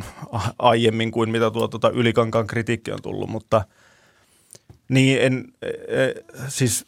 aiemmin 0.60 1.12
kuin 1.12 1.30
mitä 1.30 1.52
tuo 1.52 1.68
tuota 1.68 1.90
ylikankaan 1.90 2.48
kritiikki 2.48 2.92
on 2.92 3.02
tullut, 3.02 3.30
mutta 3.30 3.66
niin 4.90 5.22
en, 5.22 5.46
e, 5.62 5.68
e, 5.68 6.14
siis 6.48 6.86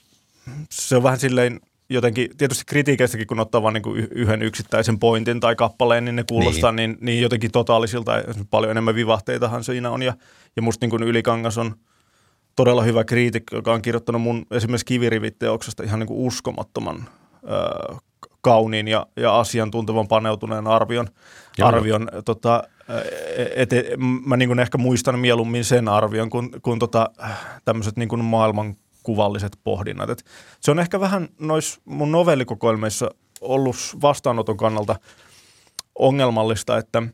se 0.69 0.95
on 0.95 1.03
vähän 1.03 1.19
silleen 1.19 1.59
jotenkin, 1.89 2.37
tietysti 2.37 2.63
kritiikeistäkin 2.67 3.27
kun 3.27 3.39
ottaa 3.39 3.61
vain 3.61 3.73
niin 3.73 4.07
yhden 4.11 4.41
yksittäisen 4.41 4.99
pointin 4.99 5.39
tai 5.39 5.55
kappaleen, 5.55 6.05
niin 6.05 6.15
ne 6.15 6.23
kuulostaa 6.23 6.71
niin, 6.71 6.91
niin, 6.91 7.05
niin 7.05 7.21
jotenkin 7.21 7.51
totaalisilta, 7.51 8.11
paljon 8.49 8.71
enemmän 8.71 8.95
vivahteitahan 8.95 9.63
siinä 9.63 9.91
on 9.91 10.01
ja, 10.01 10.13
ja 10.55 10.61
musta 10.61 10.83
niin 10.83 10.89
kuin 10.89 11.03
ylikangas 11.03 11.57
on 11.57 11.75
todella 12.55 12.83
hyvä 12.83 13.03
kriitikko, 13.03 13.55
joka 13.55 13.73
on 13.73 13.81
kirjoittanut 13.81 14.21
mun 14.21 14.45
esimerkiksi 14.51 14.85
kivirivitteoksesta 14.85 15.83
ihan 15.83 15.99
niin 15.99 16.07
kuin 16.07 16.19
uskomattoman 16.19 17.09
kauniin 18.47 18.87
ja, 18.87 19.07
ja 19.15 19.39
asiantuntevan 19.39 20.07
paneutuneen 20.07 20.67
arvion. 20.67 21.07
Joo. 21.57 21.67
arvion 21.67 22.09
tota, 22.25 22.63
et, 23.55 23.73
et, 23.73 23.85
mä 24.25 24.37
niin 24.37 24.49
kuin 24.49 24.59
ehkä 24.59 24.77
muistan 24.77 25.19
mieluummin 25.19 25.65
sen 25.65 25.87
arvion 25.87 26.29
kuin, 26.29 26.49
kuin 26.61 26.79
tota, 26.79 27.09
tämmöiset 27.65 27.97
niin 27.97 28.09
kuin 28.09 28.25
maailmankuvalliset 28.25 29.59
pohdinnat. 29.63 30.09
Et 30.09 30.25
se 30.59 30.71
on 30.71 30.79
ehkä 30.79 30.99
vähän 30.99 31.27
noissa 31.39 31.81
mun 31.85 32.11
novellikokoelmissa 32.11 33.09
ollut 33.41 33.75
vastaanoton 34.01 34.57
kannalta 34.57 34.95
ongelmallista, 35.95 36.77
että– 36.77 37.03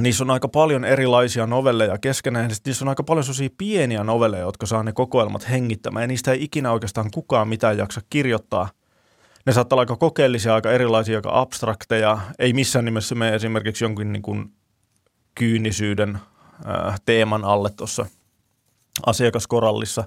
niissä 0.00 0.24
on 0.24 0.30
aika 0.30 0.48
paljon 0.48 0.84
erilaisia 0.84 1.46
novelleja 1.46 1.98
keskenään, 1.98 2.50
ja 2.50 2.56
niissä 2.66 2.84
on 2.84 2.88
aika 2.88 3.02
paljon 3.02 3.24
sellaisia 3.24 3.48
pieniä 3.58 4.04
novelleja, 4.04 4.42
jotka 4.42 4.66
saa 4.66 4.82
ne 4.82 4.92
kokoelmat 4.92 5.50
hengittämään, 5.50 6.02
ja 6.02 6.06
niistä 6.06 6.32
ei 6.32 6.44
ikinä 6.44 6.72
oikeastaan 6.72 7.10
kukaan 7.14 7.48
mitään 7.48 7.78
jaksa 7.78 8.00
kirjoittaa. 8.10 8.68
Ne 9.46 9.52
saattaa 9.52 9.76
olla 9.76 9.82
aika 9.82 9.96
kokeellisia, 9.96 10.54
aika 10.54 10.72
erilaisia, 10.72 11.18
aika 11.18 11.40
abstrakteja, 11.40 12.18
ei 12.38 12.52
missään 12.52 12.84
nimessä 12.84 13.14
mene 13.14 13.34
esimerkiksi 13.34 13.84
jonkin 13.84 14.12
niin 14.12 14.22
kuin 14.22 14.52
kyynisyyden 15.34 16.18
äh, 16.68 17.00
teeman 17.04 17.44
alle 17.44 17.70
tuossa 17.70 18.06
asiakaskorallissa. 19.06 20.04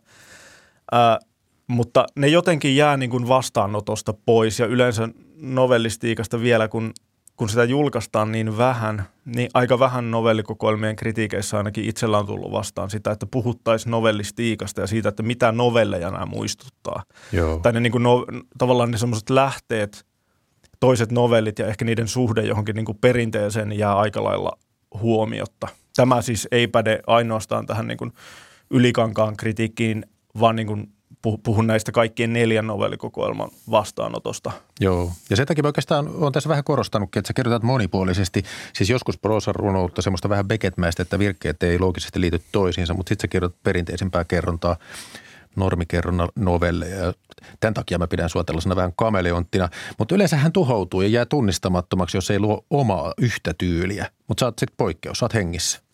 Äh, 0.94 1.30
mutta 1.68 2.06
ne 2.16 2.28
jotenkin 2.28 2.76
jää 2.76 2.98
niin 2.98 3.10
kuin 3.10 3.28
vastaanotosta 3.28 4.14
pois 4.26 4.60
ja 4.60 4.66
yleensä 4.66 5.10
novellistiikasta 5.36 6.42
vielä, 6.42 6.68
kun 6.68 6.94
kun 7.38 7.50
sitä 7.50 7.64
julkaistaan 7.64 8.32
niin 8.32 8.58
vähän, 8.58 9.04
niin 9.26 9.50
aika 9.54 9.80
vähän 9.80 10.12
novellikokoelmien 10.12 10.96
kritiikeissä 10.96 11.58
ainakin 11.58 11.90
itsellä 11.90 12.18
on 12.18 12.26
tullut 12.26 12.52
vastaan 12.52 12.90
sitä, 12.90 13.12
että 13.12 13.26
puhuttaisiin 13.26 13.92
novellistiikasta 13.92 14.82
ja 14.82 14.88
siitä, 14.88 15.10
että 15.10 15.24
mitä 15.24 15.52
novelleja 15.52 16.12
nämä 16.12 16.26
muistuttaa. 16.26 17.04
Joo. 17.32 17.60
Tai 17.60 17.74
ne 17.74 17.80
niin 17.80 17.92
kuin 17.92 18.04
no, 18.04 18.26
tavallaan 18.58 18.92
ne 18.92 18.98
semmoiset 18.98 19.30
lähteet, 19.30 20.06
toiset 20.80 21.12
novellit 21.12 21.60
ja 21.60 21.68
ehkä 21.68 21.86
niiden 21.86 22.08
suhde 22.08 22.42
johonkin 22.42 22.76
niin 22.76 22.86
kuin 22.86 22.98
perinteeseen 23.02 23.78
jää 23.78 23.96
aika 23.96 24.24
lailla 24.24 24.52
huomiotta. 25.02 25.68
Tämä 25.96 26.22
siis 26.22 26.48
ei 26.52 26.68
päde 26.68 27.00
ainoastaan 27.08 27.66
tähän 27.66 27.88
niin 27.88 27.98
kuin 27.98 28.12
ylikankaan 28.70 29.38
kritiikkiin, 29.38 30.06
vaan 30.40 30.56
niin 30.56 30.68
kuin 30.68 30.95
puhun 31.44 31.68
näistä 31.68 31.92
kaikkien 31.92 32.34
neljän 32.34 32.68
novellikokoelman 32.68 33.50
vastaanotosta. 33.72 34.52
Joo, 34.80 35.12
ja 35.30 35.36
sen 35.36 35.48
takia 35.48 35.64
oikeastaan 35.66 36.10
olen 36.16 36.34
tässä 36.34 36.50
vähän 36.50 36.64
korostanutkin, 36.64 37.20
että 37.20 37.28
sä 37.28 37.34
kirjoitat 37.34 37.64
monipuolisesti, 37.64 38.44
siis 38.74 38.90
joskus 38.90 39.18
proosan 39.18 39.56
runoutta, 39.56 40.02
semmoista 40.02 40.30
vähän 40.30 40.48
Beckett-mäistä, 40.48 41.02
että 41.02 41.20
virkkeet 41.20 41.64
ei 41.64 41.80
loogisesti 41.80 42.22
liity 42.22 42.42
toisiinsa, 42.52 42.94
mutta 42.94 43.10
sitten 43.10 43.24
sä 43.24 43.32
kirjoitat 43.32 43.64
perinteisempää 43.64 44.24
kerrontaa, 44.24 44.78
normikerronnan 45.56 46.30
novelleja. 46.36 47.14
Tämän 47.60 47.74
takia 47.74 47.98
mä 47.98 48.08
pidän 48.08 48.30
sua 48.30 48.44
vähän 48.76 48.94
kameleonttina. 48.96 49.70
Mutta 49.98 50.16
yleensä 50.16 50.38
hän 50.38 50.52
tuhoutuu 50.52 51.02
ja 51.02 51.08
jää 51.08 51.26
tunnistamattomaksi, 51.26 52.18
jos 52.18 52.32
ei 52.32 52.40
luo 52.40 52.66
omaa 52.70 53.14
yhtä 53.18 53.54
tyyliä. 53.58 54.10
Mutta 54.28 54.42
sä 54.42 54.46
oot 54.46 54.60
sitten 54.60 54.78
poikkeus, 54.78 55.20
sä 55.20 55.26
oot 55.26 55.34
hengissä. 55.34 55.85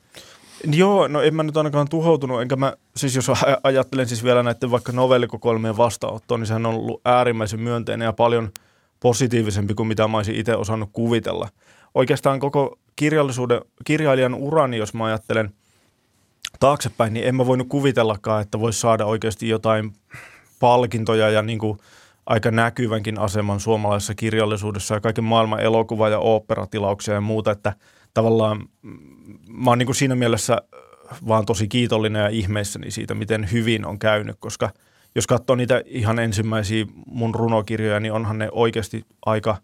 Joo, 0.63 1.07
no 1.07 1.21
en 1.21 1.35
mä 1.35 1.43
nyt 1.43 1.57
ainakaan 1.57 1.89
tuhoutunut, 1.89 2.41
enkä 2.41 2.55
mä, 2.55 2.73
siis 2.95 3.15
jos 3.15 3.31
ajattelen 3.63 4.07
siis 4.07 4.23
vielä 4.23 4.43
näiden 4.43 4.71
vaikka 4.71 4.91
novellikokoelmien 4.91 5.77
vastaanottoa, 5.77 6.37
niin 6.37 6.47
sehän 6.47 6.65
on 6.65 6.75
ollut 6.75 7.01
äärimmäisen 7.05 7.59
myönteinen 7.59 8.05
ja 8.05 8.13
paljon 8.13 8.49
positiivisempi 8.99 9.73
kuin 9.73 9.87
mitä 9.87 10.07
mä 10.07 10.17
olisin 10.17 10.35
itse 10.35 10.55
osannut 10.55 10.89
kuvitella. 10.93 11.49
Oikeastaan 11.95 12.39
koko 12.39 12.79
kirjallisuuden, 12.95 13.61
kirjailijan 13.85 14.33
urani, 14.33 14.77
jos 14.77 14.93
mä 14.93 15.05
ajattelen 15.05 15.53
taaksepäin, 16.59 17.13
niin 17.13 17.27
en 17.27 17.35
mä 17.35 17.45
voinut 17.45 17.67
kuvitellakaan, 17.67 18.41
että 18.41 18.59
voisi 18.59 18.79
saada 18.79 19.05
oikeasti 19.05 19.49
jotain 19.49 19.93
palkintoja 20.59 21.29
ja 21.29 21.41
niin 21.41 21.59
kuin 21.59 21.77
aika 22.25 22.51
näkyvänkin 22.51 23.19
aseman 23.19 23.59
suomalaisessa 23.59 24.15
kirjallisuudessa 24.15 24.93
ja 24.93 25.01
kaiken 25.01 25.23
maailman 25.23 25.59
elokuva- 25.59 26.09
ja 26.09 26.19
oopperatilauksia 26.19 27.13
ja 27.13 27.21
muuta, 27.21 27.51
että– 27.51 27.73
tavallaan 28.13 28.69
mä 29.47 29.71
oon 29.71 29.77
niin 29.77 29.87
kuin 29.87 29.95
siinä 29.95 30.15
mielessä 30.15 30.57
vaan 31.27 31.45
tosi 31.45 31.67
kiitollinen 31.67 32.21
ja 32.21 32.29
ihmeissäni 32.29 32.91
siitä, 32.91 33.13
miten 33.13 33.51
hyvin 33.51 33.85
on 33.85 33.99
käynyt, 33.99 34.35
koska 34.39 34.69
jos 35.15 35.27
katsoo 35.27 35.55
niitä 35.55 35.81
ihan 35.85 36.19
ensimmäisiä 36.19 36.85
mun 37.05 37.35
runokirjoja, 37.35 37.99
niin 37.99 38.13
onhan 38.13 38.37
ne 38.37 38.49
oikeasti 38.51 39.05
aika 39.25 39.57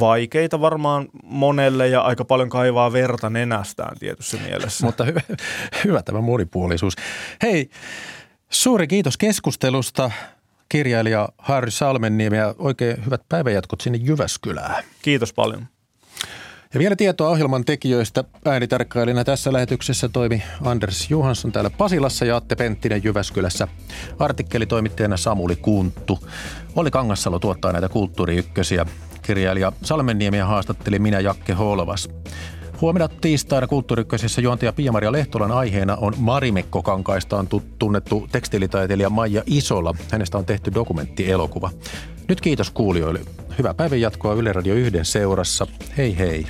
vaikeita 0.00 0.60
varmaan 0.60 1.08
monelle 1.24 1.88
ja 1.88 2.00
aika 2.00 2.24
paljon 2.24 2.48
kaivaa 2.48 2.92
verta 2.92 3.30
nenästään 3.30 3.98
tietyssä 3.98 4.36
mielessä. 4.36 4.86
Mutta 4.86 5.04
hyvä, 5.04 5.20
hyvä 5.84 6.02
tämä 6.02 6.20
monipuolisuus. 6.20 6.94
Hei, 7.42 7.70
suuri 8.50 8.86
kiitos 8.86 9.16
keskustelusta 9.16 10.10
kirjailija 10.68 11.28
Harry 11.38 11.70
Salmenniemi 11.70 12.36
ja 12.36 12.54
oikein 12.58 13.04
hyvät 13.04 13.22
päivänjatkot 13.28 13.80
sinne 13.80 13.98
Jyväskylään. 14.02 14.84
Kiitos 15.02 15.32
paljon. 15.32 15.66
Ja 16.74 16.80
vielä 16.80 16.96
tietoa 16.96 17.28
ohjelman 17.28 17.64
tekijöistä. 17.64 18.24
Äänitarkkailijana 18.44 19.24
tässä 19.24 19.52
lähetyksessä 19.52 20.08
toimi 20.08 20.42
Anders 20.62 21.10
Johansson 21.10 21.52
täällä 21.52 21.70
Pasilassa 21.70 22.24
ja 22.24 22.36
Atte 22.36 22.56
Penttinen 22.56 23.04
Jyväskylässä. 23.04 23.68
Artikkelitoimittajana 24.18 25.16
Samuli 25.16 25.56
Kunttu. 25.56 26.18
Oli 26.76 26.90
Kangassalo 26.90 27.38
tuottaa 27.38 27.72
näitä 27.72 27.88
kulttuuriykkösiä. 27.88 28.86
Kirjailija 29.22 29.72
Salmenniemiä 29.82 30.46
haastatteli 30.46 30.98
minä 30.98 31.20
Jakke 31.20 31.52
Holvas. 31.52 32.08
Huomenna 32.80 33.08
tiistaina 33.08 33.66
Kulttuurikköisessä 33.66 34.40
juontaja 34.40 34.72
Pia-Maria 34.72 35.12
Lehtolan 35.12 35.52
aiheena 35.52 35.96
on 35.96 36.14
Marimekko 36.16 36.82
Kankaistaan 36.82 37.48
tunnettu 37.78 38.28
tekstiilitaiteilija 38.32 39.10
Maija 39.10 39.42
Isola. 39.46 39.94
Hänestä 40.12 40.38
on 40.38 40.44
tehty 40.44 40.74
dokumenttielokuva. 40.74 41.70
Nyt 42.28 42.40
kiitos 42.40 42.70
kuulijoille. 42.70 43.20
Hyvää 43.58 43.74
päivän 43.74 44.00
jatkoa 44.00 44.34
Yle 44.34 44.52
Radio 44.52 44.74
1 44.74 44.98
seurassa. 45.02 45.66
Hei 45.96 46.18
hei. 46.18 46.46